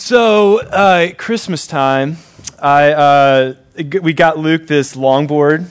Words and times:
So, 0.00 0.60
uh, 0.60 1.12
Christmas 1.18 1.66
time, 1.66 2.16
I, 2.58 2.92
uh, 2.92 3.54
we 4.00 4.14
got 4.14 4.38
Luke 4.38 4.66
this 4.66 4.96
longboard. 4.96 5.66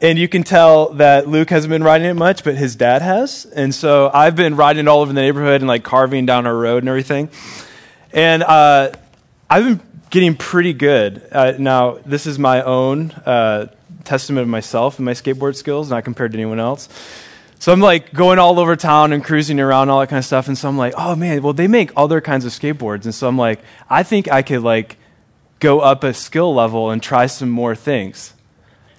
And 0.00 0.18
you 0.18 0.26
can 0.26 0.42
tell 0.42 0.94
that 0.94 1.28
Luke 1.28 1.48
hasn't 1.50 1.70
been 1.70 1.84
riding 1.84 2.08
it 2.08 2.14
much, 2.14 2.42
but 2.42 2.56
his 2.56 2.74
dad 2.74 3.02
has. 3.02 3.44
And 3.44 3.72
so 3.72 4.10
I've 4.12 4.34
been 4.34 4.56
riding 4.56 4.86
it 4.86 4.88
all 4.88 5.00
over 5.00 5.12
the 5.12 5.20
neighborhood 5.20 5.60
and 5.60 5.68
like 5.68 5.84
carving 5.84 6.26
down 6.26 6.44
our 6.44 6.56
road 6.56 6.82
and 6.82 6.88
everything. 6.88 7.30
And 8.12 8.42
uh, 8.42 8.90
I've 9.48 9.64
been 9.64 9.80
getting 10.10 10.34
pretty 10.34 10.72
good. 10.72 11.24
Uh, 11.30 11.52
now, 11.56 11.98
this 12.04 12.26
is 12.26 12.40
my 12.40 12.62
own 12.62 13.12
uh, 13.12 13.68
testament 14.02 14.42
of 14.42 14.48
myself 14.48 14.98
and 14.98 15.06
my 15.06 15.12
skateboard 15.12 15.54
skills, 15.54 15.88
not 15.88 16.02
compared 16.02 16.32
to 16.32 16.36
anyone 16.36 16.58
else. 16.58 16.88
So 17.58 17.72
I'm 17.72 17.80
like 17.80 18.12
going 18.12 18.38
all 18.38 18.60
over 18.60 18.76
town 18.76 19.12
and 19.12 19.24
cruising 19.24 19.58
around, 19.60 19.88
all 19.88 20.00
that 20.00 20.08
kind 20.08 20.18
of 20.18 20.24
stuff. 20.24 20.48
And 20.48 20.58
so 20.58 20.68
I'm 20.68 20.76
like, 20.76 20.94
oh 20.96 21.16
man, 21.16 21.42
well, 21.42 21.52
they 21.52 21.66
make 21.68 21.90
other 21.96 22.20
kinds 22.20 22.44
of 22.44 22.52
skateboards. 22.52 23.04
And 23.04 23.14
so 23.14 23.26
I'm 23.26 23.38
like, 23.38 23.60
I 23.88 24.02
think 24.02 24.30
I 24.30 24.42
could 24.42 24.62
like 24.62 24.98
go 25.60 25.80
up 25.80 26.04
a 26.04 26.12
skill 26.12 26.54
level 26.54 26.90
and 26.90 27.02
try 27.02 27.26
some 27.26 27.48
more 27.48 27.74
things. 27.74 28.34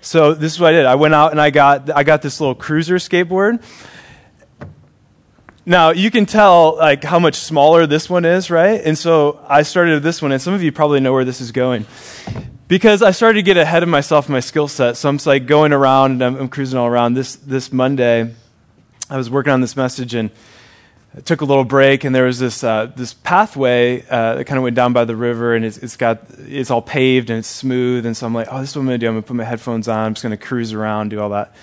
So 0.02 0.34
this 0.34 0.54
is 0.54 0.60
what 0.60 0.70
I 0.70 0.78
did. 0.78 0.86
I 0.86 0.96
went 0.96 1.14
out 1.14 1.32
and 1.32 1.42
I 1.42 1.50
got, 1.50 1.96
I 1.96 2.04
got 2.04 2.22
this 2.22 2.40
little 2.40 2.56
cruiser 2.56 2.96
skateboard. 2.96 3.64
Now 5.66 5.90
you 5.90 6.12
can 6.12 6.28
tell 6.28 6.78
like 6.78 7.04
how 7.04 7.18
much 7.18 7.36
smaller 7.36 7.88
this 7.88 8.08
one 8.08 8.24
is, 8.24 8.52
right? 8.52 8.80
And 8.84 8.96
so 8.96 9.44
I 9.48 9.64
started 9.64 9.96
with 9.96 10.04
this 10.04 10.22
one, 10.22 10.32
and 10.32 10.40
some 10.40 10.54
of 10.54 10.62
you 10.62 10.72
probably 10.72 11.00
know 11.00 11.12
where 11.12 11.26
this 11.26 11.42
is 11.42 11.52
going 11.52 11.88
because 12.68 13.02
I 13.02 13.12
started 13.12 13.38
to 13.38 13.44
get 13.44 13.58
ahead 13.58 13.82
of 13.82 13.90
myself, 13.90 14.30
my 14.30 14.42
skill 14.42 14.68
set. 14.68 14.96
So 14.96 15.10
I'm 15.10 15.18
just 15.18 15.26
like 15.26 15.48
going 15.48 15.74
around 15.74 16.12
and 16.12 16.24
I'm, 16.24 16.36
I'm 16.36 16.50
cruising 16.50 16.78
all 16.78 16.86
around. 16.86 17.16
This 17.16 17.36
this 17.36 17.74
Monday, 17.74 18.32
I 19.10 19.18
was 19.18 19.30
working 19.30 19.54
on 19.54 19.62
this 19.62 19.76
message 19.76 20.14
and 20.14 20.32
I 21.18 21.22
took 21.22 21.40
a 21.40 21.46
little 21.46 21.64
break, 21.64 22.04
and 22.04 22.14
there 22.14 22.26
was 22.26 22.40
this 22.40 22.62
uh, 22.62 22.92
this 22.94 23.14
pathway 23.14 24.06
uh, 24.10 24.36
that 24.36 24.46
kind 24.46 24.58
of 24.58 24.64
went 24.64 24.76
down 24.76 24.92
by 24.92 25.06
the 25.06 25.16
river, 25.16 25.56
and 25.56 25.64
it's, 25.64 25.78
it's 25.78 25.96
got 25.96 26.24
it's 26.40 26.70
all 26.70 26.82
paved 26.82 27.30
and 27.30 27.40
it's 27.40 27.48
smooth. 27.48 28.06
And 28.06 28.18
so 28.18 28.26
I'm 28.26 28.34
like, 28.34 28.48
oh, 28.52 28.60
this 28.60 28.72
is 28.72 28.76
what 28.76 28.82
I'm 28.82 28.88
gonna 28.88 28.98
do. 28.98 29.08
I'm 29.08 29.14
gonna 29.14 29.22
put 29.22 29.36
my 29.38 29.46
headphones 29.46 29.88
on. 29.88 29.98
I'm 30.08 30.14
just 30.14 30.24
gonna 30.24 30.36
cruise 30.36 30.74
around, 30.74 31.10
do 31.10 31.22
all 31.22 31.30
that. 31.30 31.56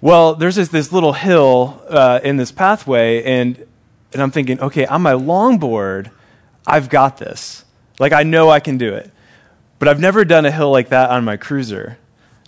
Well, 0.00 0.34
there's 0.34 0.56
this, 0.56 0.68
this 0.68 0.92
little 0.92 1.12
hill 1.12 1.82
uh, 1.90 2.20
in 2.22 2.38
this 2.38 2.52
pathway, 2.52 3.22
and 3.22 3.66
and 4.14 4.22
I'm 4.22 4.30
thinking, 4.30 4.60
okay, 4.60 4.86
on 4.86 5.02
my 5.02 5.12
longboard, 5.12 6.10
I've 6.66 6.88
got 6.88 7.18
this. 7.18 7.66
Like 7.98 8.12
I 8.12 8.22
know 8.22 8.48
I 8.48 8.60
can 8.60 8.78
do 8.78 8.94
it, 8.94 9.10
but 9.78 9.88
I've 9.88 10.00
never 10.00 10.24
done 10.24 10.46
a 10.46 10.50
hill 10.50 10.70
like 10.70 10.88
that 10.88 11.10
on 11.10 11.22
my 11.22 11.36
cruiser. 11.36 11.98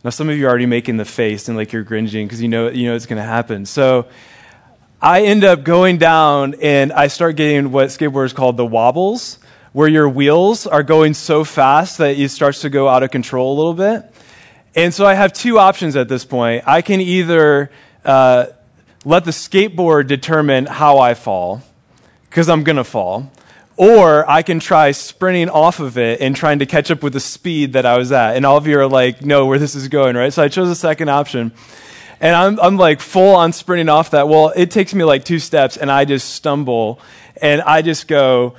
Now, 0.05 0.11
some 0.11 0.29
of 0.29 0.37
you 0.37 0.47
are 0.47 0.49
already 0.49 0.67
making 0.67 0.97
the 0.97 1.05
face 1.05 1.49
and 1.49 1.57
like 1.57 1.73
you're 1.73 1.83
gringing 1.83 2.27
because 2.27 2.41
you 2.41 2.49
know, 2.49 2.69
you 2.69 2.89
know 2.89 2.95
it's 2.95 3.07
going 3.07 3.17
to 3.17 3.29
happen. 3.29 3.67
So 3.67 4.07
I 5.03 5.23
end 5.23 5.45
up 5.45 5.65
going 5.65 5.99
down 5.99 6.55
and 6.63 6.93
I 6.93 7.09
start 7.09 7.37
getting 7.37 7.73
what 7.73 7.89
skateboarders 7.89 8.35
call 8.35 8.53
the 8.53 8.67
wobbles, 8.67 9.39
where 9.73 9.89
your 9.89 10.09
wheels 10.09 10.67
are 10.67 10.83
going 10.83 11.15
so 11.15 11.45
fast 11.45 11.99
that 11.99 12.17
it 12.17 12.31
starts 12.31 12.61
to 12.63 12.71
go 12.71 12.89
out 12.89 13.03
of 13.03 13.11
control 13.11 13.55
a 13.55 13.57
little 13.57 13.75
bit. 13.75 14.13
And 14.75 14.95
so 14.95 15.05
I 15.05 15.15
have 15.15 15.33
two 15.33 15.59
options 15.59 15.97
at 15.97 16.09
this 16.09 16.25
point. 16.25 16.63
I 16.67 16.83
can 16.83 17.01
either 17.01 17.71
uh, 18.05 18.47
let 19.05 19.25
the 19.25 19.33
skateboard 19.33 20.07
determine 20.07 20.67
how 20.67 20.99
I 20.99 21.15
fall, 21.15 21.63
because 22.29 22.49
I'm 22.49 22.63
going 22.63 22.77
to 22.77 22.85
fall, 22.85 23.33
or 23.79 24.29
I 24.29 24.43
can 24.43 24.59
try 24.59 24.91
sprinting 24.91 25.49
off 25.49 25.79
of 25.79 25.97
it 25.97 26.21
and 26.21 26.35
trying 26.35 26.59
to 26.59 26.67
catch 26.67 26.91
up 26.91 27.01
with 27.01 27.13
the 27.13 27.21
speed 27.21 27.75
that 27.75 27.87
I 27.87 27.97
was 27.97 28.11
at. 28.11 28.37
And 28.37 28.45
all 28.45 28.57
of 28.57 28.67
you 28.67 28.77
are 28.81 28.89
like, 28.89 29.25
no, 29.25 29.47
where 29.47 29.57
this 29.57 29.77
is 29.77 29.87
going, 29.87 30.17
right? 30.17 30.33
So 30.33 30.43
I 30.43 30.49
chose 30.49 30.69
the 30.69 30.75
second 30.75 31.11
option. 31.11 31.53
And 32.21 32.35
I'm, 32.35 32.59
I'm 32.59 32.77
like 32.77 32.99
full 32.99 33.37
on 33.37 33.53
sprinting 33.53 33.89
off 33.89 34.11
that. 34.11 34.29
Well, 34.29 34.53
it 34.57 34.73
takes 34.73 34.93
me 34.95 35.05
like 35.05 35.25
two 35.25 35.39
steps 35.39 35.77
and 35.77 35.93
I 35.93 36.05
just 36.05 36.35
stumble 36.35 36.99
and 37.41 37.63
I 37.63 37.83
just 37.83 38.09
go, 38.09 38.57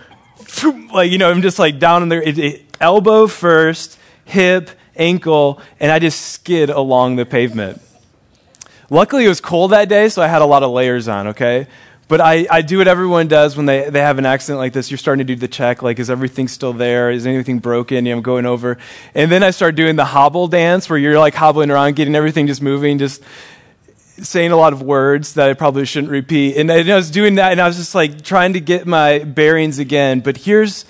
like, 0.93 1.11
you 1.11 1.17
know, 1.17 1.29
I'm 1.29 1.41
just 1.41 1.59
like 1.59 1.79
down 1.79 2.01
in 2.01 2.07
there, 2.07 2.23
it, 2.23 2.39
it, 2.39 2.77
elbow 2.79 3.27
first, 3.27 3.99
hip, 4.23 4.69
ankle, 4.95 5.59
and 5.81 5.91
I 5.91 5.99
just 5.99 6.21
skid 6.21 6.69
along 6.69 7.17
the 7.17 7.25
pavement. 7.25 7.81
Luckily, 8.89 9.25
it 9.25 9.29
was 9.29 9.41
cold 9.41 9.71
that 9.71 9.89
day, 9.89 10.07
so 10.07 10.21
I 10.21 10.27
had 10.27 10.41
a 10.41 10.45
lot 10.45 10.63
of 10.63 10.71
layers 10.71 11.09
on, 11.09 11.27
okay? 11.27 11.67
But 12.09 12.21
I, 12.21 12.47
I 12.49 12.63
do 12.63 12.79
what 12.79 12.87
everyone 12.87 13.27
does 13.27 13.55
when 13.55 13.67
they, 13.67 13.87
they 13.87 14.01
have 14.01 14.17
an 14.17 14.25
accident 14.25 14.57
like 14.57 14.73
this. 14.73 14.89
You're 14.89 14.97
starting 14.97 15.25
to 15.25 15.35
do 15.35 15.39
the 15.39 15.47
check, 15.47 15.83
like, 15.83 15.99
is 15.99 16.09
everything 16.09 16.47
still 16.47 16.73
there? 16.73 17.11
Is 17.11 17.27
anything 17.27 17.59
broken? 17.59 18.07
You 18.07 18.13
know, 18.13 18.17
I'm 18.17 18.23
going 18.23 18.47
over. 18.47 18.79
And 19.13 19.31
then 19.31 19.43
I 19.43 19.51
start 19.51 19.75
doing 19.75 19.95
the 19.95 20.05
hobble 20.05 20.47
dance 20.47 20.89
where 20.89 20.97
you're 20.97 21.19
like 21.19 21.35
hobbling 21.35 21.69
around, 21.69 21.95
getting 21.95 22.15
everything 22.15 22.47
just 22.47 22.63
moving, 22.63 22.97
just 22.97 23.21
saying 24.17 24.51
a 24.51 24.57
lot 24.57 24.73
of 24.73 24.81
words 24.81 25.35
that 25.35 25.51
I 25.51 25.53
probably 25.53 25.85
shouldn't 25.85 26.11
repeat. 26.11 26.57
And 26.57 26.71
I 26.71 26.95
was 26.95 27.11
doing 27.11 27.35
that, 27.35 27.51
and 27.51 27.61
I 27.61 27.67
was 27.67 27.77
just 27.77 27.93
like 27.93 28.23
trying 28.23 28.53
to 28.53 28.59
get 28.59 28.87
my 28.87 29.19
bearings 29.19 29.77
again. 29.77 30.21
But 30.21 30.37
here's 30.37 30.85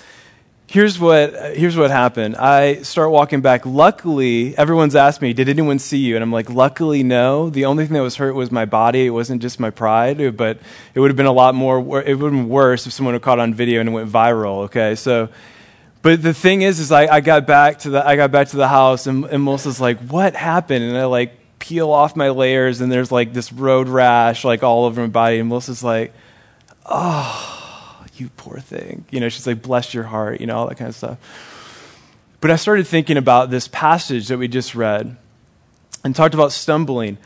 here's 0.70 1.00
what 1.00 1.34
here's 1.56 1.76
what 1.76 1.90
happened. 1.90 2.36
I 2.36 2.82
start 2.82 3.10
walking 3.10 3.40
back. 3.40 3.66
Luckily 3.66 4.56
everyone's 4.56 4.94
asked 4.94 5.20
me 5.20 5.32
did 5.32 5.48
anyone 5.48 5.80
see 5.80 5.98
you? 5.98 6.14
And 6.14 6.22
i'm 6.22 6.32
like 6.32 6.48
luckily 6.48 7.02
no. 7.02 7.50
The 7.50 7.64
only 7.64 7.84
thing 7.86 7.94
that 7.94 8.02
was 8.02 8.16
hurt 8.16 8.34
was 8.34 8.52
my 8.52 8.66
body. 8.66 9.06
It 9.06 9.10
wasn't 9.10 9.42
just 9.42 9.58
my 9.58 9.70
pride 9.70 10.36
but 10.36 10.60
it 10.94 11.00
would 11.00 11.10
have 11.10 11.16
been 11.16 11.26
a 11.26 11.32
lot 11.32 11.56
more 11.56 11.78
it 11.78 11.84
would 11.84 12.06
have 12.06 12.20
been 12.20 12.48
worse 12.48 12.86
if 12.86 12.92
someone 12.92 13.14
had 13.14 13.22
caught 13.22 13.40
on 13.40 13.52
video 13.52 13.80
and 13.80 13.88
it 13.88 13.92
went 13.92 14.08
viral 14.10 14.64
okay? 14.66 14.94
So 14.94 15.28
but 16.02 16.22
the 16.22 16.32
thing 16.32 16.62
is 16.62 16.78
is 16.78 16.92
i, 16.92 17.06
I 17.16 17.20
got 17.20 17.48
back 17.48 17.80
to 17.80 17.90
the 17.90 18.06
i 18.06 18.14
got 18.14 18.30
back 18.30 18.48
to 18.48 18.56
the 18.56 18.68
house 18.68 19.08
and, 19.08 19.24
and 19.24 19.44
melissa's 19.44 19.80
like 19.80 19.98
what 19.98 20.36
happened? 20.36 20.84
And 20.84 20.96
i 20.96 21.06
like 21.06 21.36
peel 21.58 21.90
off 21.90 22.14
my 22.14 22.30
layers 22.30 22.80
and 22.80 22.92
there's 22.92 23.10
like 23.10 23.32
this 23.32 23.52
road 23.52 23.88
rash 23.88 24.44
like 24.44 24.62
all 24.62 24.84
over 24.84 25.00
my 25.00 25.08
body. 25.08 25.40
And 25.40 25.48
melissa's 25.48 25.82
like 25.82 26.14
oh 26.86 27.59
you 28.20 28.30
poor 28.36 28.58
thing. 28.58 29.04
You 29.10 29.20
know, 29.20 29.28
she's 29.28 29.46
like, 29.46 29.62
bless 29.62 29.94
your 29.94 30.04
heart, 30.04 30.40
you 30.40 30.46
know, 30.46 30.56
all 30.56 30.68
that 30.68 30.76
kind 30.76 30.88
of 30.88 30.94
stuff. 30.94 31.18
But 32.40 32.50
I 32.50 32.56
started 32.56 32.86
thinking 32.86 33.16
about 33.16 33.50
this 33.50 33.68
passage 33.68 34.28
that 34.28 34.38
we 34.38 34.48
just 34.48 34.74
read 34.74 35.16
and 36.04 36.14
talked 36.14 36.34
about 36.34 36.52
stumbling. 36.52 37.18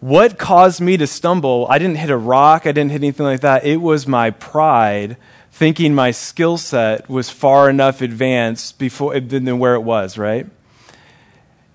What 0.00 0.38
caused 0.38 0.80
me 0.80 0.96
to 0.96 1.06
stumble? 1.06 1.66
I 1.68 1.78
didn't 1.78 1.96
hit 1.96 2.10
a 2.10 2.16
rock, 2.16 2.66
I 2.66 2.72
didn't 2.72 2.92
hit 2.92 3.02
anything 3.02 3.26
like 3.26 3.40
that. 3.40 3.64
It 3.64 3.78
was 3.78 4.06
my 4.06 4.30
pride 4.30 5.16
thinking 5.50 5.94
my 5.94 6.10
skill 6.10 6.56
set 6.56 7.08
was 7.08 7.30
far 7.30 7.70
enough 7.70 8.00
advanced 8.00 8.78
before 8.78 9.18
than 9.20 9.58
where 9.58 9.74
it 9.74 9.80
was, 9.80 10.18
right? 10.18 10.46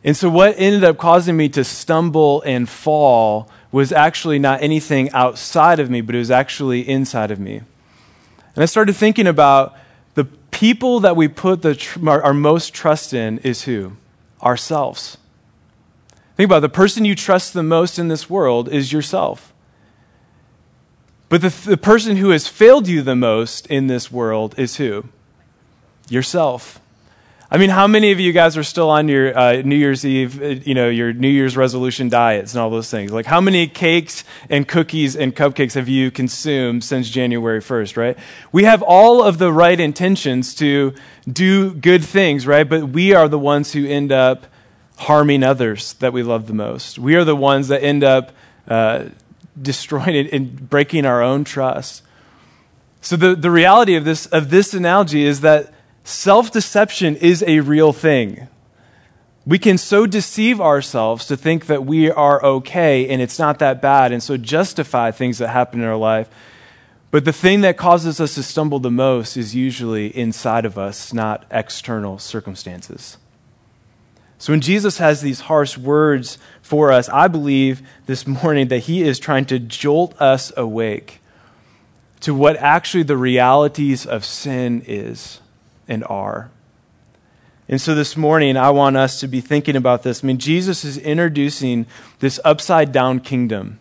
And 0.03 0.17
so 0.17 0.29
what 0.29 0.55
ended 0.57 0.83
up 0.83 0.97
causing 0.97 1.37
me 1.37 1.49
to 1.49 1.63
stumble 1.63 2.41
and 2.41 2.67
fall 2.67 3.49
was 3.71 3.91
actually 3.91 4.39
not 4.39 4.61
anything 4.61 5.09
outside 5.11 5.79
of 5.79 5.89
me, 5.89 6.01
but 6.01 6.15
it 6.15 6.19
was 6.19 6.31
actually 6.31 6.87
inside 6.87 7.31
of 7.31 7.39
me. 7.39 7.61
And 8.59 8.63
I 8.63 8.65
started 8.65 8.97
thinking 8.97 9.25
about 9.25 9.77
the 10.15 10.25
people 10.25 10.99
that 10.99 11.15
we 11.15 11.29
put 11.29 11.61
the 11.61 11.75
tr- 11.75 12.09
our, 12.09 12.21
our 12.21 12.33
most 12.33 12.73
trust 12.73 13.13
in 13.13 13.37
is 13.37 13.63
who? 13.63 13.93
Ourselves. 14.43 15.17
Think 16.35 16.49
about 16.49 16.57
it. 16.57 16.61
the 16.63 16.67
person 16.67 17.05
you 17.05 17.15
trust 17.15 17.53
the 17.53 17.63
most 17.63 17.97
in 17.97 18.09
this 18.09 18.29
world 18.29 18.67
is 18.67 18.91
yourself. 18.91 19.53
But 21.29 21.41
the, 21.41 21.69
the 21.69 21.77
person 21.77 22.17
who 22.17 22.31
has 22.31 22.47
failed 22.47 22.89
you 22.89 23.01
the 23.01 23.15
most 23.15 23.65
in 23.67 23.87
this 23.87 24.11
world 24.11 24.55
is 24.57 24.75
who? 24.75 25.05
Yourself. 26.09 26.81
I 27.51 27.57
mean, 27.57 27.71
how 27.71 27.87
many 27.87 28.11
of 28.11 28.19
you 28.19 28.31
guys 28.31 28.57
are 28.57 28.63
still 28.63 28.91
on 28.91 29.07
your 29.07 29.35
uh, 29.35 29.63
New 29.63 29.75
Year's 29.75 30.05
Eve, 30.05 30.39
uh, 30.39 30.45
you 30.45 30.75
know, 30.75 30.87
your 30.87 31.13
New 31.13 31.27
Year's 31.29 31.57
resolution 31.57 32.07
diets 32.07 32.53
and 32.53 32.61
all 32.61 32.69
those 32.69 32.91
things? 32.91 33.11
Like, 33.11 33.25
how 33.25 33.41
many 33.41 33.65
cakes 33.65 34.23
and 34.51 34.67
cookies 34.67 35.15
and 35.15 35.35
cupcakes 35.35 35.73
have 35.73 35.89
you 35.89 36.11
consumed 36.11 36.83
since 36.83 37.09
January 37.09 37.59
1st, 37.59 37.97
right? 37.97 38.17
We 38.51 38.65
have 38.65 38.83
all 38.83 39.23
of 39.23 39.39
the 39.39 39.51
right 39.51 39.79
intentions 39.79 40.53
to 40.55 40.93
do 41.27 41.73
good 41.73 42.05
things, 42.05 42.45
right? 42.45 42.69
But 42.69 42.89
we 42.89 43.15
are 43.15 43.27
the 43.27 43.39
ones 43.39 43.73
who 43.73 43.83
end 43.87 44.11
up 44.11 44.45
harming 44.97 45.43
others 45.43 45.93
that 45.93 46.13
we 46.13 46.21
love 46.21 46.45
the 46.45 46.53
most. 46.53 46.99
We 46.99 47.15
are 47.15 47.23
the 47.23 47.35
ones 47.35 47.69
that 47.69 47.83
end 47.83 48.03
up 48.03 48.31
uh, 48.67 49.05
destroying 49.59 50.27
and 50.27 50.69
breaking 50.69 51.07
our 51.07 51.23
own 51.23 51.45
trust. 51.45 52.03
So 53.01 53.15
the, 53.15 53.33
the 53.33 53.49
reality 53.49 53.95
of 53.95 54.05
this, 54.05 54.27
of 54.27 54.51
this 54.51 54.75
analogy 54.75 55.23
is 55.23 55.41
that 55.41 55.73
Self 56.03 56.51
deception 56.51 57.15
is 57.15 57.43
a 57.45 57.59
real 57.59 57.93
thing. 57.93 58.47
We 59.45 59.57
can 59.57 59.77
so 59.77 60.05
deceive 60.05 60.61
ourselves 60.61 61.25
to 61.27 61.37
think 61.37 61.65
that 61.67 61.85
we 61.85 62.11
are 62.11 62.43
okay 62.43 63.07
and 63.09 63.21
it's 63.21 63.39
not 63.39 63.59
that 63.59 63.81
bad, 63.81 64.11
and 64.11 64.21
so 64.21 64.37
justify 64.37 65.11
things 65.11 65.39
that 65.39 65.49
happen 65.49 65.81
in 65.81 65.87
our 65.87 65.95
life. 65.95 66.29
But 67.11 67.25
the 67.25 67.33
thing 67.33 67.61
that 67.61 67.75
causes 67.75 68.19
us 68.21 68.35
to 68.35 68.43
stumble 68.43 68.79
the 68.79 68.91
most 68.91 69.35
is 69.35 69.55
usually 69.55 70.15
inside 70.15 70.65
of 70.65 70.77
us, 70.77 71.11
not 71.11 71.45
external 71.49 72.19
circumstances. 72.19 73.17
So 74.37 74.53
when 74.53 74.61
Jesus 74.61 74.99
has 74.99 75.21
these 75.21 75.41
harsh 75.41 75.77
words 75.77 76.37
for 76.61 76.91
us, 76.91 77.09
I 77.09 77.27
believe 77.27 77.81
this 78.05 78.27
morning 78.27 78.67
that 78.67 78.79
he 78.79 79.01
is 79.01 79.19
trying 79.19 79.45
to 79.45 79.59
jolt 79.59 80.19
us 80.21 80.53
awake 80.55 81.19
to 82.21 82.33
what 82.35 82.55
actually 82.57 83.03
the 83.03 83.17
realities 83.17 84.05
of 84.05 84.23
sin 84.23 84.83
is 84.85 85.38
and 85.89 86.05
are. 86.05 86.49
And 87.67 87.79
so 87.79 87.93
this 87.93 88.15
morning, 88.15 88.55
I 88.57 88.69
want 88.69 88.97
us 88.97 89.19
to 89.19 89.27
be 89.27 89.41
thinking 89.41 89.75
about 89.75 90.03
this. 90.03 90.23
I 90.23 90.27
mean, 90.27 90.37
Jesus 90.37 90.85
is 90.85 90.97
introducing 90.97 91.85
this 92.19 92.39
upside 92.43 92.91
down 92.91 93.19
kingdom. 93.19 93.79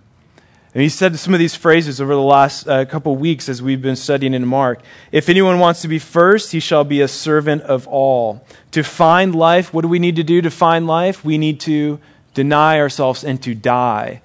And 0.74 0.82
he 0.82 0.90
said 0.90 1.18
some 1.18 1.32
of 1.32 1.40
these 1.40 1.54
phrases 1.54 2.00
over 2.00 2.14
the 2.14 2.20
last 2.20 2.68
uh, 2.68 2.84
couple 2.84 3.16
weeks 3.16 3.48
as 3.48 3.62
we've 3.62 3.80
been 3.80 3.96
studying 3.96 4.34
in 4.34 4.46
Mark. 4.46 4.82
If 5.10 5.30
anyone 5.30 5.58
wants 5.58 5.80
to 5.82 5.88
be 5.88 5.98
first, 5.98 6.52
he 6.52 6.60
shall 6.60 6.84
be 6.84 7.00
a 7.00 7.08
servant 7.08 7.62
of 7.62 7.88
all. 7.88 8.44
To 8.72 8.82
find 8.82 9.34
life, 9.34 9.72
what 9.72 9.82
do 9.82 9.88
we 9.88 9.98
need 9.98 10.16
to 10.16 10.22
do 10.22 10.42
to 10.42 10.50
find 10.50 10.86
life? 10.86 11.24
We 11.24 11.38
need 11.38 11.58
to 11.60 11.98
deny 12.34 12.78
ourselves 12.78 13.24
and 13.24 13.42
to 13.42 13.54
die. 13.54 14.20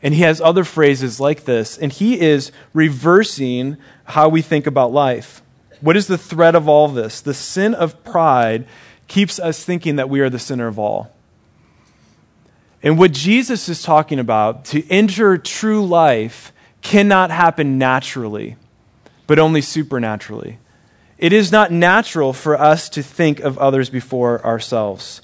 And 0.00 0.14
he 0.14 0.22
has 0.22 0.40
other 0.40 0.62
phrases 0.62 1.18
like 1.18 1.44
this. 1.44 1.76
And 1.76 1.92
he 1.92 2.20
is 2.20 2.52
reversing 2.72 3.76
how 4.04 4.28
we 4.28 4.42
think 4.42 4.68
about 4.68 4.92
life. 4.92 5.42
What 5.80 5.96
is 5.96 6.06
the 6.06 6.18
threat 6.18 6.54
of 6.54 6.68
all 6.68 6.88
this? 6.88 7.20
The 7.20 7.34
sin 7.34 7.74
of 7.74 8.02
pride 8.04 8.66
keeps 9.06 9.38
us 9.38 9.64
thinking 9.64 9.96
that 9.96 10.10
we 10.10 10.20
are 10.20 10.30
the 10.30 10.38
center 10.38 10.66
of 10.66 10.78
all. 10.78 11.14
And 12.82 12.98
what 12.98 13.12
Jesus 13.12 13.68
is 13.68 13.82
talking 13.82 14.18
about, 14.18 14.64
to 14.66 14.88
enter 14.88 15.36
true 15.36 15.84
life, 15.84 16.52
cannot 16.82 17.30
happen 17.30 17.78
naturally, 17.78 18.56
but 19.26 19.38
only 19.38 19.60
supernaturally. 19.60 20.58
It 21.18 21.32
is 21.32 21.50
not 21.50 21.72
natural 21.72 22.32
for 22.32 22.58
us 22.58 22.88
to 22.90 23.02
think 23.02 23.40
of 23.40 23.58
others 23.58 23.90
before 23.90 24.44
ourselves. 24.46 25.20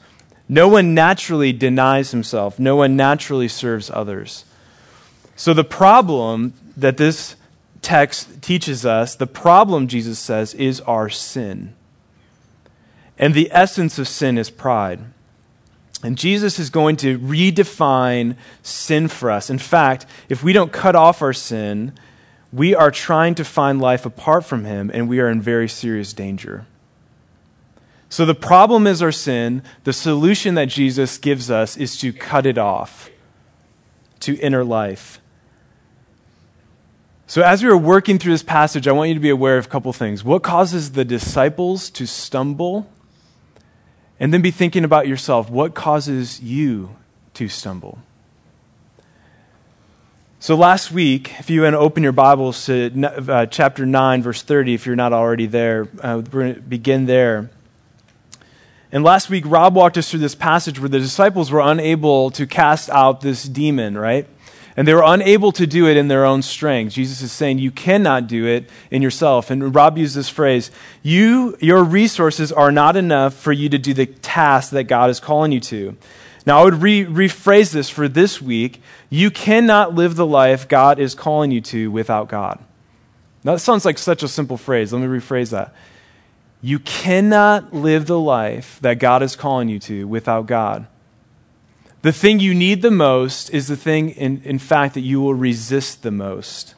No 0.48 0.68
one 0.68 0.94
naturally 0.94 1.52
denies 1.52 2.10
himself, 2.10 2.58
no 2.58 2.76
one 2.76 2.96
naturally 2.96 3.48
serves 3.48 3.90
others. 3.90 4.44
So, 5.36 5.54
the 5.54 5.64
problem 5.64 6.54
that 6.76 6.96
this 6.96 7.36
text 7.84 8.42
teaches 8.42 8.84
us, 8.84 9.14
the 9.14 9.26
problem, 9.26 9.86
Jesus 9.86 10.18
says, 10.18 10.54
is 10.54 10.80
our 10.80 11.08
sin. 11.08 11.74
And 13.16 13.34
the 13.34 13.48
essence 13.52 13.98
of 13.98 14.08
sin 14.08 14.38
is 14.38 14.50
pride. 14.50 15.00
And 16.02 16.18
Jesus 16.18 16.58
is 16.58 16.68
going 16.68 16.96
to 16.96 17.18
redefine 17.18 18.36
sin 18.62 19.08
for 19.08 19.30
us. 19.30 19.48
In 19.48 19.58
fact, 19.58 20.04
if 20.28 20.42
we 20.42 20.52
don't 20.52 20.72
cut 20.72 20.96
off 20.96 21.22
our 21.22 21.32
sin, 21.32 21.92
we 22.52 22.74
are 22.74 22.90
trying 22.90 23.34
to 23.36 23.44
find 23.44 23.80
life 23.80 24.04
apart 24.04 24.44
from 24.44 24.64
Him, 24.64 24.90
and 24.92 25.08
we 25.08 25.20
are 25.20 25.28
in 25.28 25.40
very 25.40 25.68
serious 25.68 26.12
danger. 26.12 26.66
So 28.08 28.26
the 28.26 28.34
problem 28.34 28.86
is 28.86 29.02
our 29.02 29.12
sin. 29.12 29.62
The 29.84 29.92
solution 29.92 30.54
that 30.54 30.68
Jesus 30.68 31.18
gives 31.18 31.50
us 31.50 31.76
is 31.76 31.96
to 31.98 32.12
cut 32.12 32.46
it 32.46 32.58
off, 32.58 33.10
to 34.20 34.36
inner 34.38 34.62
life. 34.62 35.20
So, 37.34 37.42
as 37.42 37.64
we 37.64 37.68
are 37.68 37.76
working 37.76 38.20
through 38.20 38.30
this 38.30 38.44
passage, 38.44 38.86
I 38.86 38.92
want 38.92 39.08
you 39.08 39.14
to 39.14 39.20
be 39.20 39.28
aware 39.28 39.58
of 39.58 39.66
a 39.66 39.68
couple 39.68 39.92
things. 39.92 40.22
What 40.22 40.44
causes 40.44 40.92
the 40.92 41.04
disciples 41.04 41.90
to 41.90 42.06
stumble? 42.06 42.88
And 44.20 44.32
then 44.32 44.40
be 44.40 44.52
thinking 44.52 44.84
about 44.84 45.08
yourself 45.08 45.50
what 45.50 45.74
causes 45.74 46.40
you 46.40 46.94
to 47.32 47.48
stumble? 47.48 47.98
So, 50.38 50.54
last 50.54 50.92
week, 50.92 51.32
if 51.40 51.50
you 51.50 51.62
want 51.62 51.74
to 51.74 51.80
open 51.80 52.04
your 52.04 52.12
Bibles 52.12 52.66
to 52.66 53.04
uh, 53.04 53.46
chapter 53.46 53.84
9, 53.84 54.22
verse 54.22 54.42
30, 54.42 54.74
if 54.74 54.86
you're 54.86 54.94
not 54.94 55.12
already 55.12 55.46
there, 55.46 55.88
uh, 56.04 56.22
we're 56.30 56.42
going 56.42 56.54
to 56.54 56.60
begin 56.60 57.06
there. 57.06 57.50
And 58.92 59.02
last 59.02 59.28
week, 59.28 59.42
Rob 59.44 59.74
walked 59.74 59.98
us 59.98 60.08
through 60.08 60.20
this 60.20 60.36
passage 60.36 60.78
where 60.78 60.88
the 60.88 61.00
disciples 61.00 61.50
were 61.50 61.62
unable 61.62 62.30
to 62.30 62.46
cast 62.46 62.90
out 62.90 63.22
this 63.22 63.42
demon, 63.42 63.98
right? 63.98 64.28
And 64.76 64.88
they 64.88 64.94
were 64.94 65.04
unable 65.04 65.52
to 65.52 65.66
do 65.66 65.86
it 65.86 65.96
in 65.96 66.08
their 66.08 66.24
own 66.24 66.42
strength. 66.42 66.94
Jesus 66.94 67.22
is 67.22 67.30
saying, 67.30 67.58
You 67.58 67.70
cannot 67.70 68.26
do 68.26 68.46
it 68.46 68.68
in 68.90 69.02
yourself. 69.02 69.50
And 69.50 69.74
Rob 69.74 69.96
used 69.96 70.16
this 70.16 70.28
phrase 70.28 70.70
you, 71.02 71.56
Your 71.60 71.84
resources 71.84 72.50
are 72.50 72.72
not 72.72 72.96
enough 72.96 73.34
for 73.34 73.52
you 73.52 73.68
to 73.68 73.78
do 73.78 73.94
the 73.94 74.06
task 74.06 74.70
that 74.70 74.84
God 74.84 75.10
is 75.10 75.20
calling 75.20 75.52
you 75.52 75.60
to. 75.60 75.96
Now, 76.46 76.60
I 76.60 76.64
would 76.64 76.82
re- 76.82 77.06
rephrase 77.06 77.72
this 77.72 77.88
for 77.88 78.08
this 78.08 78.42
week. 78.42 78.82
You 79.08 79.30
cannot 79.30 79.94
live 79.94 80.16
the 80.16 80.26
life 80.26 80.68
God 80.68 80.98
is 80.98 81.14
calling 81.14 81.50
you 81.50 81.60
to 81.62 81.90
without 81.90 82.28
God. 82.28 82.58
Now, 83.44 83.52
that 83.52 83.60
sounds 83.60 83.84
like 83.84 83.98
such 83.98 84.22
a 84.22 84.28
simple 84.28 84.56
phrase. 84.56 84.92
Let 84.92 85.00
me 85.00 85.06
rephrase 85.06 85.50
that. 85.50 85.74
You 86.60 86.78
cannot 86.78 87.74
live 87.74 88.06
the 88.06 88.18
life 88.18 88.78
that 88.80 88.98
God 88.98 89.22
is 89.22 89.36
calling 89.36 89.68
you 89.68 89.78
to 89.80 90.06
without 90.06 90.46
God. 90.46 90.86
The 92.04 92.12
thing 92.12 92.38
you 92.38 92.52
need 92.52 92.82
the 92.82 92.90
most 92.90 93.48
is 93.48 93.66
the 93.66 93.78
thing, 93.78 94.10
in, 94.10 94.42
in 94.44 94.58
fact, 94.58 94.92
that 94.92 95.00
you 95.00 95.22
will 95.22 95.32
resist 95.32 96.02
the 96.02 96.10
most. 96.10 96.74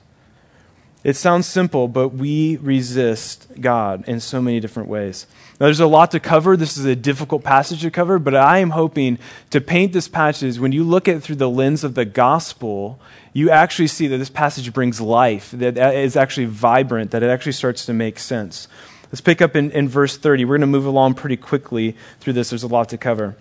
It 1.03 1.17
sounds 1.17 1.49
simple, 1.49 1.89
but 1.89 2.11
we 2.11 2.59
resist 2.59 3.49
God 3.61 4.09
in 4.09 4.21
so 4.21 4.41
many 4.41 4.61
different 4.61 4.89
ways. 4.89 5.27
Now, 5.59 5.67
there's 5.67 5.81
a 5.81 5.89
lot 5.89 6.13
to 6.13 6.21
cover. 6.21 6.57
This 6.57 6.77
is 6.77 6.85
a 6.85 6.95
difficult 6.95 7.43
passage 7.43 7.81
to 7.81 7.91
cover, 7.91 8.21
but 8.21 8.37
I 8.37 8.59
am 8.59 8.71
hoping 8.71 9.19
to 9.51 9.61
paint 9.61 9.93
this 9.93 10.07
passage. 10.07 10.61
When 10.61 10.71
you 10.71 10.85
look 10.85 11.09
at 11.09 11.17
it 11.17 11.25
through 11.25 11.37
the 11.37 11.51
lens 11.51 11.83
of 11.83 11.97
the 11.97 12.05
gospel, 12.05 13.01
you 13.33 13.51
actually 13.51 13.89
see 13.89 14.07
that 14.07 14.19
this 14.19 14.31
passage 14.31 14.73
brings 14.73 15.01
life, 15.01 15.51
that 15.51 15.77
it 15.77 15.95
is 16.05 16.15
actually 16.15 16.47
vibrant, 16.47 17.11
that 17.11 17.25
it 17.25 17.31
actually 17.31 17.51
starts 17.51 17.85
to 17.87 17.93
make 17.93 18.21
sense. 18.21 18.69
Let's 19.07 19.21
pick 19.21 19.43
up 19.43 19.57
in, 19.57 19.73
in 19.73 19.89
verse 19.89 20.17
30. 20.17 20.45
We're 20.45 20.51
going 20.51 20.61
to 20.61 20.69
move 20.69 20.87
along 20.87 21.15
pretty 21.15 21.37
quickly 21.37 21.97
through 22.21 22.35
this. 22.35 22.51
There's 22.51 22.63
a 22.63 22.69
lot 22.69 22.91
to 22.91 22.97
cover 22.97 23.35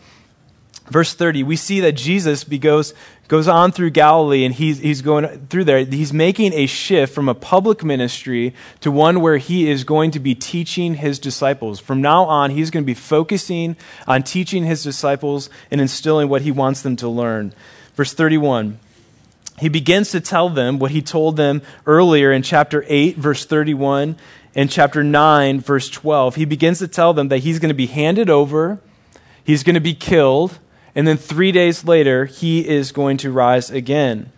verse 0.85 1.13
30, 1.13 1.43
we 1.43 1.55
see 1.55 1.79
that 1.81 1.93
Jesus 1.93 2.43
goes, 2.43 2.93
goes 3.27 3.47
on 3.47 3.71
through 3.71 3.89
Galilee 3.91 4.45
and 4.45 4.53
he's, 4.53 4.79
he's 4.79 5.01
going 5.01 5.47
through 5.47 5.63
there. 5.63 5.83
He's 5.83 6.13
making 6.13 6.53
a 6.53 6.65
shift 6.65 7.13
from 7.13 7.27
a 7.27 7.35
public 7.35 7.83
ministry 7.83 8.53
to 8.81 8.91
one 8.91 9.21
where 9.21 9.37
he 9.37 9.69
is 9.69 9.83
going 9.83 10.11
to 10.11 10.19
be 10.19 10.35
teaching 10.35 10.95
his 10.95 11.19
disciples. 11.19 11.79
From 11.79 12.01
now 12.01 12.25
on, 12.25 12.51
he's 12.51 12.69
going 12.69 12.83
to 12.83 12.87
be 12.87 12.93
focusing 12.93 13.75
on 14.07 14.23
teaching 14.23 14.63
his 14.63 14.83
disciples 14.83 15.49
and 15.71 15.81
instilling 15.81 16.29
what 16.29 16.43
he 16.43 16.51
wants 16.51 16.81
them 16.81 16.95
to 16.97 17.07
learn. 17.07 17.53
Verse 17.95 18.13
31. 18.13 18.79
He 19.59 19.69
begins 19.69 20.11
to 20.11 20.19
tell 20.19 20.49
them 20.49 20.79
what 20.79 20.91
he 20.91 21.01
told 21.01 21.37
them 21.37 21.61
earlier 21.85 22.31
in 22.31 22.41
chapter 22.41 22.83
8, 22.87 23.15
verse 23.15 23.45
31, 23.45 24.17
and 24.53 24.69
chapter 24.69 25.01
9, 25.01 25.61
verse 25.61 25.89
12. 25.89 26.35
He 26.35 26.43
begins 26.43 26.79
to 26.79 26.89
tell 26.89 27.13
them 27.13 27.29
that 27.29 27.39
he's 27.39 27.59
going 27.59 27.69
to 27.69 27.75
be 27.75 27.87
handed 27.87 28.29
over, 28.29 28.79
he's 29.45 29.63
going 29.63 29.75
to 29.75 29.79
be 29.79 29.93
killed, 29.93 30.59
and 30.95 31.05
then 31.05 31.17
three 31.17 31.51
days 31.51 31.83
later, 31.83 32.25
he 32.25 32.67
is 32.67 32.91
going 32.91 33.17
to 33.17 33.31
rise 33.31 33.69
again. 33.69 34.31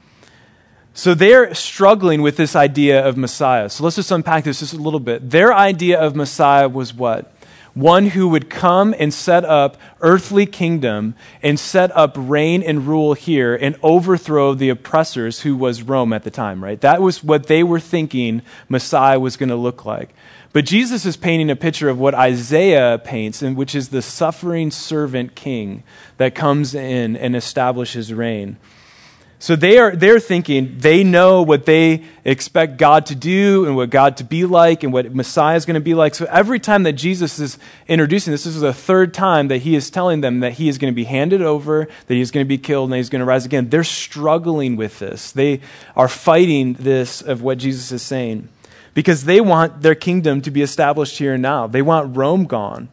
So 0.93 1.13
they're 1.13 1.53
struggling 1.53 2.23
with 2.23 2.37
this 2.37 2.55
idea 2.55 3.05
of 3.05 3.15
Messiah. 3.15 3.69
So 3.69 3.83
let's 3.83 3.97
just 3.97 4.09
unpack 4.09 4.45
this 4.45 4.61
just 4.61 4.73
a 4.73 4.77
little 4.77 4.99
bit. 4.99 5.29
Their 5.29 5.53
idea 5.53 5.99
of 5.99 6.15
Messiah 6.15 6.67
was 6.67 6.91
what? 6.91 7.31
One 7.75 8.07
who 8.07 8.29
would 8.29 8.49
come 8.49 8.95
and 8.97 9.13
set 9.13 9.45
up 9.45 9.77
earthly 10.01 10.47
kingdom 10.47 11.13
and 11.43 11.59
set 11.59 11.95
up 11.95 12.15
reign 12.17 12.63
and 12.63 12.87
rule 12.87 13.13
here 13.13 13.55
and 13.55 13.75
overthrow 13.83 14.55
the 14.55 14.69
oppressors 14.69 15.41
who 15.41 15.55
was 15.55 15.83
Rome 15.83 16.11
at 16.11 16.23
the 16.23 16.31
time, 16.31 16.63
right? 16.63 16.81
That 16.81 17.03
was 17.03 17.23
what 17.23 17.45
they 17.45 17.61
were 17.61 17.79
thinking 17.79 18.41
Messiah 18.67 19.19
was 19.19 19.37
going 19.37 19.49
to 19.49 19.55
look 19.55 19.85
like. 19.85 20.15
But 20.53 20.65
Jesus 20.65 21.05
is 21.05 21.17
painting 21.17 21.49
a 21.49 21.55
picture 21.55 21.89
of 21.89 21.99
what 21.99 22.15
Isaiah 22.15 22.99
paints, 23.03 23.41
and 23.41 23.55
which 23.55 23.75
is 23.75 23.89
the 23.89 24.01
suffering 24.01 24.71
servant 24.71 25.35
king 25.35 25.83
that 26.17 26.35
comes 26.35 26.73
in 26.73 27.15
and 27.15 27.35
establishes 27.35 28.13
reign. 28.13 28.57
So 29.39 29.55
they 29.55 29.77
are 29.77 29.95
they're 29.95 30.19
thinking 30.19 30.79
they 30.79 31.03
know 31.03 31.43
what 31.43 31.67
they 31.67 32.03
expect 32.25 32.77
God 32.77 33.05
to 33.07 33.15
do 33.15 33.65
and 33.65 33.75
what 33.75 33.91
God 33.91 34.17
to 34.17 34.23
be 34.23 34.45
like 34.45 34.81
and 34.81 34.91
what 34.91 35.13
Messiah 35.13 35.55
is 35.55 35.65
going 35.65 35.75
to 35.75 35.79
be 35.79 35.93
like. 35.93 36.15
So 36.15 36.25
every 36.25 36.59
time 36.59 36.83
that 36.83 36.93
Jesus 36.93 37.37
is 37.37 37.59
introducing 37.87 38.31
this, 38.31 38.45
this 38.45 38.55
is 38.55 38.61
the 38.61 38.73
third 38.73 39.13
time 39.13 39.49
that 39.49 39.59
he 39.59 39.75
is 39.75 39.91
telling 39.91 40.21
them 40.21 40.39
that 40.39 40.53
he 40.53 40.69
is 40.69 40.79
going 40.79 40.91
to 40.91 40.95
be 40.95 41.03
handed 41.03 41.43
over, 41.43 41.87
that 42.07 42.13
he 42.13 42.21
is 42.21 42.31
going 42.31 42.43
to 42.43 42.47
be 42.47 42.57
killed, 42.57 42.89
and 42.89 42.97
he's 42.97 43.09
going 43.09 43.19
to 43.19 43.25
rise 43.25 43.45
again. 43.45 43.69
They're 43.69 43.83
struggling 43.83 44.75
with 44.75 44.97
this. 44.97 45.31
They 45.31 45.61
are 45.95 46.07
fighting 46.07 46.73
this 46.73 47.21
of 47.21 47.43
what 47.43 47.59
Jesus 47.59 47.91
is 47.91 48.01
saying 48.01 48.49
because 48.97 49.25
they 49.25 49.39
want 49.39 49.83
their 49.83 49.93
kingdom 49.93 50.41
to 50.41 50.49
be 50.49 50.63
established 50.63 51.19
here 51.19 51.35
and 51.35 51.43
now. 51.43 51.67
They 51.67 51.83
want 51.83 52.17
Rome 52.17 52.45
gone. 52.45 52.89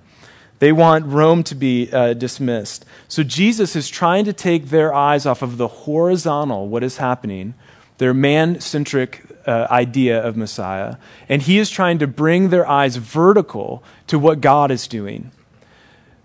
They 0.58 0.70
want 0.70 1.06
Rome 1.06 1.42
to 1.44 1.54
be 1.54 1.90
uh, 1.90 2.12
dismissed. 2.12 2.84
So 3.08 3.22
Jesus 3.22 3.74
is 3.74 3.88
trying 3.88 4.26
to 4.26 4.34
take 4.34 4.66
their 4.66 4.92
eyes 4.92 5.24
off 5.24 5.40
of 5.40 5.56
the 5.56 5.66
horizontal, 5.66 6.68
what 6.68 6.84
is 6.84 6.98
happening, 6.98 7.54
their 7.96 8.12
man 8.12 8.60
centric 8.60 9.24
uh, 9.46 9.66
idea 9.70 10.22
of 10.22 10.36
Messiah, 10.36 10.96
and 11.26 11.40
he 11.40 11.58
is 11.58 11.70
trying 11.70 11.98
to 12.00 12.06
bring 12.06 12.50
their 12.50 12.68
eyes 12.68 12.96
vertical 12.96 13.82
to 14.06 14.18
what 14.18 14.42
God 14.42 14.70
is 14.70 14.86
doing. 14.86 15.30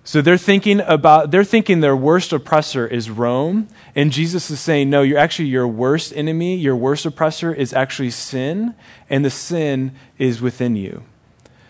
So 0.04 0.22
they're 0.22 0.38
thinking 0.38 0.80
about 0.82 1.32
they're 1.32 1.44
thinking 1.44 1.82
their 1.82 1.96
worst 1.96 2.34
oppressor 2.34 2.88
is 2.88 3.10
Rome, 3.10 3.68
and 3.96 4.12
Jesus 4.12 4.50
is 4.50 4.60
saying, 4.60 4.90
no, 4.90 5.02
you're 5.02 5.20
actually 5.20 5.50
your 5.50 5.68
worst 5.68 6.14
enemy, 6.16 6.56
your 6.56 6.76
worst 6.76 7.06
oppressor 7.06 7.54
is 7.54 7.74
actually 7.74 8.12
sin, 8.12 8.74
and 9.10 9.24
the 9.24 9.30
sin 9.30 9.94
is 10.18 10.42
within 10.42 10.76
you. 10.76 11.04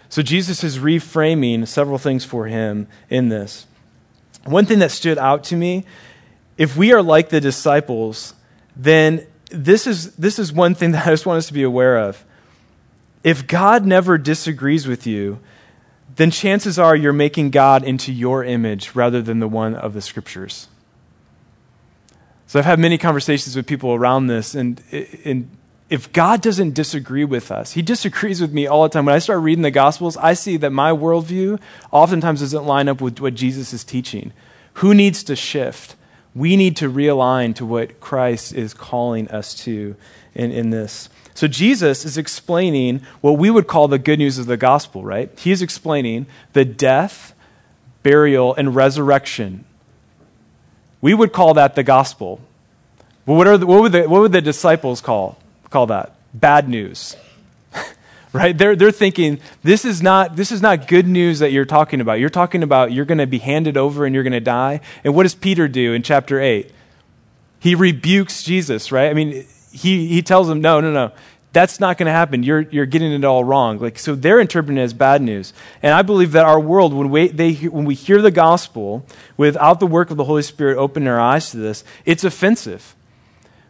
So 0.09 0.21
Jesus 0.21 0.63
is 0.63 0.79
reframing 0.79 1.67
several 1.67 1.97
things 1.97 2.25
for 2.25 2.47
him 2.47 2.87
in 3.09 3.29
this. 3.29 3.67
One 4.45 4.65
thing 4.65 4.79
that 4.79 4.91
stood 4.91 5.17
out 5.17 5.43
to 5.45 5.55
me, 5.55 5.85
if 6.57 6.75
we 6.75 6.93
are 6.93 7.03
like 7.03 7.29
the 7.29 7.41
disciples, 7.41 8.33
then 8.75 9.27
this 9.51 9.85
is 9.85 10.15
this 10.15 10.39
is 10.39 10.53
one 10.53 10.75
thing 10.75 10.91
that 10.93 11.05
I 11.05 11.11
just 11.11 11.25
want 11.25 11.37
us 11.37 11.47
to 11.47 11.53
be 11.53 11.63
aware 11.63 11.97
of. 11.97 12.23
If 13.23 13.47
God 13.47 13.85
never 13.85 14.17
disagrees 14.17 14.87
with 14.87 15.05
you, 15.05 15.39
then 16.19 16.31
chances 16.31 16.77
are 16.77 16.97
you're 16.97 17.13
making 17.13 17.49
God 17.49 17.81
into 17.81 18.11
your 18.11 18.43
image 18.43 18.93
rather 18.93 19.21
than 19.21 19.39
the 19.39 19.47
one 19.47 19.73
of 19.73 19.93
the 19.93 20.01
scriptures. 20.01 20.67
So 22.45 22.59
I've 22.59 22.65
had 22.65 22.77
many 22.77 22.97
conversations 22.97 23.55
with 23.55 23.65
people 23.65 23.93
around 23.93 24.27
this, 24.27 24.53
and, 24.53 24.83
and 25.23 25.49
if 25.89 26.11
God 26.11 26.41
doesn't 26.41 26.73
disagree 26.73 27.23
with 27.23 27.51
us, 27.51 27.71
He 27.71 27.81
disagrees 27.81 28.41
with 28.41 28.51
me 28.51 28.67
all 28.67 28.83
the 28.83 28.89
time. 28.89 29.05
When 29.05 29.15
I 29.15 29.19
start 29.19 29.39
reading 29.39 29.61
the 29.61 29.71
Gospels, 29.71 30.17
I 30.17 30.33
see 30.33 30.57
that 30.57 30.71
my 30.71 30.91
worldview 30.91 31.57
oftentimes 31.89 32.41
doesn't 32.41 32.65
line 32.65 32.89
up 32.89 32.99
with 32.99 33.21
what 33.21 33.33
Jesus 33.33 33.71
is 33.71 33.85
teaching. 33.85 34.33
Who 34.73 34.93
needs 34.93 35.23
to 35.23 35.37
shift? 35.37 35.95
We 36.35 36.57
need 36.57 36.75
to 36.77 36.91
realign 36.91 37.55
to 37.55 37.65
what 37.65 38.01
Christ 38.01 38.53
is 38.53 38.73
calling 38.73 39.29
us 39.29 39.53
to 39.63 39.95
in, 40.35 40.51
in 40.51 40.69
this. 40.71 41.07
So 41.39 41.47
Jesus 41.47 42.03
is 42.03 42.17
explaining 42.17 43.01
what 43.21 43.37
we 43.37 43.49
would 43.49 43.65
call 43.67 43.87
the 43.87 43.97
good 43.97 44.19
news 44.19 44.37
of 44.37 44.45
the 44.45 44.57
gospel, 44.57 45.03
right? 45.03 45.31
He's 45.39 45.61
explaining 45.61 46.25
the 46.51 46.65
death, 46.65 47.33
burial, 48.03 48.53
and 48.55 48.75
resurrection 48.75 49.63
we 51.01 51.13
would 51.13 51.33
call 51.33 51.53
that 51.55 51.75
the 51.75 51.83
gospel. 51.83 52.41
But 53.25 53.33
what, 53.33 53.47
are 53.47 53.57
the, 53.57 53.65
what, 53.65 53.81
would, 53.81 53.91
the, 53.91 54.09
what 54.09 54.21
would 54.21 54.31
the 54.31 54.41
disciples 54.41 55.01
call, 55.01 55.37
call 55.69 55.87
that? 55.87 56.15
Bad 56.33 56.67
news. 56.67 57.15
right? 58.33 58.57
They're, 58.57 58.75
they're 58.75 58.91
thinking, 58.91 59.39
this 59.63 59.85
is, 59.85 60.01
not, 60.01 60.35
this 60.35 60.51
is 60.51 60.61
not 60.61 60.87
good 60.87 61.07
news 61.07 61.39
that 61.39 61.51
you're 61.51 61.65
talking 61.65 62.01
about. 62.01 62.19
You're 62.19 62.29
talking 62.29 62.63
about 62.63 62.91
you're 62.91 63.05
going 63.05 63.19
to 63.19 63.27
be 63.27 63.39
handed 63.39 63.77
over 63.77 64.05
and 64.05 64.13
you're 64.13 64.23
going 64.23 64.33
to 64.33 64.39
die. 64.39 64.81
And 65.03 65.15
what 65.15 65.23
does 65.23 65.35
Peter 65.35 65.67
do 65.67 65.93
in 65.93 66.03
chapter 66.03 66.39
8? 66.39 66.71
He 67.59 67.75
rebukes 67.75 68.43
Jesus, 68.43 68.91
right? 68.91 69.09
I 69.09 69.13
mean, 69.13 69.45
he, 69.71 70.07
he 70.07 70.21
tells 70.21 70.47
them, 70.47 70.61
no, 70.61 70.79
no, 70.81 70.91
no 70.91 71.11
that's 71.51 71.79
not 71.79 71.97
going 71.97 72.05
to 72.05 72.11
happen. 72.11 72.43
You're, 72.43 72.61
you're 72.61 72.85
getting 72.85 73.11
it 73.11 73.23
all 73.25 73.43
wrong. 73.43 73.79
Like, 73.79 73.97
so 73.97 74.13
they're 74.13 74.39
interpreting 74.39 74.77
it 74.77 74.83
as 74.83 74.93
bad 74.93 75.21
news. 75.21 75.53
And 75.81 75.93
I 75.93 76.03
believe 76.03 76.33
that 76.33 76.45
our 76.45 76.59
world, 76.59 76.93
when 76.93 77.09
we, 77.09 77.27
they, 77.27 77.53
when 77.53 77.85
we 77.85 77.95
hear 77.95 78.21
the 78.21 78.31
gospel 78.31 79.05
without 79.35 79.79
the 79.79 79.87
work 79.87 80.11
of 80.11 80.17
the 80.17 80.25
Holy 80.25 80.43
Spirit 80.43 80.77
opening 80.77 81.07
our 81.07 81.19
eyes 81.19 81.49
to 81.51 81.57
this, 81.57 81.83
it's 82.05 82.23
offensive. 82.23 82.95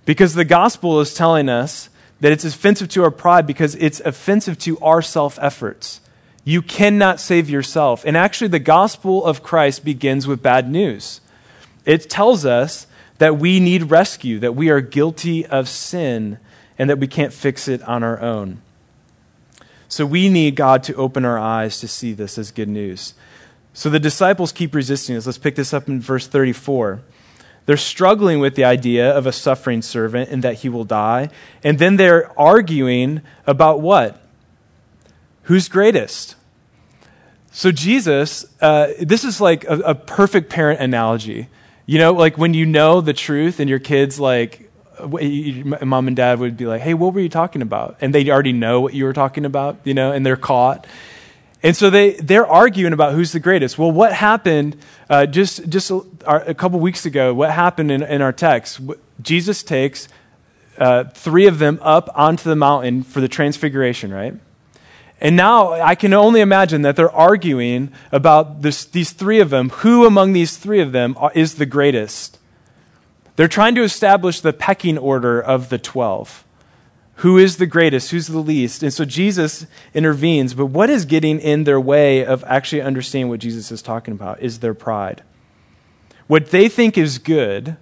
Because 0.06 0.34
the 0.34 0.46
gospel 0.46 1.00
is 1.00 1.14
telling 1.14 1.48
us 1.48 1.90
that 2.20 2.34
it's 2.34 2.44
offensive 2.44 2.90
to 2.90 3.04
our 3.04 3.12
pride 3.12 3.48
because 3.48 3.76
it's 3.76 4.02
offensive 4.02 4.58
to 4.60 4.78
our 4.80 5.02
self 5.02 5.40
efforts. 5.42 6.02
You 6.44 6.62
cannot 6.62 7.20
save 7.20 7.50
yourself. 7.50 8.04
And 8.06 8.18
actually, 8.18 8.48
the 8.48 8.60
gospel 8.60 9.24
of 9.24 9.44
Christ 9.44 9.86
begins 9.86 10.28
with 10.28 10.42
bad 10.42 10.70
news. 10.70 11.22
It 11.86 12.10
tells 12.10 12.46
us 12.46 12.88
that 13.20 13.38
we 13.38 13.60
need 13.60 13.92
rescue, 13.92 14.40
that 14.40 14.56
we 14.56 14.70
are 14.70 14.82
guilty 14.82 15.46
of 15.46 15.70
sin 15.70 16.40
and 16.78 16.90
that 16.90 16.98
we 16.98 17.08
can't 17.08 17.34
fix 17.34 17.68
it 17.68 17.82
on 17.84 18.02
our 18.02 18.20
own. 18.20 18.62
So 19.88 20.06
we 20.06 20.30
need 20.30 20.56
God 20.56 20.84
to 20.84 20.96
open 20.96 21.26
our 21.26 21.38
eyes 21.38 21.80
to 21.82 21.88
see 21.88 22.14
this 22.14 22.38
as 22.38 22.52
good 22.52 22.70
news. 22.70 23.14
So 23.74 23.90
the 23.90 24.00
disciples 24.00 24.52
keep 24.52 24.74
resisting 24.74 25.16
this. 25.16 25.26
Let's 25.26 25.38
pick 25.38 25.56
this 25.56 25.74
up 25.74 25.88
in 25.88 26.00
verse 26.00 26.28
34. 26.28 27.02
They're 27.66 27.78
struggling 27.78 28.40
with 28.40 28.56
the 28.56 28.64
idea 28.64 29.16
of 29.16 29.28
a 29.28 29.32
suffering 29.32 29.82
servant 29.82 30.30
and 30.30 30.44
that 30.44 30.56
he 30.56 30.70
will 30.70 30.86
die. 30.86 31.30
And 31.64 31.78
then 31.78 31.98
they're 31.98 32.32
arguing 32.40 33.22
about 33.46 33.82
what? 33.82 34.22
Who's 35.44 35.68
greatest? 35.68 36.36
So, 37.52 37.72
Jesus, 37.72 38.46
uh, 38.62 38.94
this 39.02 39.24
is 39.24 39.42
like 39.42 39.66
a, 39.66 39.80
a 39.80 39.96
perfect 39.96 40.50
parent 40.50 40.80
analogy. 40.80 41.50
You 41.90 41.98
know, 41.98 42.14
like 42.14 42.38
when 42.38 42.54
you 42.54 42.68
know 42.68 43.02
the 43.02 43.14
truth 43.14 43.60
and 43.60 43.68
your 43.68 43.80
kids, 43.80 44.20
like, 44.20 44.70
mom 45.02 46.06
and 46.08 46.16
dad 46.16 46.38
would 46.38 46.56
be 46.56 46.68
like, 46.68 46.82
"Hey, 46.82 46.94
what 46.94 47.16
were 47.16 47.20
you 47.20 47.30
talking 47.30 47.64
about?" 47.64 47.98
And 48.00 48.14
they 48.14 48.30
already 48.30 48.54
know 48.54 48.80
what 48.80 48.94
you 48.94 49.06
were 49.06 49.14
talking 49.14 49.44
about, 49.44 49.80
you 49.86 49.96
know, 49.96 50.12
and 50.12 50.24
they're 50.24 50.38
caught. 50.38 50.86
And 51.64 51.76
so 51.76 51.90
they 51.90 52.12
they're 52.12 52.46
arguing 52.46 52.94
about 52.94 53.14
who's 53.14 53.32
the 53.32 53.40
greatest. 53.40 53.80
Well, 53.80 53.92
what 53.92 54.14
happened 54.14 54.78
uh, 55.10 55.26
just 55.26 55.68
just 55.68 55.90
a, 55.90 56.04
a, 56.28 56.54
couple 56.54 56.80
weeks 56.80 57.08
ago? 57.08 57.34
What 57.34 57.50
happened 57.50 57.90
in, 57.90 58.04
in 58.04 58.22
our 58.22 58.34
text? 58.34 58.82
Jesus 59.20 59.64
takes 59.64 60.10
uh, 60.78 61.06
three 61.06 61.48
of 61.48 61.58
them 61.58 61.80
up 61.82 62.08
onto 62.14 62.48
the 62.48 62.56
mountain 62.56 63.02
for 63.02 63.20
the 63.20 63.28
transfiguration, 63.28 64.14
right? 64.14 64.36
And 65.22 65.36
now 65.36 65.74
I 65.74 65.96
can 65.96 66.14
only 66.14 66.40
imagine 66.40 66.82
that 66.84 66.96
they're 66.96 67.12
arguing 67.12 67.92
about 68.12 68.62
this, 68.62 68.86
these 68.86 69.12
three 69.12 69.40
of 69.40 69.50
them. 69.50 69.70
Who 69.70 70.06
among 70.06 70.34
these 70.34 70.58
three 70.58 70.80
of 70.80 70.92
them 70.92 71.18
is 71.34 71.56
the 71.56 71.66
greatest? 71.66 72.40
They're 73.36 73.48
trying 73.48 73.76
to 73.76 73.84
establish 73.84 74.40
the 74.40 74.54
pecking 74.54 74.98
order 74.98 75.42
of 75.42 75.70
the 75.70 75.78
12. 75.78 76.46
Who 77.16 77.38
is 77.38 77.58
the 77.58 77.66
greatest? 77.66 78.12
Who's 78.12 78.28
the 78.28 78.40
least? 78.40 78.82
And 78.82 78.94
so 78.94 79.04
Jesus 79.04 79.66
intervenes. 79.94 80.54
But 80.54 80.68
what 80.68 80.90
is 80.90 81.04
getting 81.04 81.40
in 81.40 81.66
their 81.66 81.80
way 81.80 82.26
of 82.26 82.46
actually 82.46 82.82
understanding 82.82 83.28
what 83.30 83.42
Jesus 83.42 83.72
is 83.72 83.82
talking 83.82 84.14
about 84.14 84.42
is 84.42 84.60
their 84.60 84.74
pride. 84.74 85.24
What 86.28 86.52
they 86.52 86.70
think 86.70 86.98
is 86.98 87.18
good 87.18 87.76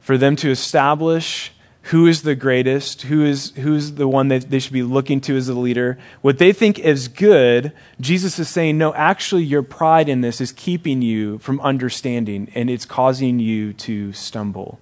for 0.00 0.16
them 0.16 0.36
to 0.36 0.50
establish 0.50 1.52
who 1.86 2.06
is 2.06 2.22
the 2.22 2.36
greatest, 2.36 3.02
who 3.02 3.24
is 3.24 3.50
who's 3.56 3.92
the 3.92 4.06
one 4.06 4.28
that 4.28 4.50
they 4.50 4.60
should 4.60 4.72
be 4.72 4.84
looking 4.84 5.20
to 5.22 5.36
as 5.36 5.48
a 5.48 5.54
leader. 5.54 5.98
What 6.20 6.38
they 6.38 6.52
think 6.52 6.78
is 6.78 7.08
good, 7.08 7.72
Jesus 8.00 8.38
is 8.38 8.48
saying, 8.48 8.78
no, 8.78 8.94
actually, 8.94 9.42
your 9.42 9.62
pride 9.62 10.08
in 10.08 10.20
this 10.20 10.40
is 10.40 10.52
keeping 10.52 11.02
you 11.02 11.38
from 11.38 11.60
understanding, 11.60 12.50
and 12.54 12.70
it's 12.70 12.84
causing 12.84 13.40
you 13.40 13.72
to 13.74 14.12
stumble. 14.12 14.78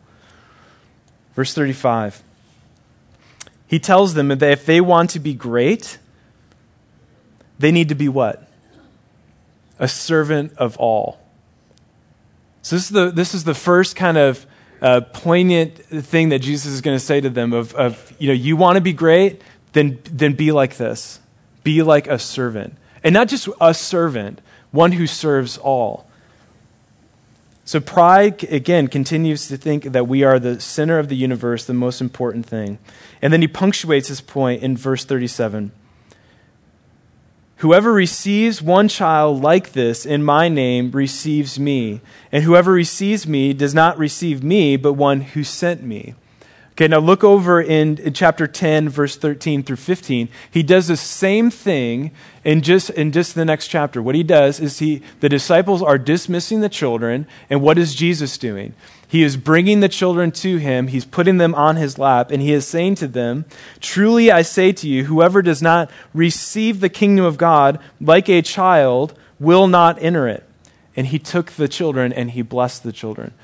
Verse 1.35 1.55
35. 1.55 2.23
He 3.67 3.79
tells 3.79 4.15
them 4.15 4.29
that 4.29 4.43
if 4.43 4.67
they 4.67 4.81
want 4.81 5.11
to 5.11 5.21
be 5.21 5.33
great, 5.33 5.99
they 7.59 7.71
need 7.71 7.89
to 7.89 7.95
be 7.95 8.09
what? 8.09 8.49
A 9.79 9.89
servant 9.89 10.53
of 10.59 10.77
all. 10.77 11.21
So 12.63 12.77
this 12.77 12.85
is 12.85 12.91
the, 12.91 13.11
this 13.11 13.35
is 13.35 13.45
the 13.45 13.55
first 13.55 13.97
kind 13.97 14.19
of 14.19 14.45
uh, 14.81 15.01
poignant 15.01 15.77
thing 15.77 16.31
that 16.31 16.41
Jesus 16.41 16.73
is 16.73 16.81
going 16.81 16.97
to 16.97 17.05
say 17.05 17.21
to 17.21 17.31
them 17.31 17.53
of, 17.53 17.75
of, 17.75 18.13
you 18.19 18.29
know, 18.29 18.35
you 18.35 18.57
want 18.57 18.77
to 18.77 18.81
be 18.81 18.93
great, 18.93 19.43
then, 19.73 19.99
then 20.05 20.35
be 20.35 20.53
like 20.53 20.77
this. 20.77 21.21
Be 21.63 21.83
like 21.83 22.07
a 22.07 22.19
servant. 22.19 22.77
And 23.05 23.13
not 23.13 23.29
just 23.29 23.49
a 23.61 23.75
servant, 23.75 24.41
one 24.71 24.93
who 24.93 25.07
serves 25.07 25.59
all. 25.59 26.07
So 27.65 27.79
pride, 27.79 28.43
again, 28.45 28.89
continues 28.89 29.47
to 29.49 29.57
think 29.57 29.85
that 29.85 30.09
we 30.09 30.25
are 30.25 30.39
the 30.39 30.61
center 30.61 30.99
of 30.99 31.09
the 31.09 31.15
universe, 31.15 31.65
the 31.65 31.75
most 31.75 32.01
important 32.01 32.47
thing. 32.47 32.79
And 33.23 33.33
then 33.33 33.43
he 33.43 33.49
punctuates 33.49 34.09
his 34.09 34.21
point 34.21 34.63
in 34.63 34.77
verse 34.77 35.05
37. 35.05 35.71
Whoever 37.61 37.93
receives 37.93 38.63
one 38.63 38.89
child 38.89 39.43
like 39.43 39.73
this 39.73 40.07
in 40.07 40.23
my 40.23 40.49
name 40.49 40.91
receives 40.93 41.61
me, 41.61 42.01
and 42.33 42.43
whoever 42.43 42.73
receives 42.73 43.27
me 43.27 43.53
does 43.53 43.75
not 43.75 43.99
receive 43.99 44.43
me, 44.43 44.79
but 44.79 44.95
one 44.95 45.21
who 45.21 45.45
sent 45.45 45.83
me. 45.83 46.15
Okay, 46.71 46.89
now 46.89 47.01
look 47.01 47.23
over 47.23 47.61
in, 47.61 47.99
in, 47.99 48.15
chapter 48.15 48.47
10, 48.47 48.89
verse 48.89 49.15
13 49.15 49.63
through 49.63 49.77
15. 49.77 50.31
He 50.51 50.63
does 50.63 50.89
the 50.89 50.97
same 50.97 51.51
thing 51.51 52.13
in 52.45 52.63
just, 52.63 52.89
in 52.89 53.13
just 53.13 53.35
the 53.35 53.45
next 53.45 53.69
chapter. 53.69 54.01
What 54.01 54.15
he 54.15 54.23
does 54.23 54.59
is 54.59 54.79
he, 54.79 55.03
the 55.21 55.29
disciples 55.29 55.83
are 55.83 55.99
dismissing 55.99 56.61
the 56.61 56.71
children, 56.71 57.27
and 57.51 57.61
what 57.61 57.77
is 57.77 57.95
Jesus 57.95 58.39
doing? 58.39 58.73
He 59.11 59.25
is 59.25 59.37
bringing 59.37 59.81
the 59.81 59.89
children 59.89 60.31
to 60.31 60.59
him, 60.59 60.87
he's 60.87 61.05
putting 61.05 61.39
them 61.39 61.53
on 61.57 61.75
his 61.75 61.99
lap, 61.99 62.31
and 62.31 62.41
he 62.41 62.53
is 62.53 62.65
saying 62.65 62.95
to 62.97 63.09
them, 63.09 63.45
Truly 63.81 64.31
I 64.31 64.43
say 64.43 64.71
to 64.71 64.89
you, 64.89 65.07
whoever 65.07 65.43
does 65.43 65.61
not 65.61 65.91
receive 66.15 66.79
the 66.79 66.89
kingdom 66.89 67.25
of 67.25 67.37
God 67.37 67.81
like 68.01 68.29
a 68.29 68.41
child 68.41 69.19
will 69.41 69.67
not 69.67 70.01
enter 70.01 70.29
it. 70.29 70.49
And 70.95 71.09
he 71.09 71.19
took 71.19 71.51
the 71.51 71.67
children 71.67 72.13
and 72.13 72.31
he 72.31 72.43
blessed 72.43 72.85
the 72.85 72.93
children. 72.93 73.35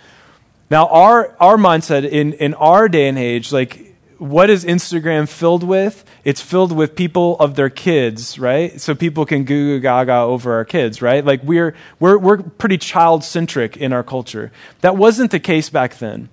Now, 0.70 0.86
our, 0.86 1.34
our 1.40 1.56
mindset 1.56 2.08
in, 2.08 2.34
in 2.34 2.54
our 2.54 2.88
day 2.88 3.08
and 3.08 3.18
age, 3.18 3.50
like, 3.52 3.85
what 4.18 4.50
is 4.50 4.64
Instagram 4.64 5.28
filled 5.28 5.62
with? 5.62 6.04
It's 6.24 6.40
filled 6.40 6.72
with 6.72 6.96
people 6.96 7.36
of 7.38 7.54
their 7.54 7.70
kids, 7.70 8.38
right? 8.38 8.80
So 8.80 8.94
people 8.94 9.26
can 9.26 9.44
goo 9.44 9.78
goo 9.78 9.80
gaga 9.80 10.14
over 10.14 10.54
our 10.54 10.64
kids, 10.64 11.02
right? 11.02 11.24
Like 11.24 11.42
we're, 11.42 11.74
we're, 12.00 12.18
we're 12.18 12.42
pretty 12.42 12.78
child 12.78 13.24
centric 13.24 13.76
in 13.76 13.92
our 13.92 14.02
culture. 14.02 14.52
That 14.80 14.96
wasn't 14.96 15.30
the 15.30 15.40
case 15.40 15.68
back 15.70 15.98
then. 15.98 16.28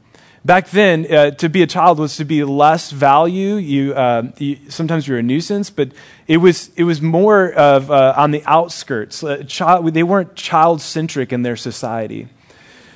Back 0.45 0.71
then, 0.71 1.09
uh, 1.09 1.31
to 1.31 1.47
be 1.47 1.61
a 1.61 1.67
child 1.67 1.99
was 1.99 2.17
to 2.17 2.25
be 2.25 2.43
less 2.43 2.91
value. 2.91 3.55
You, 3.55 3.93
uh, 3.93 4.31
you, 4.37 4.57
sometimes 4.69 5.07
you're 5.07 5.19
a 5.19 5.23
nuisance, 5.23 5.69
but 5.69 5.91
it 6.27 6.37
was, 6.37 6.69
it 6.75 6.83
was 6.83 7.01
more 7.01 7.53
of 7.53 7.89
uh, 7.89 8.13
on 8.17 8.31
the 8.31 8.43
outskirts. 8.45 9.23
Uh, 9.23 9.43
child, 9.47 9.93
they 9.93 10.03
weren't 10.03 10.35
child 10.35 10.81
centric 10.81 11.31
in 11.31 11.43
their 11.43 11.55
society. 11.55 12.27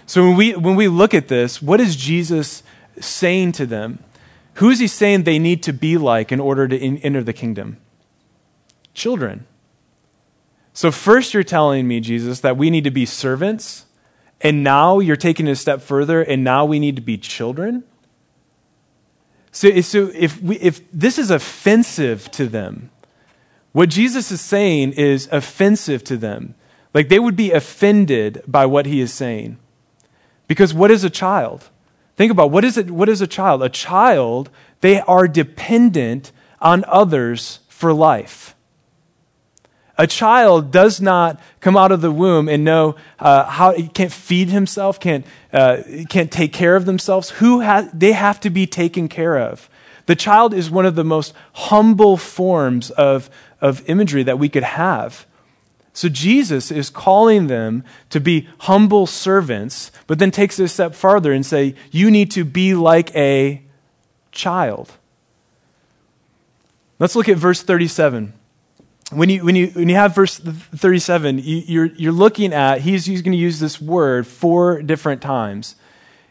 So 0.06 0.24
when 0.24 0.36
we, 0.36 0.56
when 0.56 0.76
we 0.76 0.90
look 0.90 1.14
at 1.14 1.30
this, 1.30 1.62
what 1.62 1.80
is 1.80 1.96
Jesus 1.96 2.64
saying 3.00 3.54
to 3.54 3.66
them? 3.66 4.00
Who 4.58 4.70
is 4.70 4.80
he 4.80 4.88
saying 4.88 5.24
they 5.24 5.40
need 5.40 5.62
to 5.64 5.74
be 5.74 5.98
like 5.98 6.32
in 6.32 6.40
order 6.40 6.68
to 6.68 6.76
in, 6.76 6.98
enter 7.00 7.24
the 7.24 7.34
kingdom? 7.34 7.78
Children. 8.94 9.46
So, 10.74 10.92
first, 10.92 11.34
you're 11.34 11.44
telling 11.44 11.88
me, 11.88 12.00
Jesus, 12.00 12.40
that 12.42 12.58
we 12.58 12.70
need 12.70 12.84
to 12.84 12.92
be 12.92 13.06
servants, 13.06 13.86
and 14.42 14.64
now 14.64 15.00
you're 15.00 15.16
taking 15.16 15.48
it 15.48 15.52
a 15.52 15.56
step 15.56 15.82
further, 15.82 16.22
and 16.22 16.44
now 16.44 16.66
we 16.66 16.80
need 16.80 16.96
to 16.96 17.02
be 17.02 17.18
children? 17.18 17.84
So, 19.52 19.82
so 19.82 20.12
if, 20.14 20.42
we, 20.42 20.58
if 20.58 20.82
this 20.92 21.18
is 21.18 21.32
offensive 21.32 22.30
to 22.32 22.48
them, 22.48 22.92
what 23.74 23.90
Jesus 23.90 24.32
is 24.32 24.42
saying 24.42 24.94
is 24.94 25.30
offensive 25.32 26.04
to 26.06 26.18
them. 26.18 26.56
Like 26.96 27.10
they 27.10 27.20
would 27.20 27.36
be 27.36 27.52
offended 27.52 28.42
by 28.48 28.66
what 28.66 28.88
he 28.88 29.02
is 29.02 29.14
saying. 29.14 29.60
Because 30.48 30.74
what 30.74 30.90
is 30.90 31.04
a 31.04 31.12
child? 31.12 31.70
Think 32.18 32.32
about 32.32 32.52
what 32.52 32.66
is 32.66 32.78
it 32.78 32.92
what 32.92 33.08
is 33.08 33.22
a 33.22 33.28
child? 33.28 33.64
A 33.64 33.70
child, 33.70 34.50
they 34.82 35.00
are 35.02 35.28
dependent 35.28 36.32
on 36.60 36.84
others 36.88 37.60
for 37.70 37.94
life. 37.94 38.56
A 40.00 40.06
child 40.06 40.72
does 40.72 41.02
not 41.02 41.40
come 41.60 41.76
out 41.76 41.92
of 41.92 42.02
the 42.02 42.12
womb 42.12 42.48
and 42.50 42.64
know 42.64 42.96
uh, 43.20 43.46
how 43.46 43.72
he 43.72 43.88
can't 43.88 44.12
feed 44.12 44.50
himself, 44.50 45.00
can't, 45.00 45.26
uh, 45.52 45.78
can't 46.08 46.32
take 46.32 46.54
care 46.54 46.76
of 46.76 46.86
themselves. 46.86 47.32
Who 47.32 47.62
ha- 47.62 47.90
they 47.94 48.12
have 48.12 48.40
to 48.42 48.52
be 48.52 48.68
taken 48.68 49.08
care 49.08 49.38
of. 49.38 49.70
The 50.06 50.16
child 50.16 50.54
is 50.54 50.70
one 50.70 50.86
of 50.86 50.96
the 50.96 51.04
most 51.04 51.34
humble 51.54 52.16
forms 52.16 52.92
of, 52.92 53.30
of 53.60 53.88
imagery 53.90 54.22
that 54.24 54.38
we 54.38 54.50
could 54.50 54.64
have. 54.64 55.26
So 55.98 56.10
Jesus 56.10 56.70
is 56.70 56.92
calling 56.92 57.48
them 57.48 57.84
to 58.12 58.20
be 58.20 58.48
humble 58.60 59.08
servants, 59.08 59.92
but 60.06 60.20
then 60.20 60.30
takes 60.30 60.60
it 60.60 60.66
a 60.66 60.68
step 60.68 60.94
farther 60.94 61.34
and 61.34 61.44
say, 61.44 61.74
you 61.90 62.12
need 62.12 62.30
to 62.34 62.46
be 62.46 62.76
like 62.76 63.16
a 63.16 63.64
child. 64.32 64.92
Let's 67.00 67.16
look 67.16 67.28
at 67.28 67.38
verse 67.38 67.64
37 67.64 68.34
when 69.12 69.30
you, 69.30 69.44
when 69.44 69.56
you, 69.56 69.70
when 69.70 69.90
you 69.90 69.96
have 69.96 70.14
verse 70.14 70.38
37, 70.38 71.40
you, 71.40 71.64
you're, 71.66 71.86
you're 71.86 72.12
looking 72.12 72.54
at, 72.54 72.82
he's, 72.82 73.06
he's 73.06 73.24
going 73.24 73.32
to 73.32 73.38
use 73.38 73.60
this 73.60 73.82
word 73.82 74.28
four 74.28 74.84
different 74.84 75.24
times. 75.24 75.78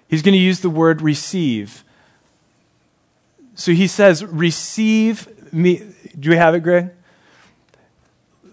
He's 0.07 0.23
going 0.23 0.35
to 0.35 0.39
use 0.39 0.61
the 0.61 0.71
word 0.71 1.03
receive. 1.03 1.83
So 3.57 3.73
he 3.73 3.89
says, 3.89 4.25
receive 4.25 5.53
me. 5.53 5.93
Do 6.21 6.31
we 6.31 6.37
have 6.37 6.55
it, 6.55 6.61
Greg? 6.61 6.91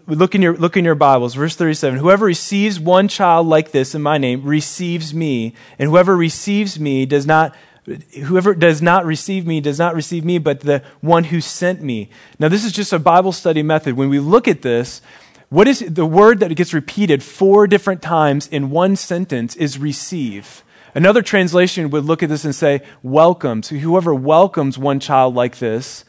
Look 0.05 0.36
in, 0.36 0.41
your, 0.41 0.57
look 0.57 0.75
in 0.75 0.83
your 0.83 0.95
Bibles, 0.95 1.33
verse 1.33 1.55
37. 1.55 1.98
Whoever 2.00 2.25
receives 2.25 2.77
one 2.77 3.07
child 3.07 3.48
like 3.48 3.72
this 3.72 3.95
in 3.95 4.01
my 4.01 4.17
name 4.17 4.43
receives 4.43 5.13
me, 5.13 5.53
and 5.79 5.89
whoever 5.89 6.15
receives 6.15 6.79
me 6.79 7.05
does 7.05 7.25
not 7.25 7.55
Whoever 7.86 8.55
does 8.55 8.81
not 8.81 9.05
receive 9.05 9.45
me 9.45 9.60
does 9.60 9.77
not 9.77 9.93
receive 9.93 10.24
me, 10.24 10.38
but 10.38 10.62
the 10.62 10.81
one 11.01 11.25
who 11.25 11.41
sent 11.41 11.81
me. 11.81 12.10
Now, 12.39 12.48
this 12.48 12.63
is 12.63 12.72
just 12.72 12.93
a 12.93 13.00
Bible 13.00 13.33
study 13.33 13.62
method. 13.62 13.98
When 13.98 14.07
we 14.07 14.19
look 14.19 14.48
at 14.48 14.62
this, 14.62 15.01
what 15.50 15.67
is 15.67 15.79
the 15.79 16.05
word 16.05 16.39
that 16.39 16.55
gets 16.55 16.74
repeated 16.74 17.22
four 17.22 17.67
different 17.67 18.01
times 18.01 18.48
in 18.48 18.69
one 18.69 18.95
sentence 18.95 19.53
is 19.57 19.77
receive. 19.77 20.63
Another 20.95 21.22
translation 21.22 21.89
would 21.89 22.05
look 22.05 22.24
at 22.24 22.29
this 22.29 22.45
and 22.45 22.55
say, 22.55 22.81
welcome. 23.01 23.62
So 23.62 23.75
whoever 23.75 24.15
welcomes 24.15 24.77
one 24.77 25.01
child 25.01 25.36
like 25.36 25.57
this 25.57 26.05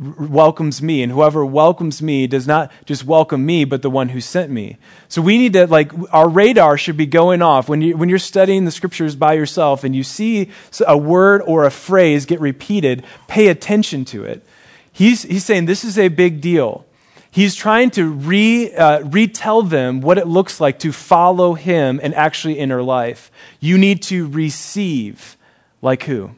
welcomes 0.00 0.80
me 0.80 1.02
and 1.02 1.12
whoever 1.12 1.44
welcomes 1.44 2.00
me 2.00 2.26
does 2.26 2.46
not 2.46 2.72
just 2.86 3.04
welcome 3.04 3.44
me 3.44 3.64
but 3.64 3.82
the 3.82 3.90
one 3.90 4.08
who 4.08 4.20
sent 4.20 4.50
me. 4.50 4.78
So 5.08 5.20
we 5.20 5.36
need 5.36 5.52
to 5.52 5.66
like 5.66 5.92
our 6.12 6.28
radar 6.28 6.78
should 6.78 6.96
be 6.96 7.06
going 7.06 7.42
off. 7.42 7.68
When 7.68 7.82
you 7.82 7.96
when 7.96 8.08
you're 8.08 8.18
studying 8.18 8.64
the 8.64 8.70
scriptures 8.70 9.14
by 9.14 9.34
yourself 9.34 9.84
and 9.84 9.94
you 9.94 10.02
see 10.02 10.50
a 10.86 10.96
word 10.96 11.42
or 11.42 11.64
a 11.64 11.70
phrase 11.70 12.24
get 12.24 12.40
repeated 12.40 13.04
pay 13.28 13.48
attention 13.48 14.06
to 14.06 14.24
it. 14.24 14.42
He's 14.90 15.22
he's 15.22 15.44
saying 15.44 15.66
this 15.66 15.84
is 15.84 15.98
a 15.98 16.08
big 16.08 16.40
deal. 16.40 16.86
He's 17.32 17.54
trying 17.54 17.90
to 17.90 18.10
re, 18.10 18.74
uh, 18.74 19.04
retell 19.04 19.62
them 19.62 20.00
what 20.00 20.18
it 20.18 20.26
looks 20.26 20.60
like 20.60 20.80
to 20.80 20.90
follow 20.90 21.54
him 21.54 22.00
and 22.02 22.12
actually 22.16 22.58
enter 22.58 22.82
life. 22.82 23.30
You 23.60 23.78
need 23.78 24.02
to 24.04 24.26
receive 24.26 25.36
like 25.80 26.02
who? 26.04 26.32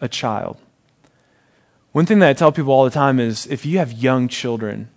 A 0.00 0.06
child 0.06 0.58
one 1.94 2.06
thing 2.06 2.18
that 2.18 2.28
I 2.28 2.32
tell 2.32 2.50
people 2.50 2.72
all 2.72 2.82
the 2.82 2.90
time 2.90 3.20
is 3.20 3.46
if 3.46 3.64
you 3.64 3.78
have 3.78 3.92
young 3.92 4.26
children, 4.26 4.88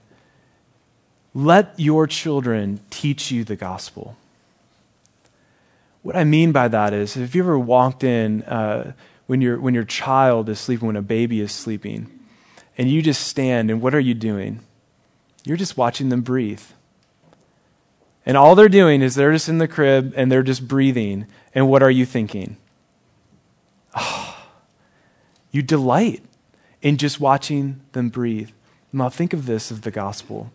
let 1.36 1.76
your 1.78 2.08
children 2.08 2.80
teach 2.90 3.30
you 3.30 3.44
the 3.44 3.56
gospel. 3.56 4.18
What 6.02 6.16
I 6.16 6.24
mean 6.24 6.52
by 6.52 6.68
that 6.70 6.94
is 6.94 7.16
if 7.16 7.36
you 7.36 7.44
ever 7.44 7.60
walked 7.60 8.04
in 8.04 8.42
uh, 8.46 8.94
when, 9.28 9.42
your, 9.42 9.60
when 9.60 9.76
your 9.76 9.84
child 9.84 10.50
is 10.50 10.60
sleeping, 10.60 10.88
when 10.88 10.96
a 10.96 11.04
baby 11.04 11.40
is 11.40 11.52
sleeping, 11.52 12.10
and 12.80 12.90
you 12.90 13.04
just 13.04 13.28
stand, 13.28 13.70
and 13.70 13.80
what 13.80 13.94
are 13.94 14.00
you 14.00 14.16
doing? 14.16 14.62
You're 15.46 15.56
just 15.56 15.78
watching 15.78 16.10
them 16.10 16.22
breathe. 16.22 16.64
And 18.26 18.36
all 18.36 18.56
they're 18.56 18.70
doing 18.70 19.04
is 19.04 19.14
they're 19.14 19.34
just 19.34 19.50
in 19.50 19.60
the 19.60 19.68
crib 19.68 20.16
and 20.18 20.32
they're 20.32 20.42
just 20.42 20.68
breathing. 20.68 21.28
And 21.54 21.70
what 21.70 21.84
are 21.84 21.92
you 21.92 22.08
thinking? 22.08 22.58
Oh, 23.96 24.36
you 25.52 25.62
delight 25.62 26.24
in 26.82 26.98
just 26.98 27.20
watching 27.20 27.82
them 27.94 28.10
breathe. 28.10 28.50
Now, 28.94 29.10
think 29.10 29.34
of 29.34 29.46
this 29.46 29.72
as 29.72 29.82
the 29.82 29.92
gospel. 29.92 30.52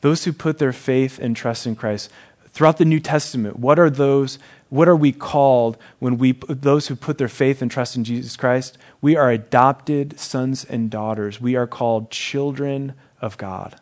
Those 0.00 0.24
who 0.24 0.32
put 0.32 0.58
their 0.58 0.72
faith 0.72 1.18
and 1.18 1.36
trust 1.36 1.66
in 1.66 1.76
Christ, 1.76 2.10
throughout 2.50 2.78
the 2.78 2.84
New 2.84 3.00
Testament, 3.00 3.58
what 3.58 3.78
are 3.78 3.90
those? 3.90 4.38
What 4.68 4.88
are 4.88 4.96
we 4.96 5.12
called 5.12 5.76
when 5.98 6.18
we, 6.18 6.32
those 6.48 6.88
who 6.88 6.96
put 6.96 7.18
their 7.18 7.28
faith 7.28 7.62
and 7.62 7.70
trust 7.70 7.96
in 7.96 8.04
Jesus 8.04 8.36
Christ? 8.36 8.78
We 9.00 9.16
are 9.16 9.30
adopted 9.30 10.18
sons 10.18 10.64
and 10.64 10.90
daughters. 10.90 11.40
We 11.40 11.54
are 11.54 11.66
called 11.66 12.10
children 12.10 12.94
of 13.20 13.36
God. 13.36 13.76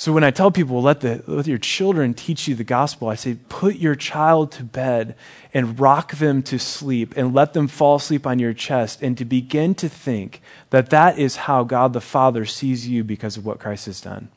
So 0.00 0.14
when 0.14 0.24
I 0.24 0.30
tell 0.30 0.50
people, 0.50 0.80
let, 0.80 1.02
the, 1.02 1.22
let 1.26 1.46
your 1.46 1.58
children 1.58 2.14
teach 2.14 2.48
you 2.48 2.54
the 2.54 2.64
gospel, 2.64 3.08
I 3.10 3.16
say, 3.16 3.36
put 3.50 3.76
your 3.76 3.94
child 3.94 4.50
to 4.52 4.64
bed 4.64 5.14
and 5.52 5.78
rock 5.78 6.12
them 6.12 6.42
to 6.44 6.58
sleep 6.58 7.12
and 7.18 7.34
let 7.34 7.52
them 7.52 7.68
fall 7.68 7.96
asleep 7.96 8.26
on 8.26 8.38
your 8.38 8.54
chest 8.54 9.02
and 9.02 9.18
to 9.18 9.26
begin 9.26 9.74
to 9.74 9.90
think 9.90 10.40
that 10.70 10.88
that 10.88 11.18
is 11.18 11.36
how 11.36 11.64
God 11.64 11.92
the 11.92 12.00
Father 12.00 12.46
sees 12.46 12.88
you 12.88 13.04
because 13.04 13.36
of 13.36 13.44
what 13.44 13.58
Christ 13.58 13.84
has 13.84 14.00
done. 14.00 14.30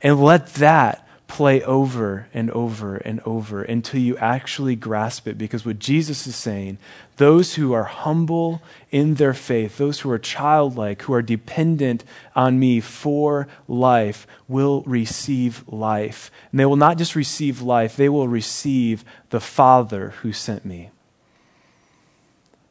And 0.00 0.22
let 0.22 0.54
that 0.54 1.04
play 1.32 1.62
over 1.62 2.28
and 2.34 2.50
over 2.50 2.96
and 2.96 3.18
over 3.20 3.62
until 3.62 3.98
you 3.98 4.14
actually 4.18 4.76
grasp 4.76 5.26
it. 5.26 5.38
Because 5.38 5.64
what 5.64 5.78
Jesus 5.78 6.26
is 6.26 6.36
saying, 6.36 6.76
those 7.16 7.54
who 7.54 7.72
are 7.72 7.84
humble 7.84 8.60
in 8.90 9.14
their 9.14 9.32
faith, 9.32 9.78
those 9.78 10.00
who 10.00 10.10
are 10.10 10.18
childlike, 10.18 11.00
who 11.00 11.14
are 11.14 11.22
dependent 11.22 12.04
on 12.36 12.58
me 12.58 12.80
for 12.80 13.48
life, 13.66 14.26
will 14.46 14.82
receive 14.82 15.66
life. 15.66 16.30
And 16.50 16.60
they 16.60 16.66
will 16.66 16.76
not 16.76 16.98
just 16.98 17.16
receive 17.16 17.62
life, 17.62 17.96
they 17.96 18.10
will 18.10 18.28
receive 18.28 19.02
the 19.30 19.40
Father 19.40 20.10
who 20.20 20.34
sent 20.34 20.66
me. 20.66 20.90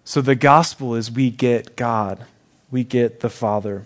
So 0.04 0.22
the 0.22 0.36
gospel 0.36 0.94
is 0.94 1.10
we 1.10 1.32
get 1.32 1.76
God, 1.76 2.26
we 2.70 2.84
get 2.84 3.22
the 3.22 3.30
Father. 3.32 3.86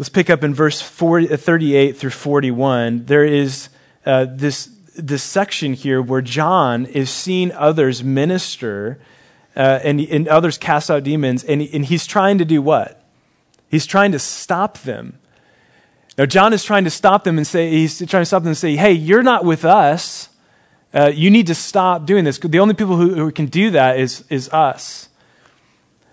Let's 0.00 0.08
pick 0.08 0.30
up 0.30 0.42
in 0.42 0.54
verse 0.54 0.80
40, 0.80 1.30
uh, 1.30 1.36
38 1.36 1.94
through 1.94 2.08
41. 2.08 3.04
There 3.04 3.22
is 3.22 3.68
uh, 4.06 4.28
this, 4.30 4.70
this 4.96 5.22
section 5.22 5.74
here 5.74 6.00
where 6.00 6.22
John 6.22 6.86
is 6.86 7.10
seeing 7.10 7.52
others 7.52 8.02
minister 8.02 8.98
uh, 9.54 9.80
and, 9.84 10.00
and 10.00 10.26
others 10.26 10.56
cast 10.56 10.90
out 10.90 11.02
demons, 11.02 11.44
and, 11.44 11.60
and 11.60 11.84
he's 11.84 12.06
trying 12.06 12.38
to 12.38 12.46
do 12.46 12.62
what? 12.62 13.04
He's 13.68 13.84
trying 13.84 14.12
to 14.12 14.18
stop 14.18 14.78
them. 14.78 15.18
Now, 16.16 16.24
John 16.24 16.54
is 16.54 16.64
trying 16.64 16.84
to 16.84 16.90
stop 16.90 17.24
them 17.24 17.36
and 17.36 17.46
say, 17.46 17.68
he's 17.68 17.98
trying 17.98 18.22
to 18.22 18.24
stop 18.24 18.42
them 18.42 18.48
and 18.48 18.56
say, 18.56 18.76
hey, 18.76 18.92
you're 18.92 19.22
not 19.22 19.44
with 19.44 19.66
us. 19.66 20.30
Uh, 20.94 21.12
you 21.14 21.30
need 21.30 21.46
to 21.48 21.54
stop 21.54 22.06
doing 22.06 22.24
this. 22.24 22.38
The 22.38 22.60
only 22.60 22.72
people 22.72 22.96
who, 22.96 23.16
who 23.16 23.30
can 23.30 23.48
do 23.48 23.72
that 23.72 24.00
is, 24.00 24.24
is 24.30 24.48
us. 24.48 25.09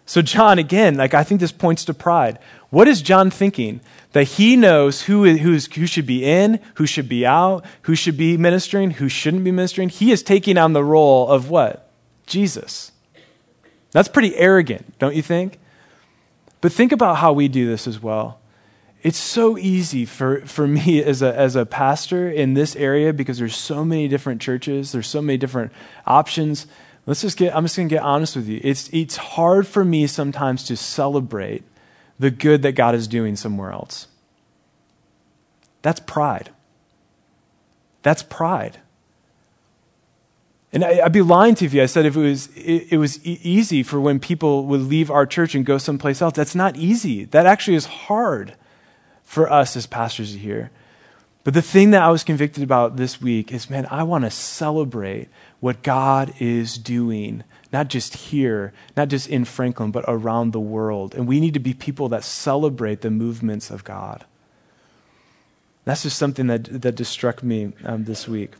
So, 0.07 0.21
John, 0.21 0.57
again, 0.57 0.95
like 0.95 1.13
I 1.13 1.23
think 1.23 1.41
this 1.41 1.51
points 1.51 1.83
to 1.85 1.93
pride. 1.93 2.39
What 2.69 2.87
is 2.87 3.01
John 3.01 3.29
thinking? 3.29 3.81
That 4.13 4.23
he 4.23 4.55
knows 4.55 5.03
who, 5.03 5.25
is, 5.25 5.67
who 5.67 5.85
should 5.85 6.07
be 6.07 6.23
in, 6.23 6.61
who 6.75 6.85
should 6.87 7.09
be 7.09 7.25
out, 7.25 7.65
who 7.83 7.93
should 7.93 8.17
be 8.17 8.37
ministering, 8.37 8.91
who 8.91 9.09
shouldn't 9.09 9.43
be 9.43 9.51
ministering. 9.51 9.89
He 9.89 10.11
is 10.11 10.23
taking 10.23 10.57
on 10.57 10.71
the 10.71 10.83
role 10.83 11.27
of 11.27 11.49
what? 11.49 11.91
Jesus. 12.25 12.93
That's 13.91 14.07
pretty 14.07 14.33
arrogant, 14.37 14.97
don't 14.97 15.13
you 15.13 15.21
think? 15.21 15.59
But 16.61 16.71
think 16.71 16.93
about 16.93 17.17
how 17.17 17.33
we 17.33 17.49
do 17.49 17.67
this 17.67 17.85
as 17.85 18.01
well. 18.01 18.39
It's 19.03 19.17
so 19.17 19.57
easy 19.57 20.05
for, 20.05 20.39
for 20.45 20.67
me 20.67 21.03
as 21.03 21.21
a, 21.21 21.35
as 21.35 21.57
a 21.57 21.65
pastor 21.65 22.31
in 22.31 22.53
this 22.53 22.77
area 22.77 23.11
because 23.11 23.39
there's 23.39 23.57
so 23.57 23.83
many 23.83 24.07
different 24.07 24.41
churches, 24.41 24.93
there's 24.93 25.07
so 25.07 25.21
many 25.21 25.37
different 25.37 25.73
options 26.05 26.65
Let's 27.07 27.21
just 27.21 27.37
get, 27.37 27.55
I'm 27.55 27.63
just 27.63 27.77
going 27.77 27.87
to 27.87 27.95
get 27.95 28.03
honest 28.03 28.35
with 28.35 28.47
you. 28.49 28.59
It's, 28.63 28.89
it's 28.91 29.15
hard 29.15 29.65
for 29.65 29.85
me 29.85 30.05
sometimes 30.07 30.63
to 30.65 30.75
celebrate 30.75 31.63
the 32.19 32.29
good 32.29 32.61
that 32.63 32.73
God 32.73 32.93
is 32.93 33.07
doing 33.07 33.37
somewhere 33.37 33.71
else. 33.71 34.07
That's 35.81 36.01
pride. 36.01 36.49
That's 38.03 38.23
pride. 38.23 38.79
And 40.73 40.83
I, 40.83 41.01
would 41.03 41.13
be 41.13 41.21
lying 41.21 41.55
to 41.55 41.65
you 41.65 41.81
if 41.81 41.83
I 41.83 41.85
said 41.85 42.05
if 42.05 42.17
it 42.17 42.19
was, 42.19 42.47
it, 42.57 42.87
it 42.91 42.97
was 42.97 43.25
e- 43.25 43.39
easy 43.41 43.83
for 43.83 44.01
when 44.01 44.19
people 44.19 44.65
would 44.65 44.81
leave 44.81 45.09
our 45.09 45.25
church 45.25 45.55
and 45.55 45.65
go 45.65 45.77
someplace 45.77 46.21
else. 46.21 46.33
That's 46.33 46.55
not 46.55 46.75
easy. 46.75 47.23
That 47.23 47.45
actually 47.45 47.77
is 47.77 47.85
hard 47.85 48.55
for 49.23 49.49
us 49.49 49.77
as 49.77 49.87
pastors 49.87 50.33
to 50.33 50.39
hear. 50.39 50.71
But 51.47 51.53
the 51.53 51.61
thing 51.61 51.91
that 51.91 52.01
I 52.01 52.09
was 52.09 52.25
convicted 52.25 52.61
about 52.61 52.97
this 52.97 53.21
week 53.21 53.53
is 53.53 53.69
man, 53.69 53.87
I 53.89 54.03
want 54.03 54.25
to 54.25 54.29
celebrate 54.29 55.29
what 55.61 55.81
God 55.81 56.33
is 56.39 56.77
doing, 56.77 57.45
not 57.71 57.87
just 57.87 58.15
here, 58.15 58.73
not 58.97 59.07
just 59.07 59.29
in 59.29 59.45
Franklin, 59.45 59.91
but 59.91 60.03
around 60.09 60.51
the 60.51 60.59
world. 60.59 61.15
And 61.15 61.25
we 61.25 61.39
need 61.39 61.53
to 61.53 61.61
be 61.61 61.73
people 61.73 62.09
that 62.09 62.25
celebrate 62.25 62.99
the 62.99 63.09
movements 63.09 63.71
of 63.71 63.85
God. 63.85 64.25
That's 65.85 66.03
just 66.03 66.17
something 66.17 66.47
that, 66.47 66.65
that 66.81 66.95
just 66.95 67.13
struck 67.13 67.41
me 67.41 67.71
um, 67.85 68.03
this 68.03 68.27
week. 68.27 68.51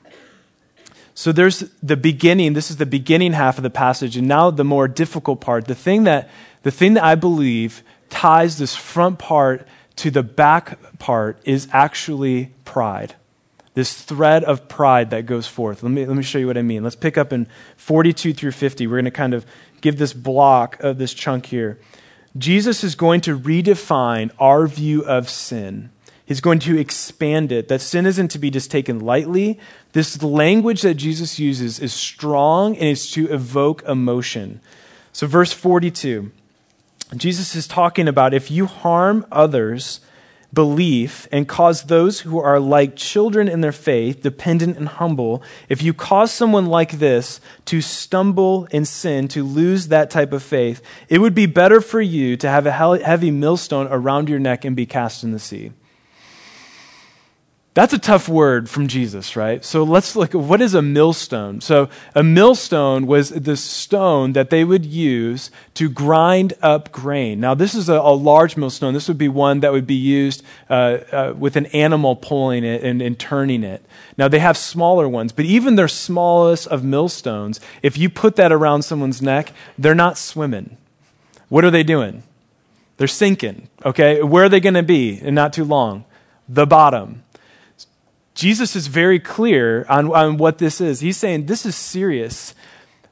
So 1.13 1.33
there's 1.33 1.69
the 1.83 1.97
beginning. 1.97 2.53
This 2.53 2.71
is 2.71 2.77
the 2.77 2.85
beginning 2.85 3.33
half 3.33 3.57
of 3.57 3.63
the 3.63 3.69
passage, 3.69 4.15
and 4.15 4.29
now 4.29 4.49
the 4.49 4.63
more 4.63 4.87
difficult 4.87 5.41
part. 5.41 5.65
The 5.65 5.75
thing 5.75 6.05
that, 6.05 6.29
the 6.63 6.71
thing 6.71 6.93
that 6.93 7.03
I 7.03 7.15
believe 7.15 7.83
ties 8.09 8.59
this 8.59 8.77
front 8.77 9.19
part 9.19 9.67
to 9.97 10.11
the 10.11 10.23
back 10.23 10.97
part 10.99 11.39
is 11.43 11.67
actually 11.71 12.53
pride. 12.65 13.15
This 13.73 14.01
thread 14.01 14.43
of 14.43 14.67
pride 14.67 15.11
that 15.11 15.25
goes 15.25 15.45
forth. 15.45 15.83
Let 15.83 15.91
me, 15.91 16.05
let 16.05 16.17
me 16.17 16.23
show 16.23 16.39
you 16.39 16.47
what 16.47 16.57
I 16.57 16.63
mean. 16.63 16.83
Let's 16.83 16.95
pick 16.95 17.17
up 17.17 17.31
in 17.31 17.47
42 17.75 18.33
through 18.33 18.51
50. 18.51 18.87
We're 18.87 18.95
going 18.95 19.05
to 19.05 19.11
kind 19.11 19.33
of 19.33 19.45
give 19.81 19.97
this 19.97 20.13
block 20.13 20.79
of 20.79 20.97
this 20.97 21.13
chunk 21.13 21.47
here. 21.47 21.79
Jesus 22.37 22.83
is 22.83 22.95
going 22.95 23.21
to 23.21 23.37
redefine 23.37 24.31
our 24.39 24.67
view 24.67 25.03
of 25.05 25.29
sin. 25.29 25.91
He's 26.25 26.41
going 26.41 26.59
to 26.59 26.77
expand 26.77 27.53
it, 27.53 27.69
that 27.69 27.79
sin 27.79 28.05
isn't 28.05 28.29
to 28.31 28.39
be 28.39 28.49
just 28.51 28.69
taken 28.69 28.99
lightly. 28.99 29.59
This 29.93 30.21
language 30.21 30.81
that 30.81 30.95
Jesus 30.95 31.39
uses 31.39 31.79
is 31.79 31.93
strong 31.93 32.75
and 32.75 32.89
it's 32.89 33.09
to 33.11 33.31
evoke 33.31 33.81
emotion. 33.83 34.59
So, 35.13 35.25
verse 35.25 35.53
42, 35.53 36.31
Jesus 37.15 37.55
is 37.55 37.67
talking 37.67 38.07
about 38.07 38.33
if 38.33 38.51
you 38.51 38.65
harm 38.65 39.25
others, 39.31 40.01
belief 40.53 41.27
and 41.31 41.47
cause 41.47 41.83
those 41.83 42.21
who 42.21 42.39
are 42.39 42.59
like 42.59 42.95
children 42.95 43.47
in 43.47 43.61
their 43.61 43.71
faith, 43.71 44.21
dependent 44.21 44.77
and 44.77 44.87
humble, 44.87 45.43
if 45.69 45.81
you 45.81 45.93
cause 45.93 46.31
someone 46.31 46.65
like 46.65 46.93
this 46.93 47.39
to 47.65 47.81
stumble 47.81 48.65
in 48.71 48.85
sin, 48.85 49.27
to 49.27 49.43
lose 49.43 49.89
that 49.89 50.09
type 50.09 50.33
of 50.33 50.41
faith, 50.41 50.81
it 51.09 51.19
would 51.19 51.35
be 51.35 51.45
better 51.45 51.81
for 51.81 52.01
you 52.01 52.37
to 52.37 52.49
have 52.49 52.65
a 52.65 52.71
heavy 52.71 53.31
millstone 53.31 53.87
around 53.91 54.29
your 54.29 54.39
neck 54.39 54.65
and 54.65 54.75
be 54.75 54.85
cast 54.85 55.23
in 55.23 55.31
the 55.31 55.39
sea. 55.39 55.71
That's 57.77 57.93
a 57.93 57.99
tough 57.99 58.27
word 58.27 58.71
from 58.71 58.87
Jesus, 58.87 59.35
right? 59.35 59.63
So 59.63 59.83
let's 59.83 60.15
look 60.15 60.33
at 60.33 60.41
what 60.41 60.61
is 60.61 60.73
a 60.73 60.81
millstone. 60.81 61.61
So 61.61 61.89
a 62.15 62.23
millstone 62.23 63.05
was 63.05 63.29
the 63.29 63.55
stone 63.55 64.33
that 64.33 64.49
they 64.49 64.63
would 64.63 64.83
use 64.83 65.51
to 65.75 65.87
grind 65.87 66.55
up 66.63 66.91
grain. 66.91 67.39
Now 67.39 67.53
this 67.53 67.75
is 67.75 67.87
a, 67.87 67.93
a 67.93 68.15
large 68.15 68.57
millstone. 68.57 68.95
This 68.95 69.07
would 69.07 69.19
be 69.19 69.27
one 69.27 69.59
that 69.59 69.71
would 69.71 69.85
be 69.85 69.93
used 69.93 70.41
uh, 70.71 70.73
uh, 70.73 71.33
with 71.37 71.55
an 71.55 71.67
animal 71.67 72.15
pulling 72.15 72.63
it 72.63 72.83
and, 72.83 72.99
and 72.99 73.19
turning 73.19 73.63
it. 73.63 73.85
Now 74.17 74.27
they 74.27 74.39
have 74.39 74.57
smaller 74.57 75.07
ones, 75.07 75.31
but 75.31 75.45
even 75.45 75.75
their 75.75 75.87
smallest 75.87 76.65
of 76.69 76.83
millstones, 76.83 77.59
if 77.83 77.95
you 77.95 78.09
put 78.09 78.37
that 78.37 78.51
around 78.51 78.85
someone's 78.85 79.21
neck, 79.21 79.53
they're 79.77 79.93
not 79.93 80.17
swimming. 80.17 80.77
What 81.47 81.63
are 81.63 81.69
they 81.69 81.83
doing? 81.83 82.23
They're 82.97 83.07
sinking. 83.07 83.69
Okay, 83.85 84.23
where 84.23 84.45
are 84.45 84.49
they 84.49 84.61
going 84.61 84.73
to 84.73 84.81
be 84.81 85.21
in 85.21 85.35
not 85.35 85.53
too 85.53 85.63
long? 85.63 86.05
The 86.49 86.65
bottom. 86.65 87.23
Jesus 88.37 88.75
is 88.75 88.85
very 88.85 89.19
clear 89.19 89.83
on, 89.89 90.13
on 90.13 90.37
what 90.37 90.59
this 90.59 90.79
is. 90.79 90.99
He's 90.99 91.17
saying 91.17 91.47
this 91.47 91.65
is 91.65 91.75
serious. 91.75 92.53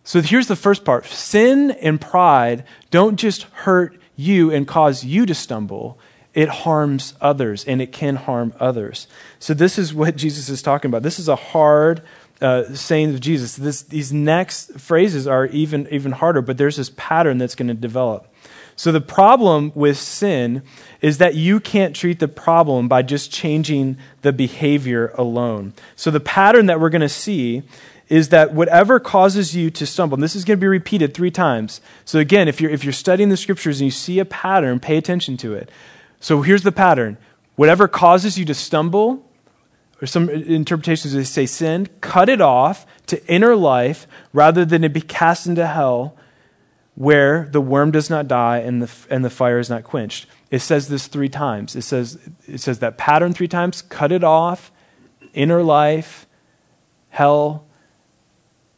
So 0.04 0.22
here's 0.22 0.46
the 0.46 0.56
first 0.56 0.86
part 0.86 1.06
sin 1.08 1.72
and 1.72 2.00
pride 2.00 2.64
don't 2.92 3.18
just 3.18 3.44
hurt 3.44 4.00
you 4.16 4.52
and 4.52 4.68
cause 4.68 5.04
you 5.04 5.26
to 5.26 5.34
stumble, 5.34 5.98
it 6.36 6.48
harms 6.48 7.16
others, 7.20 7.66
and 7.66 7.82
it 7.82 7.92
can 7.92 8.18
harm 8.18 8.54
others. 8.60 9.08
So 9.40 9.56
this 9.56 9.80
is 9.80 9.96
what 9.96 10.16
Jesus 10.16 10.48
is 10.48 10.62
talking 10.62 10.90
about. 10.90 11.02
This 11.02 11.18
is 11.18 11.28
a 11.28 11.36
hard 11.36 12.04
uh, 12.40 12.76
saying 12.76 13.10
of 13.10 13.20
Jesus. 13.20 13.56
This, 13.56 13.82
these 13.82 14.14
next 14.14 14.80
phrases 14.80 15.26
are 15.26 15.48
even, 15.48 15.88
even 15.90 16.12
harder, 16.12 16.44
but 16.44 16.60
there's 16.60 16.78
this 16.78 16.92
pattern 16.96 17.40
that's 17.40 17.56
going 17.56 17.70
to 17.70 17.74
develop. 17.74 18.32
So 18.76 18.92
the 18.92 19.02
problem 19.02 19.72
with 19.74 19.98
sin 19.98 20.62
is 21.06 21.20
that 21.20 21.36
you 21.36 21.60
can't 21.60 21.96
treat 21.96 22.18
the 22.18 22.28
problem 22.28 22.88
by 22.88 23.04
just 23.04 23.32
changing 23.32 23.96
the 24.24 24.34
behavior 24.34 25.12
alone. 25.20 25.72
So 25.96 26.10
the 26.10 26.20
pattern 26.20 26.66
that 26.66 26.80
we're 26.80 26.90
going 26.90 27.02
to 27.02 27.08
see 27.08 27.62
is 28.10 28.30
that 28.30 28.56
whatever 28.56 29.00
causes 29.00 29.56
you 29.56 29.70
to 29.70 29.86
stumble, 29.86 30.16
and 30.16 30.24
this 30.24 30.36
is 30.36 30.44
going 30.44 30.58
to 30.58 30.62
be 30.62 30.66
repeated 30.66 31.14
three 31.14 31.30
times. 31.30 31.80
So 32.06 32.18
again, 32.18 32.48
if 32.48 32.60
you're, 32.60 32.72
if 32.72 32.84
you're 32.84 32.92
studying 32.92 33.30
the 33.30 33.38
scriptures 33.38 33.82
and 33.82 33.86
you 33.86 33.92
see 33.92 34.18
a 34.18 34.26
pattern, 34.26 34.80
pay 34.80 34.98
attention 34.98 35.38
to 35.38 35.54
it. 35.54 35.70
So 36.20 36.42
here's 36.42 36.64
the 36.64 36.72
pattern. 36.72 37.20
Whatever 37.56 37.88
causes 37.88 38.40
you 38.40 38.46
to 38.46 38.56
stumble, 38.56 39.24
or 40.02 40.08
some 40.08 40.28
interpretations 40.28 41.14
they 41.14 41.24
say 41.24 41.46
sin, 41.46 41.88
cut 42.02 42.30
it 42.30 42.42
off 42.42 42.88
to 43.06 43.24
inner 43.32 43.56
life 43.56 44.08
rather 44.34 44.66
than 44.66 44.82
to 44.82 44.90
be 44.90 45.02
cast 45.02 45.46
into 45.46 45.68
hell 45.68 46.18
where 46.96 47.48
the 47.52 47.62
worm 47.62 47.92
does 47.92 48.10
not 48.10 48.28
die 48.28 48.60
and 48.60 48.82
the, 48.82 48.92
and 49.10 49.24
the 49.24 49.30
fire 49.30 49.60
is 49.60 49.70
not 49.70 49.84
quenched. 49.84 50.26
It 50.50 50.60
says 50.60 50.88
this 50.88 51.08
three 51.08 51.30
times. 51.30 51.76
It 51.76 51.82
says, 51.82 52.18
it 52.48 52.60
says 52.60 52.80
that 52.80 52.98
pattern 52.98 53.34
three 53.34 53.50
times 53.50 53.82
cut 53.82 54.12
it 54.12 54.24
off, 54.24 54.72
inner 55.34 55.62
life, 55.62 56.26
hell, 57.10 57.66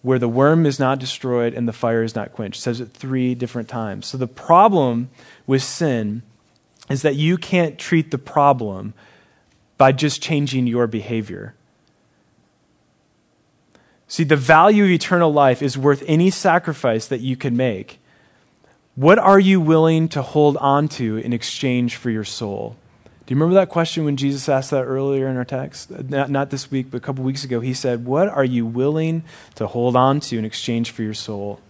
where 0.01 0.19
the 0.19 0.29
worm 0.29 0.65
is 0.65 0.79
not 0.79 0.99
destroyed 0.99 1.53
and 1.53 1.67
the 1.67 1.73
fire 1.73 2.01
is 2.01 2.15
not 2.15 2.31
quenched. 2.31 2.59
It 2.59 2.63
says 2.63 2.81
it 2.81 2.91
three 2.91 3.35
different 3.35 3.67
times. 3.67 4.07
So 4.07 4.17
the 4.17 4.27
problem 4.27 5.09
with 5.45 5.61
sin 5.61 6.23
is 6.89 7.01
that 7.03 7.15
you 7.15 7.37
can't 7.37 7.77
treat 7.77 8.11
the 8.11 8.17
problem 8.17 8.93
by 9.77 9.91
just 9.91 10.21
changing 10.21 10.65
your 10.65 10.87
behavior. 10.87 11.53
See, 14.07 14.23
the 14.23 14.37
value 14.37 14.85
of 14.85 14.89
eternal 14.89 15.31
life 15.31 15.61
is 15.61 15.77
worth 15.77 16.03
any 16.07 16.29
sacrifice 16.29 17.07
that 17.07 17.19
you 17.19 17.35
can 17.35 17.57
make. 17.57 17.99
What 18.97 19.19
are 19.19 19.39
you 19.39 19.61
willing 19.61 20.09
to 20.09 20.23
hold 20.23 20.57
on 20.57 20.87
to 20.87 21.17
in 21.17 21.31
exchange 21.31 21.97
for 21.97 22.09
your 22.09 22.23
soul? 22.23 22.75
Do 23.03 23.31
you 23.31 23.35
remember 23.35 23.53
that 23.53 23.69
question 23.69 24.05
when 24.05 24.17
Jesus 24.17 24.49
asked 24.49 24.71
that 24.71 24.85
earlier 24.85 25.27
in 25.27 25.37
our 25.37 25.45
text? 25.45 25.91
Not, 25.91 26.31
not 26.31 26.49
this 26.49 26.71
week, 26.71 26.89
but 26.89 26.97
a 26.97 26.99
couple 27.01 27.23
weeks 27.23 27.43
ago. 27.43 27.59
He 27.59 27.75
said, 27.75 28.05
What 28.05 28.27
are 28.27 28.43
you 28.43 28.65
willing 28.65 29.23
to 29.53 29.67
hold 29.67 29.95
on 29.95 30.19
to 30.21 30.39
in 30.39 30.45
exchange 30.45 30.89
for 30.89 31.03
your 31.03 31.13
soul? 31.13 31.61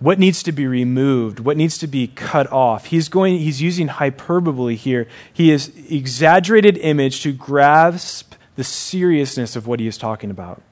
What 0.00 0.18
needs 0.18 0.42
to 0.42 0.50
be 0.50 0.66
removed? 0.66 1.38
What 1.38 1.56
needs 1.56 1.78
to 1.78 1.86
be 1.86 2.08
cut 2.08 2.50
off? 2.50 2.86
He's 2.86 3.08
going 3.08 3.38
he's 3.38 3.62
using 3.62 3.86
hyperbole 3.86 4.74
here. 4.74 5.06
He 5.32 5.52
is 5.52 5.70
exaggerated 5.88 6.78
image 6.78 7.22
to 7.22 7.32
grasp 7.32 8.34
the 8.56 8.64
seriousness 8.64 9.54
of 9.54 9.68
what 9.68 9.78
he 9.78 9.86
is 9.86 9.96
talking 9.96 10.32
about. 10.32 10.62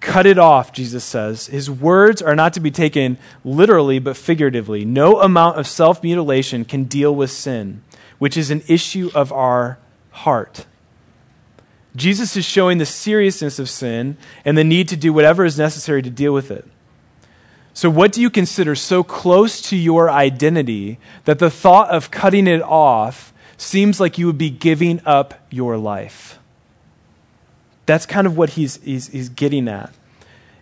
Cut 0.00 0.24
it 0.24 0.38
off, 0.38 0.72
Jesus 0.72 1.04
says. 1.04 1.46
His 1.48 1.70
words 1.70 2.22
are 2.22 2.34
not 2.34 2.54
to 2.54 2.60
be 2.60 2.70
taken 2.70 3.18
literally, 3.44 3.98
but 3.98 4.16
figuratively. 4.16 4.84
No 4.84 5.20
amount 5.20 5.58
of 5.58 5.66
self 5.66 6.02
mutilation 6.02 6.64
can 6.64 6.84
deal 6.84 7.14
with 7.14 7.30
sin, 7.30 7.82
which 8.18 8.36
is 8.36 8.50
an 8.50 8.62
issue 8.66 9.10
of 9.14 9.30
our 9.30 9.78
heart. 10.10 10.64
Jesus 11.94 12.36
is 12.36 12.44
showing 12.44 12.78
the 12.78 12.86
seriousness 12.86 13.58
of 13.58 13.68
sin 13.68 14.16
and 14.44 14.56
the 14.56 14.64
need 14.64 14.88
to 14.88 14.96
do 14.96 15.12
whatever 15.12 15.44
is 15.44 15.58
necessary 15.58 16.02
to 16.02 16.10
deal 16.10 16.32
with 16.32 16.50
it. 16.50 16.66
So, 17.74 17.90
what 17.90 18.12
do 18.12 18.20
you 18.20 18.30
consider 18.30 18.74
so 18.74 19.02
close 19.02 19.60
to 19.68 19.76
your 19.76 20.10
identity 20.10 20.98
that 21.24 21.38
the 21.38 21.50
thought 21.50 21.90
of 21.90 22.10
cutting 22.10 22.46
it 22.46 22.62
off 22.62 23.32
seems 23.56 24.00
like 24.00 24.18
you 24.18 24.26
would 24.26 24.38
be 24.38 24.50
giving 24.50 25.00
up 25.04 25.34
your 25.50 25.76
life? 25.76 26.39
That's 27.90 28.06
kind 28.06 28.24
of 28.24 28.36
what 28.36 28.50
he's, 28.50 28.76
he's, 28.84 29.08
he's 29.08 29.28
getting 29.28 29.66
at. 29.66 29.92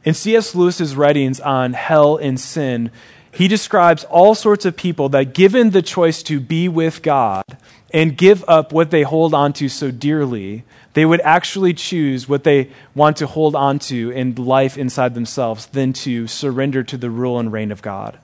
In 0.03 0.15
C.S. 0.15 0.55
Lewis's 0.55 0.97
writings 0.97 1.41
on 1.41 1.75
hell 1.75 2.17
and 2.17 2.41
sin, 2.41 2.91
he 3.31 3.49
describes 3.49 4.05
all 4.05 4.35
sorts 4.35 4.65
of 4.65 4.79
people 4.79 5.11
that, 5.11 5.35
given 5.35 5.69
the 5.69 5.83
choice 5.83 6.23
to 6.23 6.41
be 6.41 6.71
with 6.71 7.03
God 7.03 7.45
and 7.93 8.17
give 8.17 8.43
up 8.49 8.73
what 8.73 8.91
they 8.91 9.03
hold 9.03 9.35
on 9.35 9.53
to 9.53 9.69
so 9.69 9.91
dearly, 9.91 10.65
they 10.95 11.05
would 11.05 11.21
actually 11.21 11.75
choose 11.75 12.31
what 12.31 12.45
they 12.45 12.71
want 12.95 13.19
to 13.19 13.27
hold 13.27 13.55
on 13.55 13.79
to 13.81 14.11
in 14.11 14.35
life 14.35 14.79
inside 14.79 15.15
themselves 15.15 15.67
than 15.67 15.93
to 15.93 16.27
surrender 16.27 16.83
to 16.83 16.97
the 16.97 17.11
rule 17.11 17.39
and 17.39 17.53
reign 17.53 17.71
of 17.71 17.83
God. 17.83 18.19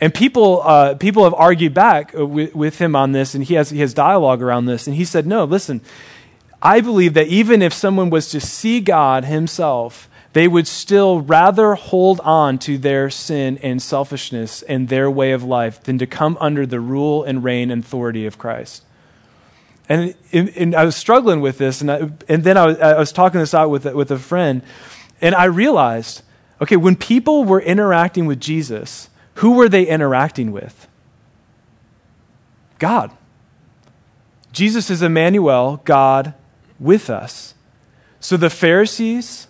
And 0.00 0.12
people, 0.12 0.62
uh, 0.64 0.94
people 0.96 1.22
have 1.22 1.34
argued 1.34 1.74
back 1.74 2.12
with, 2.12 2.56
with 2.56 2.78
him 2.80 2.96
on 2.96 3.12
this, 3.12 3.36
and 3.36 3.44
he 3.44 3.54
has, 3.54 3.70
he 3.70 3.78
has 3.78 3.94
dialogue 3.94 4.42
around 4.42 4.66
this. 4.66 4.88
And 4.88 4.96
he 4.96 5.04
said, 5.04 5.28
No, 5.28 5.44
listen, 5.44 5.80
I 6.64 6.80
believe 6.80 7.12
that 7.12 7.28
even 7.28 7.60
if 7.60 7.74
someone 7.74 8.08
was 8.08 8.30
to 8.30 8.40
see 8.40 8.80
God 8.80 9.26
himself, 9.26 10.08
they 10.32 10.48
would 10.48 10.66
still 10.66 11.20
rather 11.20 11.74
hold 11.74 12.20
on 12.20 12.58
to 12.60 12.78
their 12.78 13.10
sin 13.10 13.58
and 13.62 13.82
selfishness 13.82 14.62
and 14.62 14.88
their 14.88 15.10
way 15.10 15.32
of 15.32 15.44
life 15.44 15.82
than 15.82 15.98
to 15.98 16.06
come 16.06 16.38
under 16.40 16.64
the 16.64 16.80
rule 16.80 17.22
and 17.22 17.44
reign 17.44 17.70
and 17.70 17.84
authority 17.84 18.24
of 18.24 18.38
Christ. 18.38 18.82
And, 19.90 20.14
and 20.32 20.74
I 20.74 20.86
was 20.86 20.96
struggling 20.96 21.42
with 21.42 21.58
this, 21.58 21.82
and, 21.82 21.92
I, 21.92 22.10
and 22.26 22.42
then 22.42 22.56
I 22.56 22.66
was, 22.66 22.78
I 22.78 22.98
was 22.98 23.12
talking 23.12 23.38
this 23.38 23.52
out 23.52 23.68
with, 23.68 23.84
with 23.84 24.10
a 24.10 24.18
friend, 24.18 24.62
and 25.20 25.34
I 25.34 25.44
realized 25.44 26.22
okay, 26.62 26.76
when 26.76 26.96
people 26.96 27.44
were 27.44 27.60
interacting 27.60 28.24
with 28.24 28.40
Jesus, 28.40 29.10
who 29.34 29.52
were 29.52 29.68
they 29.68 29.86
interacting 29.86 30.50
with? 30.50 30.88
God. 32.78 33.10
Jesus 34.52 34.88
is 34.88 35.02
Emmanuel, 35.02 35.82
God 35.84 36.32
with 36.84 37.08
us. 37.08 37.54
So 38.20 38.36
the 38.36 38.50
Pharisees, 38.50 39.48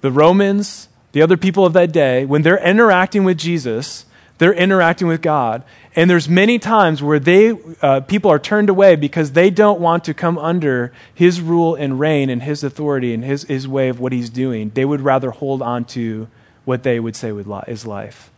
the 0.00 0.10
Romans, 0.10 0.88
the 1.12 1.22
other 1.22 1.36
people 1.36 1.64
of 1.64 1.72
that 1.72 1.92
day, 1.92 2.24
when 2.24 2.42
they're 2.42 2.62
interacting 2.62 3.24
with 3.24 3.38
Jesus, 3.38 4.04
they're 4.38 4.54
interacting 4.54 5.06
with 5.06 5.22
God. 5.22 5.62
And 5.94 6.08
there's 6.08 6.28
many 6.28 6.58
times 6.58 7.02
where 7.02 7.18
they, 7.18 7.58
uh, 7.82 8.00
people 8.00 8.30
are 8.30 8.38
turned 8.38 8.70
away 8.70 8.96
because 8.96 9.32
they 9.32 9.50
don't 9.50 9.80
want 9.80 10.04
to 10.04 10.14
come 10.14 10.38
under 10.38 10.92
his 11.14 11.40
rule 11.40 11.74
and 11.74 12.00
reign 12.00 12.30
and 12.30 12.42
his 12.42 12.64
authority 12.64 13.12
and 13.12 13.24
his, 13.24 13.44
his 13.44 13.68
way 13.68 13.88
of 13.88 14.00
what 14.00 14.12
he's 14.12 14.30
doing. 14.30 14.70
They 14.74 14.84
would 14.84 15.02
rather 15.02 15.30
hold 15.30 15.62
on 15.62 15.84
to 15.86 16.28
what 16.64 16.82
they 16.84 17.00
would 17.00 17.16
say 17.16 17.30
is 17.30 17.86
life. 17.86 18.30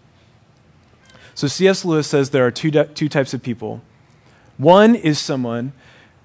So 1.34 1.46
C.S. 1.46 1.84
Lewis 1.84 2.08
says 2.08 2.30
there 2.30 2.46
are 2.46 2.50
two, 2.50 2.70
two 2.70 3.08
types 3.08 3.32
of 3.32 3.42
people. 3.42 3.80
One 4.58 4.94
is 4.94 5.18
someone 5.18 5.72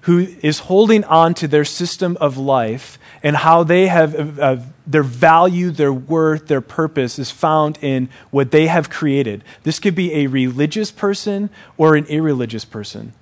who 0.02 0.20
is 0.42 0.60
holding 0.60 1.04
on 1.04 1.34
to 1.34 1.48
their 1.48 1.64
system 1.64 2.16
of 2.20 2.36
life 2.36 2.98
and 3.22 3.36
how 3.36 3.64
they 3.64 3.88
have 3.88 4.38
uh, 4.38 4.56
their 4.86 5.02
value, 5.02 5.70
their 5.70 5.92
worth, 5.92 6.46
their 6.46 6.60
purpose 6.60 7.18
is 7.18 7.30
found 7.30 7.78
in 7.82 8.08
what 8.30 8.50
they 8.50 8.68
have 8.68 8.88
created. 8.88 9.42
This 9.64 9.78
could 9.78 9.94
be 9.94 10.14
a 10.14 10.26
religious 10.28 10.90
person 10.90 11.50
or 11.76 11.96
an 11.96 12.06
irreligious 12.06 12.64
person. 12.64 13.12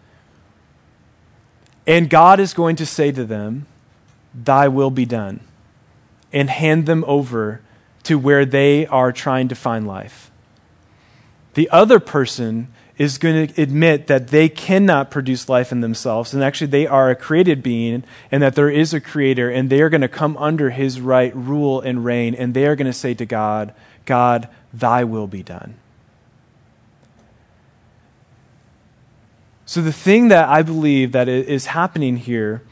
And 1.86 2.10
God 2.10 2.40
is 2.40 2.52
going 2.52 2.76
to 2.76 2.86
say 2.86 3.10
to 3.12 3.24
them, 3.24 3.66
Thy 4.34 4.68
will 4.68 4.90
be 4.90 5.06
done, 5.06 5.40
and 6.32 6.50
hand 6.50 6.84
them 6.84 7.04
over 7.06 7.62
to 8.02 8.18
where 8.18 8.44
they 8.44 8.86
are 8.86 9.12
trying 9.12 9.48
to 9.48 9.54
find 9.54 9.86
life. 9.86 10.30
The 11.54 11.70
other 11.70 11.98
person 11.98 12.68
is 12.98 13.18
going 13.18 13.48
to 13.48 13.62
admit 13.62 14.06
that 14.06 14.28
they 14.28 14.48
cannot 14.48 15.10
produce 15.10 15.48
life 15.48 15.70
in 15.70 15.80
themselves, 15.80 16.32
and 16.32 16.42
actually 16.42 16.68
they 16.68 16.86
are 16.86 17.10
a 17.10 17.14
created 17.14 17.62
being, 17.62 18.02
and 18.30 18.42
that 18.42 18.54
there 18.54 18.70
is 18.70 18.94
a 18.94 19.00
creator, 19.00 19.50
and 19.50 19.68
they 19.68 19.82
are 19.82 19.90
going 19.90 20.00
to 20.00 20.08
come 20.08 20.36
under 20.38 20.70
his 20.70 21.00
right 21.00 21.34
rule 21.36 21.80
and 21.80 22.04
reign, 22.04 22.34
and 22.34 22.54
they 22.54 22.66
are 22.66 22.74
going 22.74 22.86
to 22.86 22.92
say 22.92 23.12
to 23.14 23.26
God, 23.26 23.74
God, 24.06 24.48
thy 24.72 25.04
will 25.04 25.26
be 25.26 25.42
done. 25.42 25.74
So, 29.66 29.82
the 29.82 29.92
thing 29.92 30.28
that 30.28 30.48
I 30.48 30.62
believe 30.62 31.12
that 31.12 31.28
is 31.28 31.66
happening 31.66 32.16
here 32.16 32.62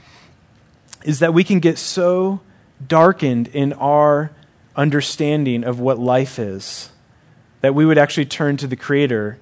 is 1.04 1.18
that 1.18 1.34
we 1.34 1.44
can 1.44 1.58
get 1.58 1.76
so 1.76 2.40
darkened 2.87 3.48
in 3.48 3.72
our 3.74 4.30
understanding 4.76 5.64
of 5.64 5.80
what 5.80 5.98
life 5.98 6.38
is 6.38 6.90
that 7.60 7.74
we 7.74 7.87
would 7.87 7.98
actually 7.98 8.26
turn 8.26 8.56
to 8.58 8.66
the 8.66 8.76
Creator 8.76 9.38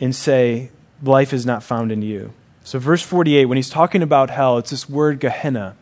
and 0.00 0.14
say, 0.14 0.70
Life 1.02 1.32
is 1.32 1.46
not 1.46 1.62
found 1.62 1.92
in 1.92 2.02
you. 2.02 2.32
So, 2.62 2.78
verse 2.78 3.02
48, 3.02 3.46
when 3.46 3.56
he's 3.56 3.70
talking 3.70 4.02
about 4.02 4.30
hell, 4.30 4.58
it's 4.58 4.70
this 4.70 4.88
word 4.88 5.18
Gehenna. 5.20 5.76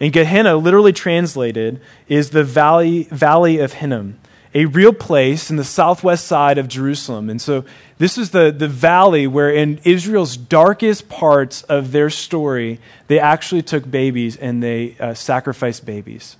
And 0.00 0.12
Gehenna, 0.12 0.56
literally 0.56 0.92
translated, 0.92 1.80
is 2.08 2.30
the 2.30 2.42
valley, 2.42 3.04
valley 3.04 3.58
of 3.58 3.74
Hinnom, 3.74 4.18
a 4.54 4.64
real 4.64 4.92
place 4.92 5.50
in 5.50 5.56
the 5.56 5.64
southwest 5.64 6.26
side 6.26 6.58
of 6.58 6.66
Jerusalem. 6.66 7.30
And 7.30 7.40
so, 7.40 7.64
this 7.98 8.18
is 8.18 8.30
the, 8.30 8.50
the 8.50 8.66
valley 8.66 9.26
where, 9.26 9.50
in 9.50 9.78
Israel's 9.84 10.36
darkest 10.36 11.08
parts 11.08 11.62
of 11.64 11.92
their 11.92 12.10
story, 12.10 12.80
they 13.06 13.20
actually 13.20 13.62
took 13.62 13.88
babies 13.88 14.36
and 14.36 14.62
they 14.62 14.96
uh, 14.98 15.14
sacrificed 15.14 15.86
babies. 15.86 16.36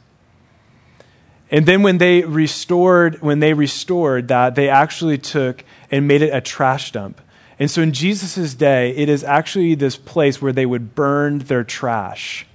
And 1.50 1.66
then 1.66 1.82
when 1.82 1.98
they 1.98 2.22
restored, 2.22 3.20
when 3.22 3.40
they 3.40 3.54
restored 3.54 4.28
that, 4.28 4.54
they 4.54 4.68
actually 4.68 5.18
took 5.18 5.64
and 5.90 6.06
made 6.06 6.22
it 6.22 6.32
a 6.32 6.40
trash 6.40 6.92
dump. 6.92 7.20
And 7.58 7.70
so 7.70 7.82
in 7.82 7.92
Jesus' 7.92 8.54
day, 8.54 8.90
it 8.96 9.08
is 9.08 9.24
actually 9.24 9.74
this 9.74 9.96
place 9.96 10.40
where 10.40 10.52
they 10.52 10.64
would 10.64 10.94
burn 10.94 11.40
their 11.40 11.64
trash. 11.64 12.46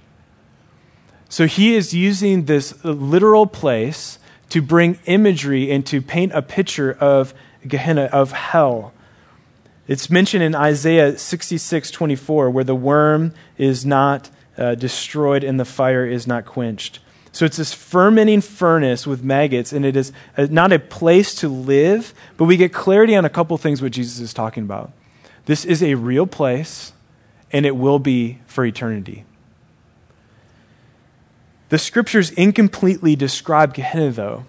So 1.28 1.46
he 1.46 1.74
is 1.74 1.92
using 1.92 2.46
this 2.46 2.84
literal 2.84 3.46
place 3.46 4.18
to 4.48 4.62
bring 4.62 4.98
imagery 5.06 5.70
and 5.70 5.84
to 5.86 6.00
paint 6.00 6.32
a 6.32 6.42
picture 6.42 6.92
of 6.92 7.34
Gehenna, 7.66 8.04
of 8.04 8.32
hell. 8.32 8.92
It's 9.86 10.10
mentioned 10.10 10.42
in 10.42 10.54
Isaiah 10.54 11.18
66 11.18 11.90
24, 11.90 12.50
where 12.50 12.64
the 12.64 12.74
worm 12.74 13.34
is 13.58 13.84
not 13.84 14.30
uh, 14.56 14.74
destroyed 14.74 15.44
and 15.44 15.60
the 15.60 15.64
fire 15.64 16.06
is 16.06 16.26
not 16.26 16.46
quenched. 16.46 17.00
So 17.36 17.44
it's 17.44 17.58
this 17.58 17.74
fermenting 17.74 18.40
furnace 18.40 19.06
with 19.06 19.22
maggots, 19.22 19.70
and 19.70 19.84
it 19.84 19.94
is 19.94 20.10
not 20.38 20.72
a 20.72 20.78
place 20.78 21.34
to 21.34 21.50
live, 21.50 22.14
but 22.38 22.46
we 22.46 22.56
get 22.56 22.72
clarity 22.72 23.14
on 23.14 23.26
a 23.26 23.28
couple 23.28 23.58
things 23.58 23.82
what 23.82 23.92
Jesus 23.92 24.20
is 24.20 24.32
talking 24.32 24.62
about. 24.62 24.90
This 25.44 25.66
is 25.66 25.82
a 25.82 25.96
real 25.96 26.26
place, 26.26 26.94
and 27.52 27.66
it 27.66 27.76
will 27.76 27.98
be 27.98 28.38
for 28.46 28.64
eternity. 28.64 29.26
The 31.68 31.76
scriptures 31.76 32.30
incompletely 32.30 33.16
describe 33.16 33.74
Gehenna, 33.74 34.12
though, 34.12 34.46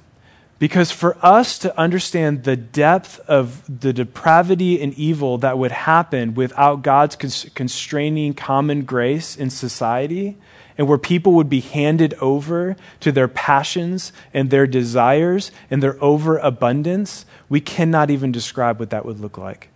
because 0.58 0.90
for 0.90 1.18
us 1.22 1.60
to 1.60 1.78
understand 1.78 2.46
the 2.46 2.56
depth 2.56 3.20
of 3.28 3.82
the 3.82 3.92
depravity 3.92 4.82
and 4.82 4.94
evil 4.94 5.38
that 5.40 5.58
would 5.58 5.74
happen 5.74 6.36
without 6.36 6.84
God's 6.84 7.18
constraining 7.18 8.34
common 8.34 8.86
grace 8.86 9.36
in 9.36 9.50
society, 9.50 10.38
and 10.78 10.88
where 10.88 10.98
people 10.98 11.34
would 11.34 11.50
be 11.50 11.60
handed 11.60 12.14
over 12.16 12.76
to 13.00 13.12
their 13.12 13.28
passions 13.28 14.14
and 14.34 14.50
their 14.50 14.68
desires 14.68 15.52
and 15.72 15.82
their 15.82 16.02
overabundance, 16.04 17.26
we 17.50 17.60
cannot 17.60 18.12
even 18.12 18.32
describe 18.32 18.80
what 18.80 18.90
that 18.92 19.06
would 19.06 19.20
look 19.20 19.38
like. 19.38 19.70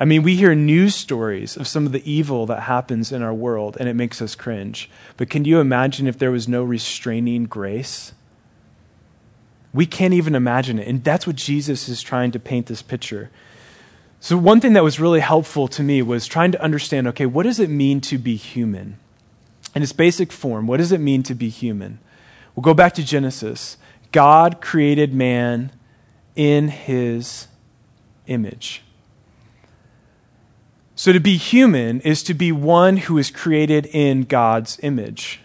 I 0.00 0.04
mean, 0.04 0.22
we 0.22 0.36
hear 0.36 0.54
news 0.54 0.94
stories 0.94 1.56
of 1.56 1.66
some 1.66 1.84
of 1.84 1.92
the 1.92 2.10
evil 2.10 2.46
that 2.46 2.62
happens 2.62 3.10
in 3.10 3.22
our 3.22 3.34
world, 3.34 3.76
and 3.80 3.88
it 3.88 3.94
makes 3.94 4.22
us 4.22 4.36
cringe. 4.36 4.88
But 5.16 5.28
can 5.28 5.44
you 5.44 5.58
imagine 5.58 6.06
if 6.06 6.18
there 6.18 6.30
was 6.30 6.46
no 6.46 6.62
restraining 6.62 7.44
grace? 7.44 8.12
We 9.74 9.86
can't 9.86 10.14
even 10.14 10.36
imagine 10.36 10.78
it. 10.78 10.86
And 10.86 11.02
that's 11.02 11.26
what 11.26 11.36
Jesus 11.36 11.88
is 11.88 12.00
trying 12.00 12.30
to 12.30 12.38
paint 12.38 12.66
this 12.66 12.80
picture. 12.80 13.30
So, 14.20 14.36
one 14.36 14.60
thing 14.60 14.72
that 14.72 14.84
was 14.84 14.98
really 15.00 15.20
helpful 15.20 15.68
to 15.68 15.82
me 15.82 16.00
was 16.00 16.26
trying 16.26 16.52
to 16.52 16.62
understand 16.62 17.06
okay, 17.08 17.26
what 17.26 17.42
does 17.42 17.60
it 17.60 17.70
mean 17.70 18.00
to 18.02 18.18
be 18.18 18.36
human? 18.36 18.98
In 19.74 19.82
its 19.82 19.92
basic 19.92 20.32
form, 20.32 20.66
what 20.66 20.78
does 20.78 20.92
it 20.92 21.00
mean 21.00 21.22
to 21.24 21.34
be 21.34 21.48
human? 21.48 21.98
We'll 22.54 22.62
go 22.62 22.74
back 22.74 22.94
to 22.94 23.04
Genesis. 23.04 23.76
God 24.10 24.60
created 24.60 25.14
man 25.14 25.72
in 26.34 26.68
his 26.68 27.48
image. 28.26 28.82
So 30.94 31.12
to 31.12 31.20
be 31.20 31.36
human 31.36 32.00
is 32.00 32.24
to 32.24 32.34
be 32.34 32.50
one 32.50 32.96
who 32.96 33.18
is 33.18 33.30
created 33.30 33.86
in 33.86 34.24
God's 34.24 34.80
image. 34.82 35.40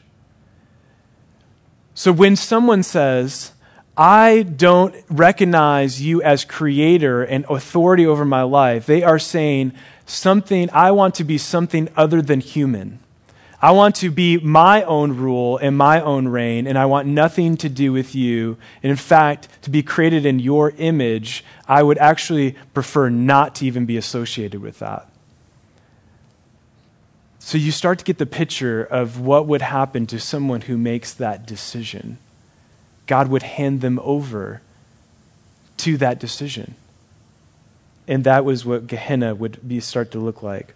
So 1.93 2.11
when 2.11 2.35
someone 2.35 2.81
says, 2.81 3.51
I 3.95 4.41
don't 4.41 4.95
recognize 5.09 6.01
you 6.01 6.23
as 6.23 6.43
creator 6.43 7.21
and 7.21 7.45
authority 7.49 8.07
over 8.07 8.25
my 8.25 8.41
life, 8.41 8.87
they 8.87 9.03
are 9.03 9.19
saying 9.19 9.73
something, 10.07 10.69
I 10.73 10.89
want 10.89 11.13
to 11.15 11.23
be 11.23 11.37
something 11.37 11.87
other 11.95 12.21
than 12.21 12.39
human. 12.39 12.99
I 13.63 13.71
want 13.71 13.95
to 13.95 14.11
be 14.11 14.39
my 14.39 14.83
own 14.83 15.15
rule 15.15 15.57
and 15.57 15.77
my 15.77 16.01
own 16.01 16.27
reign, 16.27 16.67
and 16.67 16.77
I 16.77 16.85
want 16.85 17.07
nothing 17.07 17.55
to 17.57 17.69
do 17.69 17.93
with 17.93 18.13
you. 18.13 18.57
And 18.83 18.89
in 18.89 18.97
fact, 18.97 19.47
to 19.61 19.69
be 19.69 19.81
created 19.81 20.25
in 20.25 20.39
your 20.39 20.71
image, 20.71 21.45
I 21.65 21.81
would 21.81 21.97
actually 21.97 22.57
prefer 22.73 23.07
not 23.07 23.55
to 23.55 23.65
even 23.65 23.85
be 23.85 23.95
associated 23.95 24.59
with 24.61 24.79
that. 24.79 25.09
So 27.39 27.57
you 27.57 27.71
start 27.71 27.99
to 27.99 28.03
get 28.05 28.17
the 28.17 28.25
picture 28.25 28.83
of 28.83 29.21
what 29.21 29.47
would 29.47 29.61
happen 29.61 30.07
to 30.07 30.19
someone 30.19 30.59
who 30.61 30.77
makes 30.77 31.13
that 31.13 31.45
decision. 31.45 32.17
God 33.07 33.29
would 33.29 33.43
hand 33.43 33.79
them 33.79 33.97
over 34.03 34.61
to 35.77 35.95
that 35.99 36.19
decision. 36.19 36.75
And 38.09 38.25
that 38.25 38.43
was 38.43 38.65
what 38.65 38.87
Gehenna 38.87 39.33
would 39.33 39.65
be, 39.65 39.79
start 39.79 40.11
to 40.11 40.19
look 40.19 40.43
like. 40.43 40.75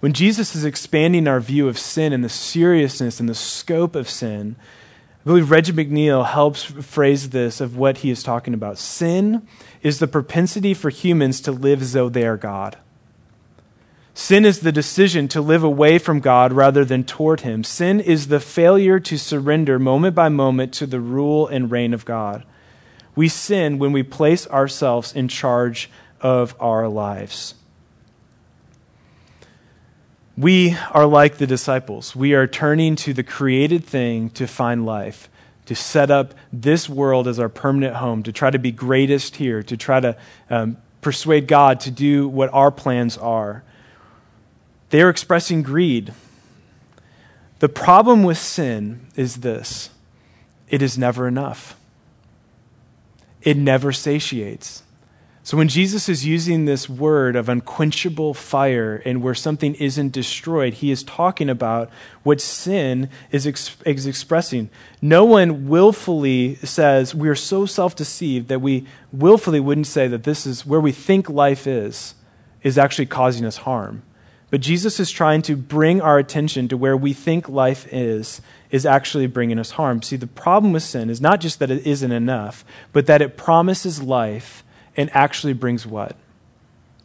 When 0.00 0.12
Jesus 0.12 0.54
is 0.54 0.64
expanding 0.64 1.26
our 1.26 1.40
view 1.40 1.68
of 1.68 1.78
sin 1.78 2.12
and 2.12 2.22
the 2.22 2.28
seriousness 2.28 3.18
and 3.18 3.28
the 3.28 3.34
scope 3.34 3.96
of 3.96 4.10
sin, 4.10 4.56
I 4.60 5.24
believe 5.24 5.50
Reggie 5.50 5.72
McNeal 5.72 6.26
helps 6.26 6.62
phrase 6.64 7.30
this 7.30 7.60
of 7.60 7.76
what 7.76 7.98
he 7.98 8.10
is 8.10 8.22
talking 8.22 8.54
about. 8.54 8.78
Sin 8.78 9.46
is 9.82 9.98
the 9.98 10.06
propensity 10.06 10.74
for 10.74 10.90
humans 10.90 11.40
to 11.42 11.52
live 11.52 11.82
as 11.82 11.94
though 11.94 12.08
they 12.08 12.26
are 12.26 12.36
God. 12.36 12.76
Sin 14.16 14.46
is 14.46 14.60
the 14.60 14.72
decision 14.72 15.28
to 15.28 15.42
live 15.42 15.62
away 15.62 15.98
from 15.98 16.20
God 16.20 16.54
rather 16.54 16.86
than 16.86 17.04
toward 17.04 17.42
Him. 17.42 17.62
Sin 17.62 18.00
is 18.00 18.28
the 18.28 18.40
failure 18.40 18.98
to 18.98 19.18
surrender 19.18 19.78
moment 19.78 20.14
by 20.14 20.30
moment 20.30 20.72
to 20.72 20.86
the 20.86 21.00
rule 21.00 21.46
and 21.46 21.70
reign 21.70 21.92
of 21.92 22.06
God. 22.06 22.42
We 23.14 23.28
sin 23.28 23.78
when 23.78 23.92
we 23.92 24.02
place 24.02 24.48
ourselves 24.48 25.12
in 25.12 25.28
charge 25.28 25.90
of 26.22 26.56
our 26.58 26.88
lives. 26.88 27.56
We 30.36 30.76
are 30.92 31.06
like 31.06 31.38
the 31.38 31.46
disciples. 31.46 32.14
We 32.14 32.34
are 32.34 32.46
turning 32.46 32.94
to 32.96 33.14
the 33.14 33.22
created 33.22 33.84
thing 33.84 34.28
to 34.30 34.46
find 34.46 34.84
life, 34.84 35.30
to 35.64 35.74
set 35.74 36.10
up 36.10 36.34
this 36.52 36.90
world 36.90 37.26
as 37.26 37.38
our 37.38 37.48
permanent 37.48 37.96
home, 37.96 38.22
to 38.24 38.32
try 38.32 38.50
to 38.50 38.58
be 38.58 38.70
greatest 38.70 39.36
here, 39.36 39.62
to 39.62 39.76
try 39.78 40.00
to 40.00 40.16
um, 40.50 40.76
persuade 41.00 41.46
God 41.46 41.80
to 41.80 41.90
do 41.90 42.28
what 42.28 42.52
our 42.52 42.70
plans 42.70 43.16
are. 43.16 43.64
They 44.90 45.00
are 45.00 45.08
expressing 45.08 45.62
greed. 45.62 46.12
The 47.60 47.70
problem 47.70 48.22
with 48.22 48.38
sin 48.38 49.06
is 49.16 49.36
this 49.36 49.88
it 50.68 50.82
is 50.82 50.98
never 50.98 51.26
enough, 51.26 51.78
it 53.40 53.56
never 53.56 53.90
satiates. 53.90 54.82
So 55.46 55.56
when 55.56 55.68
Jesus 55.68 56.08
is 56.08 56.26
using 56.26 56.64
this 56.64 56.88
word 56.88 57.36
of 57.36 57.48
unquenchable 57.48 58.34
fire 58.34 59.00
and 59.04 59.22
where 59.22 59.32
something 59.32 59.76
isn't 59.76 60.10
destroyed, 60.10 60.74
he 60.74 60.90
is 60.90 61.04
talking 61.04 61.48
about 61.48 61.88
what 62.24 62.40
sin 62.40 63.10
is, 63.30 63.46
ex- 63.46 63.76
is 63.86 64.08
expressing. 64.08 64.70
No 65.00 65.24
one 65.24 65.68
willfully 65.68 66.56
says 66.56 67.14
we 67.14 67.28
are 67.28 67.36
so 67.36 67.64
self 67.64 67.94
deceived 67.94 68.48
that 68.48 68.60
we 68.60 68.88
willfully 69.12 69.60
wouldn't 69.60 69.86
say 69.86 70.08
that 70.08 70.24
this 70.24 70.46
is 70.46 70.66
where 70.66 70.80
we 70.80 70.90
think 70.90 71.28
life 71.28 71.68
is, 71.68 72.16
is 72.64 72.76
actually 72.76 73.06
causing 73.06 73.46
us 73.46 73.58
harm. 73.58 74.02
But 74.50 74.62
Jesus 74.62 74.98
is 74.98 75.12
trying 75.12 75.42
to 75.42 75.54
bring 75.54 76.00
our 76.00 76.18
attention 76.18 76.66
to 76.66 76.76
where 76.76 76.96
we 76.96 77.12
think 77.12 77.48
life 77.48 77.86
is, 77.92 78.40
is 78.72 78.84
actually 78.84 79.28
bringing 79.28 79.60
us 79.60 79.70
harm. 79.70 80.02
See, 80.02 80.16
the 80.16 80.26
problem 80.26 80.72
with 80.72 80.82
sin 80.82 81.08
is 81.08 81.20
not 81.20 81.40
just 81.40 81.60
that 81.60 81.70
it 81.70 81.86
isn't 81.86 82.10
enough, 82.10 82.64
but 82.92 83.06
that 83.06 83.22
it 83.22 83.36
promises 83.36 84.02
life 84.02 84.64
and 84.96 85.14
actually 85.14 85.52
brings 85.52 85.86
what? 85.86 86.16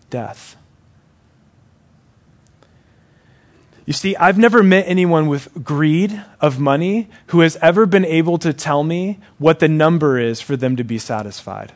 Death. 0.09 0.55
You 3.85 3.93
see, 3.93 4.15
I've 4.15 4.37
never 4.37 4.63
met 4.63 4.85
anyone 4.87 5.27
with 5.27 5.63
greed 5.63 6.23
of 6.39 6.59
money 6.59 7.09
who 7.27 7.41
has 7.41 7.57
ever 7.57 7.85
been 7.85 8.05
able 8.05 8.37
to 8.37 8.53
tell 8.53 8.83
me 8.83 9.19
what 9.37 9.59
the 9.59 9.67
number 9.67 10.19
is 10.19 10.39
for 10.39 10.55
them 10.55 10.75
to 10.77 10.83
be 10.83 10.97
satisfied. 10.97 11.73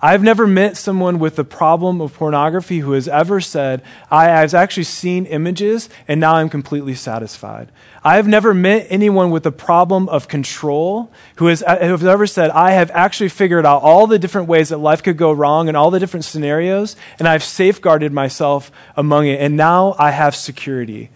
I've 0.00 0.22
never 0.22 0.46
met 0.46 0.76
someone 0.76 1.18
with 1.18 1.34
the 1.34 1.44
problem 1.44 2.00
of 2.00 2.14
pornography 2.14 2.78
who 2.78 2.92
has 2.92 3.08
ever 3.08 3.40
said, 3.40 3.82
I 4.10 4.26
have 4.26 4.54
actually 4.54 4.84
seen 4.84 5.26
images 5.26 5.88
and 6.06 6.20
now 6.20 6.36
I'm 6.36 6.48
completely 6.48 6.94
satisfied. 6.94 7.72
I've 8.04 8.28
never 8.28 8.54
met 8.54 8.86
anyone 8.90 9.32
with 9.32 9.42
the 9.42 9.50
problem 9.50 10.08
of 10.08 10.28
control 10.28 11.10
who 11.36 11.48
has, 11.48 11.64
uh, 11.64 11.78
who 11.78 11.90
has 11.90 12.04
ever 12.04 12.28
said, 12.28 12.50
I 12.50 12.72
have 12.72 12.92
actually 12.92 13.28
figured 13.28 13.66
out 13.66 13.82
all 13.82 14.06
the 14.06 14.20
different 14.20 14.46
ways 14.46 14.68
that 14.68 14.78
life 14.78 15.02
could 15.02 15.16
go 15.16 15.32
wrong 15.32 15.66
and 15.66 15.76
all 15.76 15.90
the 15.90 15.98
different 15.98 16.24
scenarios, 16.24 16.94
and 17.18 17.26
I've 17.26 17.42
safeguarded 17.42 18.12
myself 18.12 18.70
among 18.96 19.26
it, 19.26 19.40
and 19.40 19.56
now 19.56 19.96
I 19.98 20.12
have 20.12 20.36
security. 20.36 21.10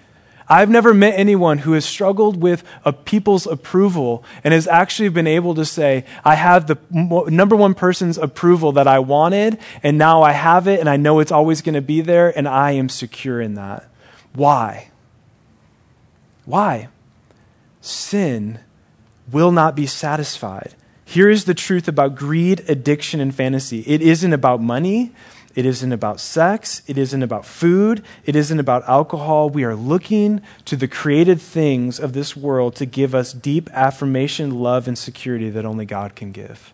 I've 0.53 0.69
never 0.69 0.93
met 0.93 1.19
anyone 1.19 1.57
who 1.57 1.73
has 1.73 1.87
struggled 1.87 2.43
with 2.43 2.63
a 2.85 2.93
people's 2.93 3.47
approval 3.47 4.23
and 4.45 4.53
has 4.53 4.67
actually 4.67 5.09
been 5.09 5.27
able 5.27 5.55
to 5.55 5.65
say, 5.65 6.05
I 6.27 6.35
have 6.35 6.67
the 6.67 6.77
number 6.91 7.57
one 7.57 7.73
person's 7.73 8.19
approval 8.19 8.73
that 8.73 8.87
I 8.87 8.99
wanted, 8.99 9.59
and 9.83 9.97
now 9.97 10.21
I 10.21 10.33
have 10.33 10.69
it, 10.69 10.79
and 10.79 10.91
I 10.91 10.99
know 10.99 11.21
it's 11.21 11.33
always 11.33 11.63
going 11.63 11.75
to 11.75 11.81
be 11.81 12.03
there, 12.03 12.37
and 12.37 12.47
I 12.47 12.73
am 12.73 12.91
secure 12.91 13.41
in 13.41 13.55
that. 13.55 13.89
Why? 14.35 14.91
Why? 16.45 16.89
Sin 17.81 18.59
will 19.33 19.53
not 19.53 19.75
be 19.75 19.87
satisfied. 19.87 20.75
Here 21.07 21.31
is 21.31 21.47
the 21.47 21.55
truth 21.55 21.89
about 21.89 22.15
greed, 22.15 22.63
addiction, 22.69 23.21
and 23.21 23.35
fantasy 23.35 23.81
it 23.87 24.03
isn't 24.03 24.35
about 24.35 24.61
money. 24.61 25.13
It 25.55 25.67
isn't 25.67 25.93
about 25.93 26.19
sex. 26.21 26.83
It 26.87 26.97
isn't 26.97 27.23
about 27.23 27.45
food. 27.45 28.03
It 28.25 28.35
isn't 28.35 28.59
about 28.59 28.89
alcohol. 28.89 29.51
We 29.51 29.65
are 29.65 29.75
looking 29.75 30.41
to 30.65 30.77
the 30.77 30.89
created 30.89 31.41
things 31.41 32.01
of 32.01 32.15
this 32.15 32.37
world 32.37 32.75
to 32.77 32.87
give 32.87 33.15
us 33.15 33.33
deep 33.33 33.69
affirmation, 33.73 34.61
love, 34.61 34.89
and 34.89 34.97
security 34.97 35.51
that 35.51 35.67
only 35.67 35.85
God 35.85 36.15
can 36.15 36.33
give. 36.33 36.73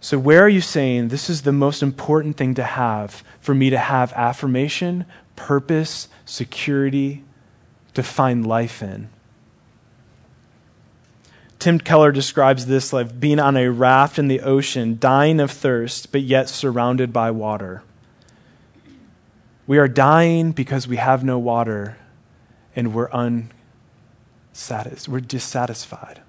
So, 0.00 0.18
where 0.18 0.42
are 0.42 0.48
you 0.48 0.60
saying 0.60 1.08
this 1.08 1.28
is 1.28 1.42
the 1.42 1.52
most 1.52 1.82
important 1.82 2.36
thing 2.36 2.54
to 2.54 2.62
have 2.62 3.24
for 3.40 3.54
me 3.54 3.70
to 3.70 3.78
have 3.78 4.12
affirmation, 4.12 5.04
purpose, 5.34 6.08
security, 6.24 7.24
to 7.94 8.02
find 8.02 8.46
life 8.46 8.82
in? 8.82 9.10
Tim 11.66 11.80
Keller 11.80 12.12
describes 12.12 12.66
this 12.66 12.92
like 12.92 13.18
being 13.18 13.40
on 13.40 13.56
a 13.56 13.68
raft 13.68 14.20
in 14.20 14.28
the 14.28 14.40
ocean, 14.40 14.98
dying 15.00 15.40
of 15.40 15.50
thirst, 15.50 16.12
but 16.12 16.22
yet 16.22 16.48
surrounded 16.48 17.12
by 17.12 17.32
water. 17.32 17.82
We 19.66 19.76
are 19.78 19.88
dying 19.88 20.52
because 20.52 20.86
we 20.86 20.94
have 20.94 21.24
no 21.24 21.40
water 21.40 21.96
and 22.76 22.94
we're 22.94 23.10
unsatisfied. 23.12 25.12
We're 25.12 25.18
dissatisfied. 25.18 26.22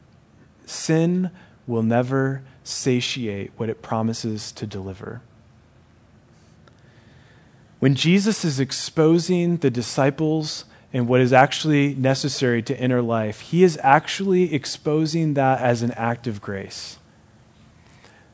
Sin 0.66 1.30
will 1.68 1.84
never 1.84 2.42
satiate 2.64 3.52
what 3.58 3.70
it 3.70 3.84
promises 3.84 4.52
to 4.54 4.66
deliver. 4.66 5.22
When 7.78 7.94
Jesus 7.94 8.44
is 8.44 8.60
exposing 8.60 9.58
the 9.58 9.70
disciples 9.70 10.66
and 10.94 11.08
what 11.08 11.22
is 11.22 11.34
actually 11.34 11.96
necessary 11.96 12.62
to 12.64 12.80
enter 12.80 13.02
life, 13.02 13.42
he 13.42 13.64
is 13.64 13.78
actually 13.84 14.54
exposing 14.54 15.34
that 15.34 15.62
as 15.62 15.82
an 15.82 15.92
act 15.92 16.28
of 16.28 16.42
grace. 16.42 16.98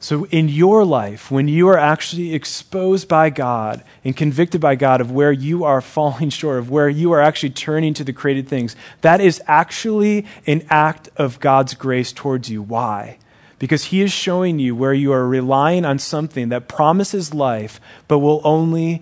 So, 0.04 0.26
in 0.26 0.50
your 0.50 0.84
life, 0.84 1.32
when 1.32 1.48
you 1.48 1.70
are 1.70 1.78
actually 1.78 2.34
exposed 2.34 3.08
by 3.08 3.30
God 3.30 3.86
and 4.04 4.18
convicted 4.18 4.60
by 4.60 4.76
God 4.76 5.00
of 5.00 5.12
where 5.12 5.32
you 5.32 5.64
are 5.64 5.80
falling 5.80 6.30
short, 6.30 6.60
of 6.60 6.70
where 6.70 6.90
you 6.90 7.14
are 7.14 7.22
actually 7.22 7.52
turning 7.52 7.94
to 7.94 8.04
the 8.04 8.12
created 8.12 8.50
things, 8.50 8.76
that 9.00 9.22
is 9.22 9.42
actually 9.48 10.26
an 10.46 10.68
act 10.70 11.08
of 11.16 11.40
God's 11.40 11.74
grace 11.74 12.12
towards 12.12 12.50
you. 12.50 12.62
Why? 12.62 13.18
Because 13.60 13.86
He 13.86 14.02
is 14.02 14.12
showing 14.12 14.60
you 14.60 14.76
where 14.76 14.94
you 14.94 15.14
are 15.14 15.26
relying 15.26 15.86
on 15.86 16.00
something 16.00 16.50
that 16.50 16.68
promises 16.68 17.34
life, 17.34 17.80
but 18.10 18.20
will 18.20 18.42
only 18.44 19.02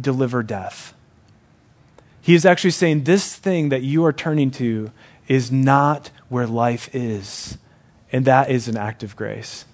deliver 0.00 0.42
death. 0.42 0.93
He 2.24 2.34
is 2.34 2.46
actually 2.46 2.70
saying 2.70 3.04
this 3.04 3.36
thing 3.36 3.68
that 3.68 3.82
you 3.82 4.02
are 4.06 4.12
turning 4.12 4.50
to 4.52 4.90
is 5.28 5.52
not 5.52 6.10
where 6.30 6.46
life 6.46 6.88
is. 6.94 7.58
And 8.10 8.24
that 8.24 8.48
is 8.48 8.66
an 8.66 8.78
act 8.78 9.02
of 9.02 9.14
grace. 9.14 9.66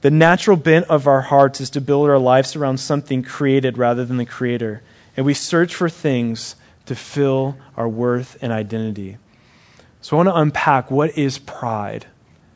The 0.00 0.10
natural 0.10 0.56
bent 0.56 0.86
of 0.86 1.06
our 1.06 1.20
hearts 1.20 1.60
is 1.60 1.70
to 1.70 1.80
build 1.80 2.10
our 2.10 2.18
lives 2.18 2.56
around 2.56 2.78
something 2.78 3.22
created 3.22 3.78
rather 3.78 4.04
than 4.04 4.16
the 4.16 4.26
Creator. 4.26 4.82
And 5.16 5.24
we 5.24 5.32
search 5.32 5.76
for 5.76 5.88
things 5.88 6.56
to 6.86 6.96
fill 6.96 7.56
our 7.76 7.88
worth 7.88 8.36
and 8.42 8.52
identity. 8.52 9.18
So 10.00 10.16
I 10.16 10.24
want 10.24 10.28
to 10.30 10.40
unpack 10.40 10.90
what 10.90 11.16
is 11.16 11.38
pride. 11.38 12.06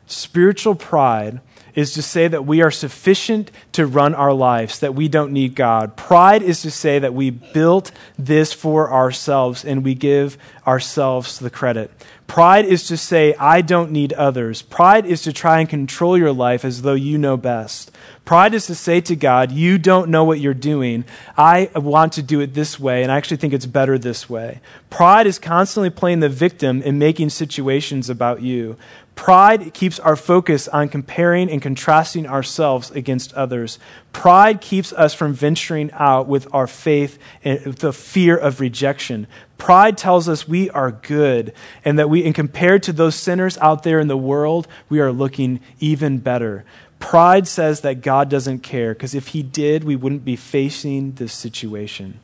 Spiritual 0.07 0.75
pride 0.75 1.39
is 1.75 1.93
to 1.93 2.01
say 2.01 2.27
that 2.27 2.45
we 2.45 2.61
are 2.61 2.71
sufficient 2.71 3.51
to 3.73 3.85
run 3.85 4.13
our 4.15 4.33
lives, 4.33 4.79
that 4.79 4.95
we 4.95 5.07
don't 5.07 5.31
need 5.31 5.55
God. 5.55 5.95
Pride 5.95 6.41
is 6.43 6.61
to 6.61 6.71
say 6.71 6.99
that 6.99 7.13
we 7.13 7.29
built 7.29 7.91
this 8.17 8.53
for 8.53 8.91
ourselves 8.91 9.63
and 9.63 9.83
we 9.83 9.95
give 9.95 10.37
ourselves 10.65 11.39
the 11.39 11.49
credit. 11.49 11.91
Pride 12.31 12.63
is 12.63 12.87
to 12.87 12.95
say, 12.95 13.33
I 13.35 13.59
don't 13.59 13.91
need 13.91 14.13
others. 14.13 14.61
Pride 14.61 15.05
is 15.05 15.21
to 15.23 15.33
try 15.33 15.59
and 15.59 15.67
control 15.67 16.17
your 16.17 16.31
life 16.31 16.63
as 16.63 16.81
though 16.81 16.93
you 16.93 17.17
know 17.17 17.35
best. 17.35 17.91
Pride 18.23 18.53
is 18.53 18.67
to 18.67 18.75
say 18.75 19.01
to 19.01 19.17
God, 19.17 19.51
You 19.51 19.77
don't 19.77 20.09
know 20.09 20.23
what 20.23 20.39
you're 20.39 20.53
doing. 20.53 21.03
I 21.37 21.69
want 21.75 22.13
to 22.13 22.23
do 22.23 22.39
it 22.39 22.53
this 22.53 22.79
way, 22.79 23.03
and 23.03 23.11
I 23.11 23.17
actually 23.17 23.35
think 23.35 23.51
it's 23.51 23.65
better 23.65 23.97
this 23.97 24.29
way. 24.29 24.61
Pride 24.89 25.27
is 25.27 25.39
constantly 25.39 25.89
playing 25.89 26.21
the 26.21 26.29
victim 26.29 26.81
and 26.85 26.97
making 26.97 27.31
situations 27.31 28.09
about 28.09 28.41
you. 28.41 28.77
Pride 29.21 29.75
keeps 29.75 29.99
our 29.99 30.15
focus 30.15 30.67
on 30.67 30.89
comparing 30.89 31.47
and 31.47 31.61
contrasting 31.61 32.25
ourselves 32.25 32.89
against 32.89 33.31
others. 33.35 33.77
Pride 34.13 34.61
keeps 34.61 34.91
us 34.93 35.13
from 35.13 35.35
venturing 35.35 35.91
out 35.93 36.25
with 36.25 36.51
our 36.51 36.65
faith 36.65 37.19
and 37.43 37.59
the 37.75 37.93
fear 37.93 38.35
of 38.35 38.59
rejection. 38.59 39.27
Pride 39.59 39.95
tells 39.95 40.27
us 40.27 40.47
we 40.47 40.71
are 40.71 40.91
good 40.91 41.53
and 41.85 41.99
that 41.99 42.09
we, 42.09 42.25
and 42.25 42.33
compared 42.33 42.81
to 42.81 42.91
those 42.91 43.13
sinners 43.13 43.59
out 43.59 43.83
there 43.83 43.99
in 43.99 44.07
the 44.07 44.17
world, 44.17 44.67
we 44.89 44.99
are 44.99 45.11
looking 45.11 45.59
even 45.79 46.17
better. 46.17 46.65
Pride 46.97 47.47
says 47.47 47.81
that 47.81 48.01
God 48.01 48.27
doesn't 48.27 48.63
care 48.63 48.95
because 48.95 49.13
if 49.13 49.27
He 49.27 49.43
did, 49.43 49.83
we 49.83 49.95
wouldn't 49.95 50.25
be 50.25 50.35
facing 50.35 51.11
this 51.11 51.31
situation. 51.31 52.19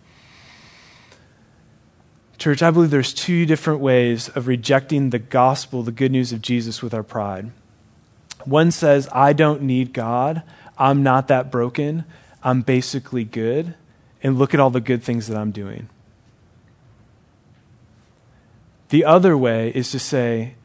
Church, 2.37 2.61
I 2.61 2.69
believe 2.69 2.91
there's 2.91 3.13
two 3.13 3.45
different 3.45 3.79
ways 3.79 4.29
of 4.29 4.47
rejecting 4.47 5.09
the 5.09 5.19
gospel, 5.19 5.81
the 5.81 5.91
good 5.91 6.11
news 6.11 6.31
of 6.31 6.41
Jesus, 6.41 6.83
with 6.83 6.93
our 6.93 7.03
pride. 7.03 7.51
One 8.45 8.71
says, 8.71 9.09
I 9.11 9.33
don't 9.33 9.63
need 9.63 9.91
God. 9.91 10.43
I'm 10.77 11.01
not 11.01 11.27
that 11.29 11.51
broken. 11.51 12.05
I'm 12.43 12.61
basically 12.61 13.23
good. 13.23 13.73
And 14.21 14.37
look 14.37 14.53
at 14.53 14.59
all 14.59 14.69
the 14.69 14.79
good 14.79 15.03
things 15.03 15.27
that 15.27 15.37
I'm 15.37 15.51
doing. 15.51 15.89
The 18.89 19.03
other 19.03 19.37
way 19.37 19.71
is 19.73 19.91
to 19.91 19.99
say, 19.99 20.55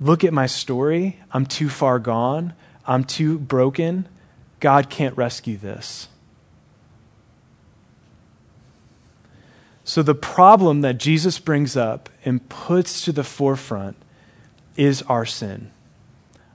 Look 0.00 0.22
at 0.22 0.32
my 0.32 0.46
story. 0.46 1.18
I'm 1.32 1.44
too 1.44 1.68
far 1.68 1.98
gone. 1.98 2.52
I'm 2.86 3.02
too 3.02 3.38
broken. 3.38 4.08
God 4.60 4.90
can't 4.90 5.16
rescue 5.16 5.56
this. 5.56 6.08
So, 9.88 10.02
the 10.02 10.14
problem 10.14 10.82
that 10.82 10.98
Jesus 10.98 11.38
brings 11.38 11.74
up 11.74 12.10
and 12.22 12.46
puts 12.50 13.00
to 13.06 13.10
the 13.10 13.24
forefront 13.24 13.96
is 14.76 15.00
our 15.04 15.24
sin. 15.24 15.70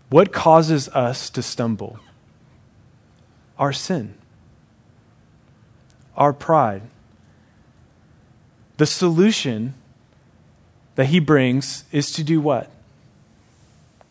What 0.10 0.32
causes 0.32 0.88
us 0.90 1.32
to 1.32 1.42
stumble? 1.42 1.98
Our 3.58 3.74
sin, 3.74 4.14
our 6.16 6.32
pride. 6.32 6.84
The 8.78 8.86
solution 8.86 9.74
that 10.94 11.08
he 11.08 11.20
brings 11.20 11.86
is 11.92 12.12
to 12.12 12.24
do 12.24 12.40
what? 12.40 12.70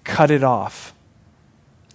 cut 0.03 0.33
it 0.33 0.43
off. 0.43 0.93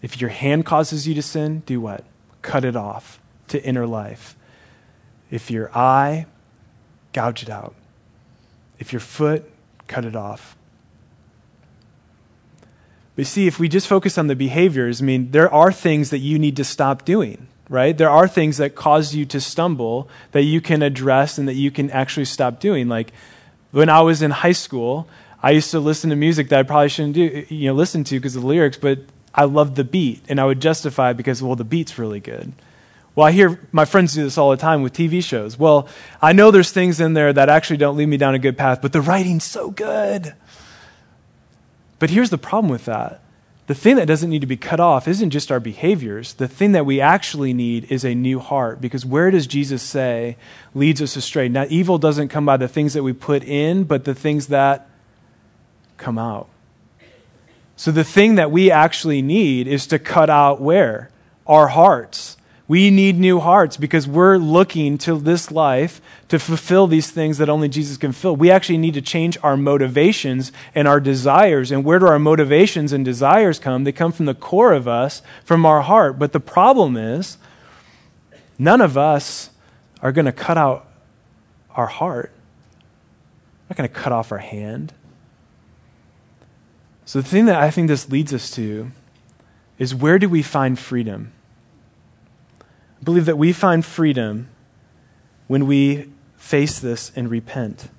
If 0.02 0.22
your 0.22 0.30
hand 0.30 0.66
causes 0.66 1.06
you 1.10 1.14
to 1.16 1.22
sin, 1.22 1.62
do 1.66 1.82
what? 1.82 2.06
Cut 2.42 2.64
it 2.64 2.78
off 2.78 3.20
to 3.50 3.62
inner 3.62 3.86
life. 3.86 4.38
If 5.30 5.52
your 5.52 5.70
eye, 5.78 6.26
gouge 7.18 7.42
it 7.42 7.50
out. 7.50 7.74
If 8.78 8.94
your 8.94 9.00
foot, 9.00 9.44
cut 9.88 10.06
it 10.06 10.16
off. 10.16 10.56
But 13.16 13.26
see, 13.26 13.48
if 13.48 13.60
we 13.60 13.68
just 13.68 13.88
focus 13.88 14.20
on 14.20 14.28
the 14.28 14.36
behaviors, 14.36 15.02
I 15.02 15.06
mean, 15.06 15.32
there 15.32 15.52
are 15.52 15.72
things 15.72 16.12
that 16.12 16.20
you 16.20 16.38
need 16.38 16.56
to 16.58 16.64
stop 16.64 17.06
doing, 17.06 17.48
right? 17.70 17.98
There 17.98 18.12
are 18.12 18.28
things 18.28 18.58
that 18.58 18.76
cause 18.76 19.16
you 19.16 19.26
to 19.26 19.42
stumble 19.42 20.08
that 20.32 20.44
you 20.44 20.62
can 20.62 20.84
address 20.84 21.40
and 21.40 21.48
that 21.48 21.56
you 21.56 21.72
can 21.72 21.90
actually 21.90 22.26
stop 22.26 22.60
doing. 22.60 22.88
Like 22.88 23.12
when 23.72 23.90
I 23.90 24.02
was 24.02 24.22
in 24.22 24.30
high 24.30 24.52
school, 24.66 25.08
I 25.42 25.50
used 25.52 25.72
to 25.72 25.80
listen 25.80 26.12
to 26.12 26.16
music 26.16 26.50
that 26.50 26.60
I 26.60 26.64
probably 26.64 26.90
shouldn't 26.90 27.16
do, 27.16 27.46
you 27.50 27.70
know, 27.70 27.74
listen 27.74 28.04
to 28.04 28.20
because 28.20 28.36
of 28.36 28.44
the 28.44 28.48
lyrics, 28.48 28.78
but 28.78 29.00
I 29.34 29.46
loved 29.46 29.76
the 29.76 29.84
beat, 29.84 30.22
and 30.30 30.40
I 30.40 30.46
would 30.46 30.60
justify 30.60 31.14
because, 31.14 31.42
well, 31.42 31.56
the 31.56 31.64
beat's 31.64 31.98
really 31.98 32.20
good. 32.20 32.54
Well, 33.18 33.26
I 33.26 33.32
hear 33.32 33.60
my 33.72 33.86
friends 33.86 34.14
do 34.14 34.24
this 34.24 34.38
all 34.38 34.52
the 34.52 34.58
time 34.58 34.84
with 34.84 34.94
TV 34.94 35.24
shows. 35.24 35.58
Well, 35.58 35.88
I 36.22 36.34
know 36.34 36.52
there's 36.52 36.70
things 36.70 37.00
in 37.00 37.16
there 37.16 37.34
that 37.34 37.50
actually 37.50 37.78
don't 37.78 37.98
lead 37.98 38.06
me 38.06 38.18
down 38.18 38.36
a 38.36 38.40
good 38.40 38.60
path, 38.60 38.80
but 38.80 38.94
the 38.94 39.02
writing's 39.02 39.44
so 39.44 39.72
good. 39.72 40.36
But 41.98 42.12
here's 42.12 42.30
the 42.30 42.38
problem 42.38 42.70
with 42.70 42.86
that 42.86 43.24
the 43.66 43.74
thing 43.74 43.96
that 43.96 44.06
doesn't 44.06 44.30
need 44.30 44.42
to 44.42 44.48
be 44.48 44.56
cut 44.56 44.80
off 44.80 45.08
isn't 45.08 45.32
just 45.32 45.52
our 45.52 45.60
behaviors. 45.60 46.34
The 46.34 46.48
thing 46.48 46.74
that 46.74 46.86
we 46.86 47.02
actually 47.02 47.54
need 47.54 47.92
is 47.92 48.06
a 48.06 48.14
new 48.14 48.38
heart. 48.38 48.80
Because 48.80 49.04
where 49.04 49.32
does 49.32 49.48
Jesus 49.48 49.82
say 49.82 50.38
leads 50.76 51.02
us 51.02 51.16
astray? 51.16 51.50
Now, 51.50 51.66
evil 51.70 51.98
doesn't 51.98 52.28
come 52.28 52.46
by 52.46 52.58
the 52.58 52.68
things 52.68 52.94
that 52.94 53.02
we 53.02 53.14
put 53.14 53.44
in, 53.44 53.86
but 53.86 54.06
the 54.06 54.14
things 54.14 54.46
that 54.50 54.88
come 55.98 56.20
out. 56.20 56.50
So 57.76 57.90
the 57.90 58.04
thing 58.04 58.36
that 58.36 58.52
we 58.52 58.70
actually 58.70 59.24
need 59.24 59.68
is 59.68 59.88
to 59.88 59.98
cut 59.98 60.30
out 60.30 60.62
where? 60.62 61.10
Our 61.48 61.70
hearts. 61.70 62.38
We 62.68 62.92
need 62.92 63.18
new 63.18 63.40
hearts 63.40 63.78
because 63.78 64.08
we're 64.08 64.38
looking 64.38 64.98
to 65.00 65.18
this 65.18 65.52
life 65.52 66.02
to 66.28 66.38
fulfill 66.38 66.86
these 66.86 67.10
things 67.10 67.38
that 67.38 67.48
only 67.48 67.70
Jesus 67.70 67.96
can 67.96 68.12
fill. 68.12 68.36
We 68.36 68.52
actually 68.52 68.78
need 68.78 68.94
to 68.96 69.02
change 69.02 69.38
our 69.42 69.56
motivations 69.56 70.52
and 70.76 70.86
our 70.86 71.00
desires. 71.00 71.72
And 71.72 71.86
where 71.86 71.98
do 71.98 72.08
our 72.08 72.20
motivations 72.20 72.92
and 72.92 73.06
desires 73.06 73.58
come? 73.58 73.86
They 73.86 73.94
come 73.94 74.12
from 74.12 74.26
the 74.26 74.34
core 74.34 74.74
of 74.74 74.86
us, 74.86 75.22
from 75.46 75.66
our 75.66 75.82
heart. 75.82 76.20
But 76.20 76.34
the 76.34 76.42
problem 76.42 76.98
is, 76.98 77.38
none 78.60 78.82
of 78.82 78.98
us 78.98 79.50
are 80.02 80.12
going 80.12 80.26
to 80.26 80.34
cut 80.34 80.58
out 80.58 80.88
our 81.72 81.88
heart. 81.88 82.34
We're 83.64 83.76
not 83.76 83.78
going 83.78 83.90
to 83.90 83.96
cut 83.96 84.12
off 84.12 84.34
our 84.34 84.40
hand. 84.40 84.94
So, 87.06 87.22
the 87.22 87.28
thing 87.28 87.46
that 87.46 87.62
I 87.62 87.72
think 87.72 87.88
this 87.88 88.10
leads 88.10 88.34
us 88.34 88.52
to 88.52 88.92
is 89.80 89.96
where 89.96 90.20
do 90.20 90.28
we 90.28 90.42
find 90.42 90.78
freedom? 90.78 91.32
I 93.00 93.04
believe 93.04 93.26
that 93.26 93.38
we 93.38 93.54
find 93.54 93.86
freedom 93.86 94.50
when 95.48 95.68
we 95.68 96.10
face 96.38 96.80
this 96.80 97.12
and 97.16 97.30
repent. 97.30 97.90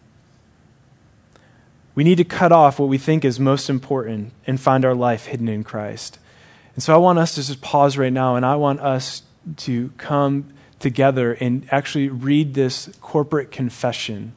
We 1.94 2.04
need 2.04 2.16
to 2.18 2.24
cut 2.24 2.52
off 2.52 2.78
what 2.78 2.88
we 2.88 2.98
think 2.98 3.24
is 3.24 3.40
most 3.40 3.68
important 3.68 4.32
and 4.46 4.60
find 4.60 4.84
our 4.84 4.94
life 4.94 5.26
hidden 5.26 5.48
in 5.48 5.64
Christ. 5.64 6.18
And 6.74 6.82
so 6.82 6.94
I 6.94 6.96
want 6.96 7.18
us 7.18 7.34
to 7.34 7.42
just 7.44 7.60
pause 7.60 7.98
right 7.98 8.12
now 8.12 8.36
and 8.36 8.46
I 8.46 8.54
want 8.54 8.80
us 8.80 9.22
to 9.56 9.90
come 9.96 10.52
together 10.78 11.32
and 11.32 11.66
actually 11.72 12.08
read 12.08 12.54
this 12.54 12.88
corporate 13.00 13.50
confession 13.50 14.34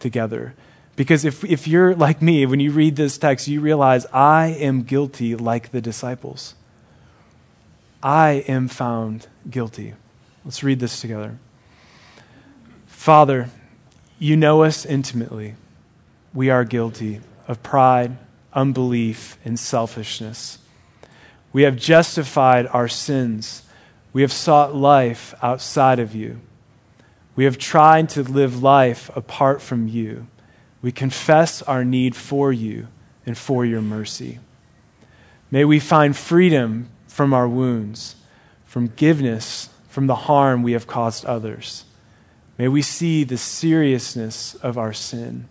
together. 0.00 0.54
Because 0.96 1.24
if, 1.24 1.44
if 1.44 1.68
you're 1.68 1.94
like 1.94 2.22
me, 2.22 2.46
when 2.46 2.60
you 2.60 2.72
read 2.72 2.96
this 2.96 3.18
text, 3.18 3.48
you 3.48 3.60
realize 3.60 4.06
I 4.12 4.46
am 4.46 4.82
guilty 4.82 5.36
like 5.36 5.70
the 5.70 5.80
disciples. 5.80 6.54
I 8.02 8.44
am 8.48 8.68
found 8.68 9.28
guilty. 9.48 9.94
Let's 10.44 10.62
read 10.62 10.80
this 10.80 11.00
together. 11.00 11.38
Father, 12.86 13.50
you 14.18 14.36
know 14.36 14.62
us 14.62 14.84
intimately. 14.84 15.54
We 16.34 16.50
are 16.50 16.64
guilty 16.64 17.20
of 17.48 17.62
pride, 17.62 18.18
unbelief, 18.52 19.38
and 19.44 19.58
selfishness. 19.58 20.58
We 21.52 21.62
have 21.62 21.76
justified 21.76 22.66
our 22.66 22.88
sins. 22.88 23.62
We 24.12 24.22
have 24.22 24.32
sought 24.32 24.74
life 24.74 25.34
outside 25.42 25.98
of 25.98 26.14
you. 26.14 26.40
We 27.36 27.44
have 27.44 27.58
tried 27.58 28.08
to 28.10 28.22
live 28.22 28.62
life 28.62 29.10
apart 29.16 29.62
from 29.62 29.88
you. 29.88 30.26
We 30.82 30.92
confess 30.92 31.62
our 31.62 31.84
need 31.84 32.14
for 32.14 32.52
you 32.52 32.88
and 33.24 33.36
for 33.36 33.64
your 33.64 33.80
mercy. 33.80 34.38
May 35.50 35.64
we 35.64 35.80
find 35.80 36.16
freedom 36.16 36.90
from 37.06 37.32
our 37.32 37.48
wounds, 37.48 38.16
forgiveness 38.64 39.70
from 39.94 40.08
the 40.08 40.16
harm 40.16 40.64
we 40.64 40.72
have 40.72 40.88
caused 40.88 41.24
others. 41.24 41.84
May 42.58 42.66
we 42.66 42.82
see 42.82 43.22
the 43.22 43.36
seriousness 43.36 44.56
of 44.56 44.76
our 44.76 44.92
sin. 44.92 45.46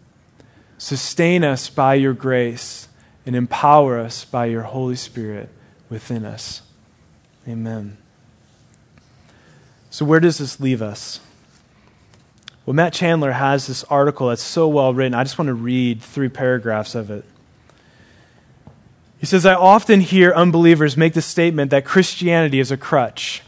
Sustain 0.77 1.45
us 1.45 1.69
by 1.69 1.93
your 1.93 2.11
grace 2.11 2.89
and 3.25 3.37
empower 3.37 3.97
us 3.97 4.25
by 4.25 4.47
your 4.47 4.63
Holy 4.63 4.97
Spirit 4.97 5.47
within 5.89 6.25
us. 6.25 6.61
Amen. 7.47 7.95
So, 9.89 10.03
where 10.03 10.19
does 10.19 10.39
this 10.39 10.59
leave 10.59 10.81
us? 10.81 11.21
Well, 12.65 12.73
Matt 12.73 12.91
Chandler 12.91 13.31
has 13.31 13.67
this 13.67 13.85
article 13.85 14.27
that's 14.27 14.43
so 14.43 14.67
well 14.67 14.93
written. 14.93 15.13
I 15.13 15.23
just 15.23 15.37
want 15.37 15.47
to 15.47 15.53
read 15.53 16.01
three 16.01 16.27
paragraphs 16.27 16.95
of 16.95 17.09
it. 17.09 17.23
He 19.21 19.25
says, 19.25 19.45
I 19.45 19.53
often 19.53 20.01
hear 20.01 20.33
unbelievers 20.33 20.97
make 20.97 21.13
the 21.13 21.21
statement 21.21 21.71
that 21.71 21.85
Christianity 21.85 22.59
is 22.59 22.71
a 22.71 22.77
crutch. 22.77 23.41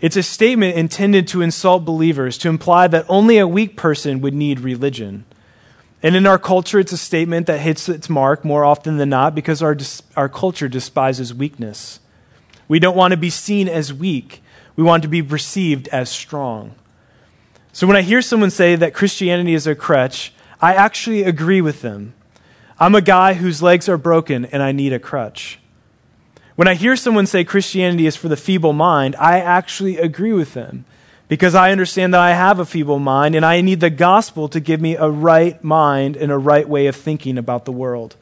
It's 0.00 0.16
a 0.16 0.22
statement 0.22 0.76
intended 0.76 1.26
to 1.28 1.42
insult 1.42 1.84
believers, 1.84 2.38
to 2.38 2.48
imply 2.48 2.86
that 2.86 3.06
only 3.08 3.38
a 3.38 3.48
weak 3.48 3.76
person 3.76 4.20
would 4.20 4.34
need 4.34 4.60
religion. 4.60 5.24
And 6.02 6.14
in 6.14 6.26
our 6.26 6.38
culture, 6.38 6.78
it's 6.78 6.92
a 6.92 6.98
statement 6.98 7.48
that 7.48 7.58
hits 7.58 7.88
its 7.88 8.08
mark 8.08 8.44
more 8.44 8.64
often 8.64 8.98
than 8.98 9.08
not 9.08 9.34
because 9.34 9.62
our, 9.62 9.76
our 10.16 10.28
culture 10.28 10.68
despises 10.68 11.34
weakness. 11.34 11.98
We 12.68 12.78
don't 12.78 12.96
want 12.96 13.10
to 13.10 13.16
be 13.16 13.30
seen 13.30 13.68
as 13.68 13.92
weak, 13.92 14.42
we 14.76 14.84
want 14.84 15.02
to 15.02 15.08
be 15.08 15.22
perceived 15.22 15.88
as 15.88 16.08
strong. 16.08 16.76
So 17.72 17.86
when 17.86 17.96
I 17.96 18.02
hear 18.02 18.22
someone 18.22 18.50
say 18.50 18.76
that 18.76 18.94
Christianity 18.94 19.54
is 19.54 19.66
a 19.66 19.74
crutch, 19.74 20.32
I 20.60 20.74
actually 20.74 21.24
agree 21.24 21.60
with 21.60 21.82
them. 21.82 22.14
I'm 22.78 22.94
a 22.94 23.00
guy 23.00 23.34
whose 23.34 23.62
legs 23.62 23.88
are 23.88 23.98
broken 23.98 24.44
and 24.46 24.62
I 24.62 24.70
need 24.70 24.92
a 24.92 25.00
crutch. 25.00 25.58
When 26.58 26.66
I 26.66 26.74
hear 26.74 26.96
someone 26.96 27.26
say 27.26 27.44
Christianity 27.44 28.08
is 28.08 28.16
for 28.16 28.26
the 28.26 28.36
feeble 28.36 28.72
mind, 28.72 29.14
I 29.14 29.38
actually 29.38 29.96
agree 29.96 30.32
with 30.32 30.54
them 30.54 30.86
because 31.28 31.54
I 31.54 31.70
understand 31.70 32.12
that 32.12 32.20
I 32.20 32.32
have 32.32 32.58
a 32.58 32.66
feeble 32.66 32.98
mind 32.98 33.36
and 33.36 33.46
I 33.46 33.60
need 33.60 33.78
the 33.78 33.90
gospel 33.90 34.48
to 34.48 34.58
give 34.58 34.80
me 34.80 34.96
a 34.96 35.08
right 35.08 35.62
mind 35.62 36.16
and 36.16 36.32
a 36.32 36.36
right 36.36 36.68
way 36.68 36.88
of 36.88 36.96
thinking 36.96 37.38
about 37.38 37.64
the 37.64 37.70
world. 37.70 38.16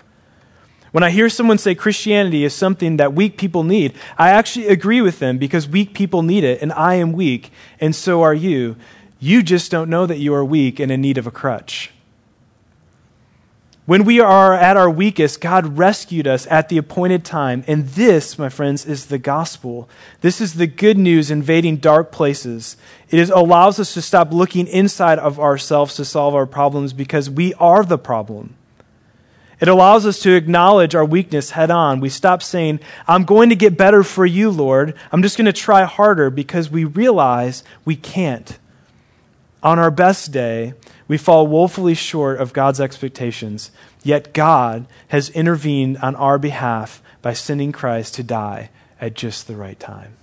When 0.92 1.02
I 1.02 1.08
hear 1.08 1.30
someone 1.30 1.56
say 1.56 1.74
Christianity 1.74 2.44
is 2.44 2.52
something 2.52 2.98
that 2.98 3.14
weak 3.14 3.38
people 3.38 3.64
need, 3.64 3.94
I 4.18 4.28
actually 4.28 4.68
agree 4.68 5.00
with 5.00 5.18
them 5.18 5.38
because 5.38 5.66
weak 5.66 5.94
people 5.94 6.22
need 6.22 6.44
it 6.44 6.60
and 6.60 6.74
I 6.74 6.96
am 6.96 7.14
weak 7.14 7.50
and 7.80 7.96
so 7.96 8.20
are 8.20 8.34
you. 8.34 8.76
You 9.18 9.42
just 9.42 9.70
don't 9.70 9.88
know 9.88 10.04
that 10.04 10.18
you 10.18 10.34
are 10.34 10.44
weak 10.44 10.78
and 10.78 10.92
in 10.92 11.00
need 11.00 11.16
of 11.16 11.26
a 11.26 11.30
crutch. 11.30 11.90
When 13.86 14.04
we 14.04 14.18
are 14.18 14.52
at 14.52 14.76
our 14.76 14.90
weakest, 14.90 15.40
God 15.40 15.78
rescued 15.78 16.26
us 16.26 16.48
at 16.48 16.68
the 16.68 16.76
appointed 16.76 17.24
time. 17.24 17.62
And 17.68 17.86
this, 17.90 18.36
my 18.36 18.48
friends, 18.48 18.84
is 18.84 19.06
the 19.06 19.18
gospel. 19.18 19.88
This 20.22 20.40
is 20.40 20.54
the 20.54 20.66
good 20.66 20.98
news 20.98 21.30
invading 21.30 21.76
dark 21.76 22.10
places. 22.10 22.76
It 23.10 23.20
is, 23.20 23.30
allows 23.30 23.78
us 23.78 23.94
to 23.94 24.02
stop 24.02 24.32
looking 24.32 24.66
inside 24.66 25.20
of 25.20 25.38
ourselves 25.38 25.94
to 25.94 26.04
solve 26.04 26.34
our 26.34 26.46
problems 26.46 26.92
because 26.92 27.30
we 27.30 27.54
are 27.54 27.84
the 27.84 27.96
problem. 27.96 28.56
It 29.60 29.68
allows 29.68 30.04
us 30.04 30.18
to 30.20 30.34
acknowledge 30.34 30.96
our 30.96 31.04
weakness 31.04 31.50
head 31.50 31.70
on. 31.70 32.00
We 32.00 32.08
stop 32.08 32.42
saying, 32.42 32.80
I'm 33.06 33.24
going 33.24 33.50
to 33.50 33.56
get 33.56 33.78
better 33.78 34.02
for 34.02 34.26
you, 34.26 34.50
Lord. 34.50 34.94
I'm 35.12 35.22
just 35.22 35.38
going 35.38 35.46
to 35.46 35.52
try 35.52 35.84
harder 35.84 36.28
because 36.28 36.68
we 36.68 36.84
realize 36.84 37.62
we 37.84 37.94
can't. 37.94 38.58
On 39.62 39.78
our 39.78 39.92
best 39.92 40.32
day, 40.32 40.74
we 41.08 41.18
fall 41.18 41.46
woefully 41.46 41.94
short 41.94 42.40
of 42.40 42.52
God's 42.52 42.80
expectations, 42.80 43.70
yet 44.02 44.32
God 44.32 44.86
has 45.08 45.30
intervened 45.30 45.98
on 45.98 46.16
our 46.16 46.38
behalf 46.38 47.00
by 47.22 47.32
sending 47.32 47.72
Christ 47.72 48.14
to 48.14 48.22
die 48.22 48.70
at 49.00 49.14
just 49.14 49.46
the 49.46 49.56
right 49.56 49.78
time. 49.78 50.14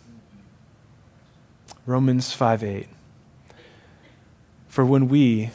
Romans 1.85 2.33
5 2.33 2.63
8. 2.63 2.87
For 4.67 4.85
when 4.85 5.07
we 5.07 5.51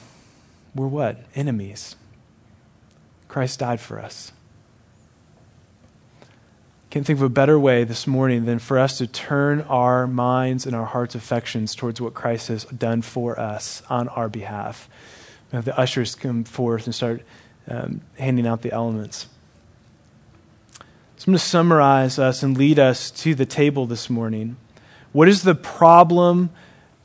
were 0.75 0.89
what? 0.89 1.19
Enemies. 1.35 1.97
Christ 3.27 3.59
died 3.59 3.81
for 3.81 4.01
us. 4.01 4.33
Can't 6.91 7.05
think 7.05 7.19
of 7.19 7.23
a 7.25 7.29
better 7.29 7.59
way 7.59 7.85
this 7.85 8.07
morning 8.07 8.47
than 8.47 8.59
for 8.59 8.79
us 8.79 8.97
to 8.97 9.07
turn 9.07 9.61
our 9.63 10.07
minds 10.07 10.65
and 10.65 10.75
our 10.75 10.87
hearts' 10.87 11.15
affections 11.15 11.75
towards 11.75 12.01
what 12.01 12.15
Christ 12.15 12.49
has 12.49 12.65
done 12.65 13.03
for 13.03 13.39
us 13.39 13.83
on 13.91 14.09
our 14.09 14.31
behalf 14.31 14.89
have 15.53 15.65
the 15.65 15.79
ushers 15.79 16.15
come 16.15 16.45
forth 16.45 16.87
and 16.87 16.95
start 16.95 17.23
um, 17.69 18.01
handing 18.19 18.47
out 18.47 18.63
the 18.63 18.73
elements. 18.73 19.29
So 21.17 21.25
I'm 21.25 21.33
going 21.33 21.39
to 21.39 21.45
summarize 21.45 22.19
us 22.19 22.43
and 22.43 22.57
lead 22.57 22.79
us 22.79 23.11
to 23.11 23.35
the 23.35 23.47
table 23.47 23.87
this 23.87 24.09
morning. 24.09 24.57
What 25.13 25.29
is 25.29 25.43
the 25.43 25.55
problem 25.55 26.51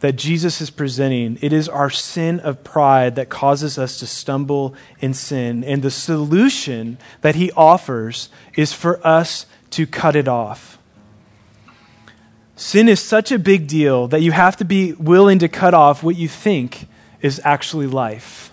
that 0.01 0.17
Jesus 0.17 0.61
is 0.61 0.69
presenting? 0.69 1.39
It 1.41 1.51
is 1.53 1.67
our 1.67 1.89
sin 1.89 2.39
of 2.41 2.63
pride 2.63 3.15
that 3.15 3.29
causes 3.29 3.79
us 3.79 3.97
to 3.99 4.05
stumble 4.05 4.75
in 4.99 5.13
sin. 5.13 5.63
And 5.63 5.81
the 5.81 5.89
solution 5.89 6.97
that 7.21 7.35
he 7.35 7.51
offers 7.53 8.29
is 8.55 8.73
for 8.73 9.05
us 9.05 9.45
to 9.71 9.87
cut 9.87 10.15
it 10.15 10.27
off. 10.27 10.77
Sin 12.55 12.87
is 12.87 12.99
such 12.99 13.31
a 13.31 13.39
big 13.39 13.67
deal 13.67 14.07
that 14.09 14.21
you 14.21 14.31
have 14.31 14.57
to 14.57 14.65
be 14.65 14.93
willing 14.93 15.39
to 15.39 15.47
cut 15.47 15.73
off 15.73 16.03
what 16.03 16.15
you 16.15 16.27
think 16.27 16.87
is 17.23 17.41
actually 17.43 17.87
life. 17.87 18.51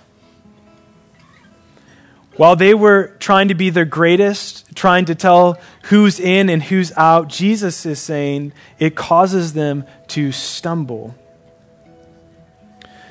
While 2.37 2.57
they 2.57 2.73
were 2.73 3.17
trying 3.19 3.49
to 3.49 3.55
be 3.55 3.69
their 3.69 3.85
greatest, 3.85 4.75
trying 4.75 5.05
to 5.07 5.15
tell 5.15 5.61
who's 5.85 6.19
in 6.19 6.49
and 6.49 6.63
who's 6.63 6.91
out, 6.97 7.29
Jesus 7.29 7.85
is 7.85 8.01
saying 8.01 8.55
it 8.79 8.97
causes 8.97 9.53
them 9.53 9.85
to 10.09 10.33
stumble. 10.33 11.15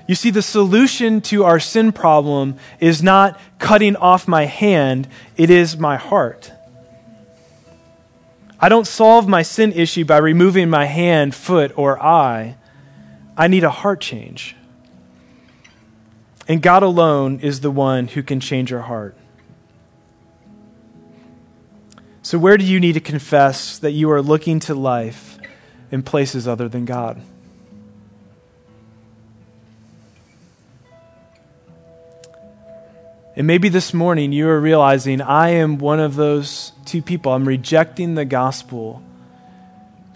You 0.08 0.16
see, 0.16 0.32
the 0.32 0.42
solution 0.42 1.22
to 1.22 1.44
our 1.44 1.60
sin 1.60 1.92
problem 1.92 2.56
is 2.80 3.04
not 3.04 3.40
cutting 3.60 3.96
off 3.96 4.28
my 4.28 4.46
hand, 4.46 5.08
it 5.38 5.52
is 5.52 5.78
my 5.78 5.98
heart. 5.98 6.52
I 8.60 8.70
don't 8.70 8.88
solve 8.88 9.28
my 9.28 9.44
sin 9.44 9.72
issue 9.74 10.06
by 10.06 10.18
removing 10.18 10.70
my 10.70 10.86
hand, 10.86 11.36
foot, 11.36 11.72
or 11.78 12.02
eye. 12.02 12.56
I 13.38 13.48
need 13.48 13.64
a 13.64 13.70
heart 13.70 14.02
change. 14.02 14.56
And 16.50 16.64
God 16.64 16.82
alone 16.82 17.42
is 17.42 17.62
the 17.62 17.70
one 17.70 18.08
who 18.08 18.24
can 18.24 18.40
change 18.40 18.72
your 18.72 18.82
heart. 18.82 19.16
So, 22.24 22.40
where 22.40 22.58
do 22.58 22.66
you 22.66 22.80
need 22.80 22.94
to 22.94 23.00
confess 23.00 23.78
that 23.78 23.92
you 23.92 24.10
are 24.10 24.22
looking 24.22 24.60
to 24.62 24.74
life 24.74 25.38
in 25.92 26.02
places 26.02 26.48
other 26.48 26.68
than 26.68 26.86
God? 26.86 27.22
And 33.36 33.46
maybe 33.48 33.70
this 33.70 33.94
morning 33.94 34.34
you 34.34 34.50
are 34.50 34.60
realizing 34.60 35.22
I 35.22 35.50
am 35.50 35.78
one 35.78 36.00
of 36.00 36.16
those 36.16 36.74
two 36.84 37.04
people. 37.04 37.32
I'm 37.32 37.48
rejecting 37.48 38.16
the 38.16 38.26
gospel 38.26 39.04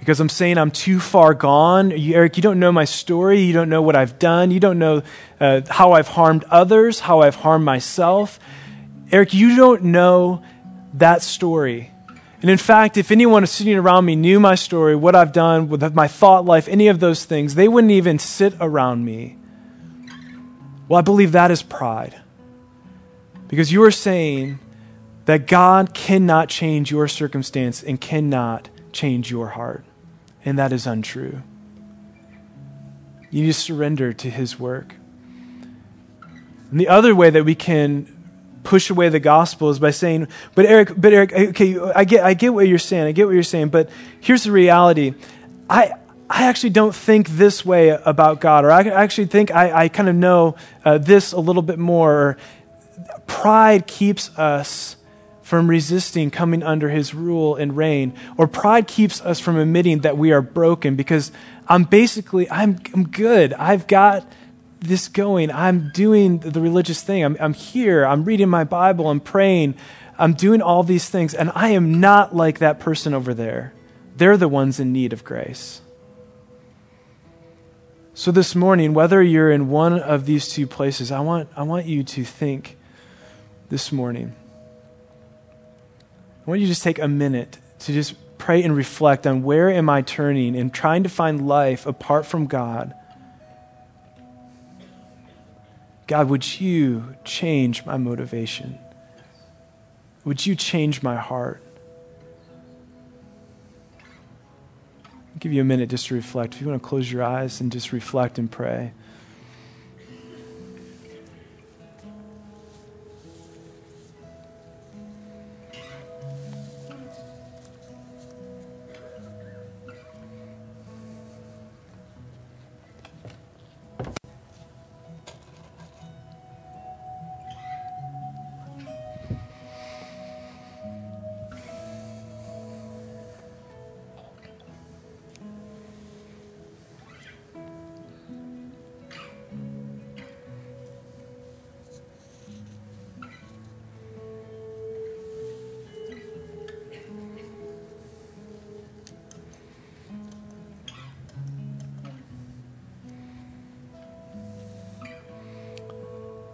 because 0.03 0.19
I'm 0.19 0.27
saying 0.27 0.57
I'm 0.57 0.69
too 0.69 0.99
far 0.99 1.33
gone. 1.33 1.91
You, 1.91 2.15
Eric, 2.15 2.35
you 2.35 2.43
don't 2.43 2.59
know 2.59 2.73
my 2.73 2.83
story. 2.83 3.39
You 3.39 3.53
don't 3.53 3.69
know 3.69 3.81
what 3.81 3.95
I've 3.95 4.19
done. 4.19 4.51
You 4.51 4.59
don't 4.59 4.77
know 4.77 5.01
uh, 5.39 5.61
how 5.69 5.93
I've 5.93 6.09
harmed 6.09 6.43
others, 6.49 6.99
how 6.99 7.21
I've 7.21 7.35
harmed 7.35 7.63
myself. 7.63 8.37
Eric, 9.13 9.33
you 9.33 9.55
don't 9.55 9.85
know 9.85 10.43
that 10.95 11.21
story. 11.21 11.89
And 12.41 12.49
in 12.51 12.57
fact, 12.57 12.97
if 12.97 13.11
anyone 13.11 13.47
sitting 13.47 13.77
around 13.77 14.03
me 14.03 14.17
knew 14.17 14.41
my 14.41 14.55
story, 14.55 14.93
what 14.93 15.15
I've 15.15 15.31
done 15.31 15.69
with 15.69 15.95
my 15.95 16.09
thought 16.09 16.43
life, 16.43 16.67
any 16.67 16.89
of 16.89 16.99
those 16.99 17.23
things, 17.23 17.55
they 17.55 17.69
wouldn't 17.69 17.91
even 17.91 18.19
sit 18.19 18.55
around 18.59 19.05
me. 19.05 19.37
Well, 20.89 20.99
I 20.99 21.01
believe 21.01 21.31
that 21.31 21.49
is 21.49 21.63
pride. 21.63 22.19
Because 23.47 23.71
you 23.71 23.81
are 23.83 23.91
saying 23.91 24.59
that 25.23 25.47
God 25.47 25.93
cannot 25.93 26.49
change 26.49 26.91
your 26.91 27.07
circumstance 27.07 27.81
and 27.81 28.01
cannot 28.01 28.69
change 28.91 29.31
your 29.31 29.47
heart. 29.47 29.85
And 30.45 30.59
that 30.59 30.73
is 30.73 30.85
untrue. 30.85 31.41
You 33.29 33.41
need 33.41 33.47
to 33.47 33.53
surrender 33.53 34.13
to 34.13 34.29
His 34.29 34.59
work. 34.59 34.95
And 36.71 36.79
the 36.79 36.87
other 36.87 37.15
way 37.15 37.29
that 37.29 37.45
we 37.45 37.55
can 37.55 38.07
push 38.63 38.89
away 38.89 39.09
the 39.09 39.19
gospel 39.19 39.69
is 39.69 39.79
by 39.79 39.91
saying, 39.91 40.27
but 40.55 40.65
Eric, 40.65 40.93
but 40.97 41.13
Eric, 41.13 41.33
okay, 41.33 41.77
I 41.79 42.05
get, 42.05 42.23
I 42.23 42.33
get 42.33 42.53
what 42.53 42.67
you're 42.67 42.79
saying. 42.79 43.05
I 43.05 43.11
get 43.11 43.25
what 43.25 43.33
you're 43.33 43.43
saying, 43.43 43.69
but 43.69 43.89
here's 44.19 44.43
the 44.43 44.51
reality. 44.51 45.13
I, 45.69 45.93
I 46.29 46.47
actually 46.47 46.71
don't 46.71 46.95
think 46.95 47.29
this 47.29 47.65
way 47.65 47.89
about 47.89 48.41
God, 48.41 48.65
or 48.65 48.71
I 48.71 48.81
actually 48.83 49.27
think 49.27 49.51
I, 49.51 49.83
I 49.83 49.89
kind 49.89 50.09
of 50.09 50.15
know 50.15 50.55
uh, 50.83 50.97
this 50.97 51.31
a 51.33 51.39
little 51.39 51.61
bit 51.61 51.77
more. 51.77 52.37
Pride 53.27 53.85
keeps 53.85 54.35
us 54.37 54.95
from 55.43 55.69
resisting 55.69 56.31
coming 56.31 56.63
under 56.63 56.89
his 56.89 57.13
rule 57.13 57.55
and 57.55 57.77
reign, 57.77 58.13
or 58.37 58.47
pride 58.47 58.87
keeps 58.87 59.21
us 59.21 59.39
from 59.39 59.57
admitting 59.57 59.99
that 59.99 60.17
we 60.17 60.31
are 60.31 60.41
broken 60.41 60.95
because 60.95 61.31
I'm 61.67 61.83
basically, 61.83 62.49
I'm, 62.49 62.79
I'm 62.93 63.09
good. 63.09 63.53
I've 63.53 63.85
got 63.85 64.25
this 64.79 65.07
going. 65.07 65.51
I'm 65.51 65.91
doing 65.93 66.39
the 66.39 66.61
religious 66.61 67.03
thing. 67.03 67.23
I'm, 67.23 67.37
I'm 67.39 67.53
here. 67.53 68.05
I'm 68.05 68.23
reading 68.23 68.49
my 68.49 68.63
Bible. 68.63 69.09
I'm 69.09 69.19
praying. 69.19 69.75
I'm 70.17 70.33
doing 70.33 70.61
all 70.61 70.83
these 70.83 71.09
things. 71.09 71.33
And 71.33 71.51
I 71.55 71.69
am 71.69 71.99
not 71.99 72.35
like 72.35 72.59
that 72.59 72.79
person 72.79 73.13
over 73.13 73.33
there. 73.33 73.73
They're 74.15 74.37
the 74.37 74.47
ones 74.47 74.79
in 74.79 74.93
need 74.93 75.13
of 75.13 75.23
grace. 75.23 75.81
So 78.13 78.31
this 78.31 78.55
morning, 78.55 78.93
whether 78.93 79.23
you're 79.23 79.51
in 79.51 79.69
one 79.69 79.99
of 79.99 80.25
these 80.25 80.47
two 80.47 80.67
places, 80.67 81.11
I 81.11 81.21
want, 81.21 81.49
I 81.55 81.63
want 81.63 81.85
you 81.85 82.03
to 82.03 82.23
think 82.23 82.77
this 83.69 83.91
morning. 83.91 84.35
I 86.45 86.49
want 86.49 86.59
you 86.59 86.67
to 86.67 86.71
just 86.71 86.83
take 86.83 86.99
a 86.99 87.07
minute 87.07 87.57
to 87.79 87.93
just 87.93 88.15
pray 88.37 88.63
and 88.63 88.75
reflect 88.75 89.25
on 89.25 89.43
where 89.43 89.69
am 89.69 89.89
I 89.89 90.01
turning 90.01 90.55
and 90.55 90.73
trying 90.73 91.03
to 91.03 91.09
find 91.09 91.47
life 91.47 91.85
apart 91.85 92.25
from 92.25 92.47
God 92.47 92.93
God, 96.07 96.29
would 96.29 96.59
you 96.59 97.15
change 97.23 97.85
my 97.85 97.97
motivation? 97.97 98.77
Would 100.25 100.45
you 100.45 100.55
change 100.55 101.01
my 101.01 101.15
heart? 101.15 101.63
I'll 105.05 105.39
give 105.39 105.53
you 105.53 105.61
a 105.61 105.65
minute 105.65 105.89
just 105.89 106.07
to 106.07 106.15
reflect. 106.15 106.55
If 106.55 106.61
you 106.61 106.67
want 106.67 106.81
to 106.81 106.87
close 106.87 107.11
your 107.11 107.23
eyes 107.23 107.61
and 107.61 107.71
just 107.71 107.91
reflect 107.91 108.37
and 108.37 108.51
pray. 108.51 108.93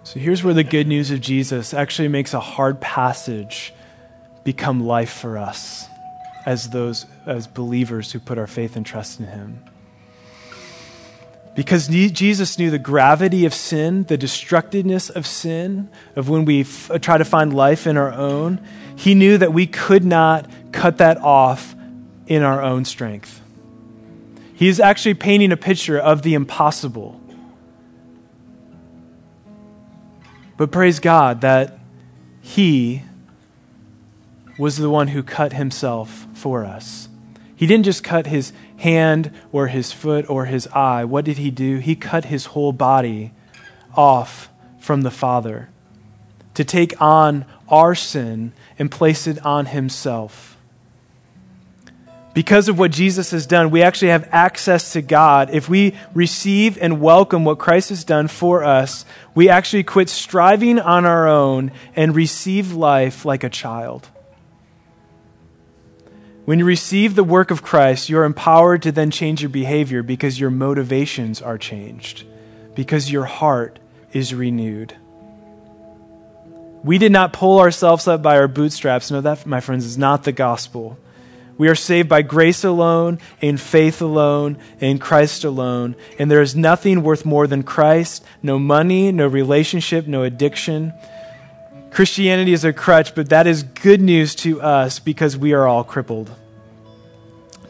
So 0.09 0.19
here's 0.19 0.43
where 0.43 0.55
the 0.55 0.63
good 0.63 0.87
news 0.87 1.11
of 1.11 1.21
Jesus 1.21 1.71
actually 1.71 2.07
makes 2.07 2.33
a 2.33 2.39
hard 2.39 2.81
passage 2.81 3.75
become 4.43 4.83
life 4.83 5.11
for 5.11 5.37
us 5.37 5.85
as 6.47 6.71
those 6.71 7.05
as 7.27 7.45
believers 7.45 8.11
who 8.11 8.19
put 8.19 8.39
our 8.39 8.47
faith 8.47 8.75
and 8.75 8.83
trust 8.83 9.19
in 9.19 9.27
him. 9.27 9.63
Because 11.55 11.89
Jesus 11.89 12.57
knew 12.57 12.71
the 12.71 12.79
gravity 12.79 13.45
of 13.45 13.53
sin, 13.53 14.05
the 14.05 14.17
destructiveness 14.17 15.11
of 15.11 15.27
sin, 15.27 15.91
of 16.15 16.27
when 16.27 16.43
we 16.43 16.61
f- 16.61 16.89
uh, 16.89 16.97
try 16.97 17.19
to 17.19 17.25
find 17.25 17.53
life 17.53 17.85
in 17.85 17.95
our 17.95 18.11
own, 18.11 18.65
he 18.95 19.13
knew 19.13 19.37
that 19.37 19.53
we 19.53 19.67
could 19.67 20.03
not 20.03 20.49
cut 20.71 20.97
that 20.97 21.17
off 21.17 21.75
in 22.25 22.41
our 22.41 22.63
own 22.63 22.83
strength. 22.83 23.43
He's 24.55 24.79
actually 24.79 25.13
painting 25.13 25.51
a 25.51 25.57
picture 25.57 25.99
of 25.99 26.23
the 26.23 26.33
impossible 26.33 27.18
But 30.59 30.71
praise 30.71 30.99
God 30.99 31.39
that 31.39 31.79
He 32.41 33.03
was 34.57 34.75
the 34.75 34.89
one 34.89 35.07
who 35.07 35.23
cut 35.23 35.53
Himself 35.53 36.27
for 36.33 36.65
us. 36.65 37.07
He 37.55 37.65
didn't 37.65 37.85
just 37.85 38.03
cut 38.03 38.27
His 38.27 38.51
hand 38.75 39.31
or 39.53 39.67
His 39.67 39.93
foot 39.93 40.29
or 40.29 40.47
His 40.47 40.67
eye. 40.67 41.05
What 41.05 41.23
did 41.23 41.37
He 41.37 41.49
do? 41.49 41.77
He 41.77 41.95
cut 41.95 42.25
His 42.25 42.47
whole 42.47 42.73
body 42.73 43.31
off 43.95 44.49
from 44.81 45.03
the 45.03 45.11
Father 45.11 45.69
to 46.55 46.65
take 46.65 47.01
on 47.01 47.45
our 47.69 47.95
sin 47.95 48.51
and 48.77 48.91
place 48.91 49.27
it 49.27 49.39
on 49.45 49.67
Himself. 49.67 50.57
Because 52.39 52.69
of 52.69 52.79
what 52.79 52.91
Jesus 52.91 53.31
has 53.31 53.45
done, 53.45 53.69
we 53.69 53.83
actually 53.83 54.11
have 54.11 54.29
access 54.31 54.93
to 54.93 55.01
God. 55.01 55.49
If 55.51 55.67
we 55.67 55.93
receive 56.13 56.77
and 56.77 57.01
welcome 57.01 57.43
what 57.43 57.59
Christ 57.59 57.89
has 57.89 58.05
done 58.05 58.29
for 58.29 58.63
us, 58.63 59.03
we 59.35 59.49
actually 59.49 59.83
quit 59.83 60.07
striving 60.07 60.79
on 60.79 61.05
our 61.05 61.27
own 61.27 61.73
and 61.97 62.15
receive 62.15 62.71
life 62.71 63.25
like 63.25 63.43
a 63.43 63.49
child. 63.49 64.07
When 66.45 66.59
you 66.59 66.65
receive 66.65 67.15
the 67.15 67.25
work 67.25 67.51
of 67.51 67.61
Christ, 67.61 68.07
you're 68.07 68.23
empowered 68.23 68.83
to 68.83 68.93
then 68.93 69.11
change 69.11 69.41
your 69.41 69.49
behavior 69.49 70.01
because 70.01 70.39
your 70.39 70.49
motivations 70.49 71.41
are 71.41 71.57
changed, 71.57 72.23
because 72.73 73.11
your 73.11 73.25
heart 73.25 73.79
is 74.13 74.33
renewed. 74.33 74.95
We 76.85 76.99
did 76.99 77.11
not 77.11 77.33
pull 77.33 77.59
ourselves 77.59 78.07
up 78.07 78.21
by 78.21 78.37
our 78.37 78.47
bootstraps. 78.47 79.11
No, 79.11 79.19
that, 79.19 79.45
my 79.45 79.59
friends, 79.59 79.83
is 79.83 79.97
not 79.97 80.23
the 80.23 80.31
gospel. 80.31 80.97
We 81.59 81.67
are 81.67 81.75
saved 81.75 82.07
by 82.07 82.21
grace 82.21 82.63
alone, 82.63 83.19
in 83.41 83.57
faith 83.57 84.01
alone, 84.01 84.57
in 84.79 84.97
Christ 84.97 85.43
alone. 85.43 85.97
And 86.17 86.31
there 86.31 86.41
is 86.41 86.55
nothing 86.55 87.03
worth 87.03 87.25
more 87.25 87.47
than 87.47 87.63
Christ 87.63 88.23
no 88.41 88.57
money, 88.57 89.11
no 89.11 89.27
relationship, 89.27 90.07
no 90.07 90.23
addiction. 90.23 90.93
Christianity 91.91 92.53
is 92.53 92.63
a 92.63 92.71
crutch, 92.71 93.13
but 93.13 93.27
that 93.29 93.45
is 93.45 93.63
good 93.63 93.99
news 93.99 94.35
to 94.35 94.61
us 94.61 94.99
because 94.99 95.35
we 95.35 95.51
are 95.51 95.67
all 95.67 95.83
crippled. 95.83 96.31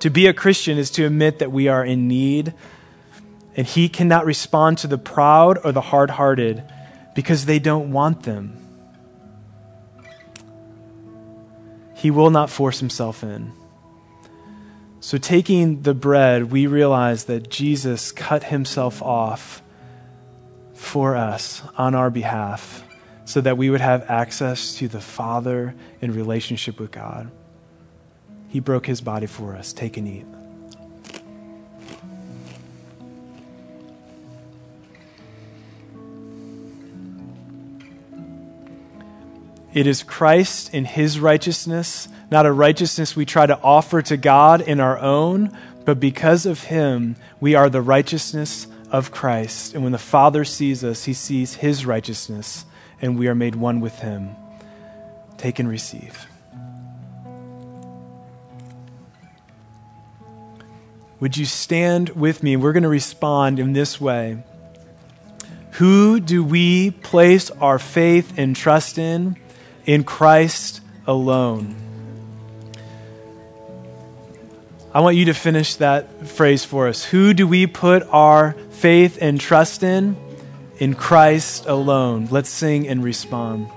To 0.01 0.11
be 0.11 0.27
a 0.27 0.33
Christian 0.35 0.77
is 0.77 0.91
to 0.91 1.05
admit 1.05 1.39
that 1.39 1.51
we 1.51 1.67
are 1.67 1.83
in 1.83 2.07
need, 2.07 2.53
and 3.55 3.65
He 3.65 3.89
cannot 3.89 4.23
respond 4.23 4.77
to 4.79 4.87
the 4.87 4.99
proud 4.99 5.57
or 5.65 5.71
the 5.71 5.81
hard 5.81 6.11
hearted 6.11 6.63
because 7.15 7.47
they 7.47 7.57
don't 7.57 7.91
want 7.91 8.21
them. 8.21 8.55
He 11.95 12.11
will 12.11 12.29
not 12.29 12.51
force 12.51 12.79
Himself 12.79 13.23
in. 13.23 13.51
So, 15.01 15.17
taking 15.17 15.83
the 15.83 15.93
bread, 15.93 16.51
we 16.51 16.67
realize 16.67 17.25
that 17.25 17.49
Jesus 17.49 18.11
cut 18.11 18.43
himself 18.45 19.01
off 19.01 19.63
for 20.73 21.15
us 21.15 21.61
on 21.77 21.95
our 21.95 22.09
behalf 22.09 22.83
so 23.23 23.41
that 23.41 23.57
we 23.57 23.69
would 23.69 23.81
have 23.81 24.09
access 24.09 24.75
to 24.75 24.87
the 24.87 24.99
Father 24.99 25.75
in 26.01 26.13
relationship 26.13 26.79
with 26.79 26.91
God. 26.91 27.31
He 28.49 28.59
broke 28.59 28.87
his 28.87 28.99
body 28.99 29.27
for 29.27 29.55
us. 29.55 29.71
Take 29.71 29.97
and 29.97 30.07
eat. 30.07 30.25
It 39.71 39.85
is 39.85 40.01
Christ 40.01 40.73
in 40.73 40.85
his 40.85 41.19
righteousness, 41.19 42.07
not 42.31 42.45
a 42.45 42.51
righteousness 42.51 43.15
we 43.15 43.25
try 43.25 43.45
to 43.45 43.59
offer 43.61 44.01
to 44.03 44.17
God 44.17 44.61
in 44.61 44.79
our 44.79 44.97
own, 44.99 45.57
but 45.85 45.99
because 45.99 46.45
of 46.45 46.65
him, 46.65 47.15
we 47.39 47.55
are 47.55 47.69
the 47.69 47.81
righteousness 47.81 48.67
of 48.91 49.11
Christ. 49.11 49.73
And 49.73 49.83
when 49.83 49.91
the 49.91 49.97
Father 49.97 50.45
sees 50.45 50.83
us, 50.83 51.05
he 51.05 51.13
sees 51.13 51.55
his 51.55 51.85
righteousness, 51.85 52.65
and 53.01 53.17
we 53.17 53.27
are 53.27 53.35
made 53.35 53.55
one 53.55 53.79
with 53.79 53.99
him. 53.99 54.35
Take 55.37 55.59
and 55.59 55.69
receive. 55.69 56.27
Would 61.19 61.35
you 61.35 61.45
stand 61.45 62.09
with 62.09 62.43
me? 62.43 62.55
We're 62.55 62.71
going 62.71 62.83
to 62.83 62.89
respond 62.89 63.59
in 63.59 63.73
this 63.73 63.99
way. 63.99 64.43
Who 65.73 66.19
do 66.19 66.43
we 66.43 66.91
place 66.91 67.51
our 67.51 67.79
faith 67.79 68.33
and 68.37 68.55
trust 68.55 68.97
in? 68.97 69.37
in 69.89 70.03
Christ 70.03 70.81
alone. 71.07 71.88
I 74.91 75.01
want 75.01 75.17
you 75.17 75.25
to 75.25 75.35
finish 75.35 75.75
that 75.75 76.27
phrase 76.27 76.65
for 76.65 76.87
us. 76.87 77.05
Who 77.05 77.35
do 77.35 77.47
we 77.47 77.67
put 77.67 78.01
our 78.09 78.53
faith 78.71 79.19
and 79.21 79.39
trust 79.39 79.83
in? 79.83 80.17
In 80.79 80.95
Christ 80.95 81.67
alone. 81.67 82.27
Let's 82.31 82.49
sing 82.49 82.87
and 82.87 83.03
respond. 83.03 83.69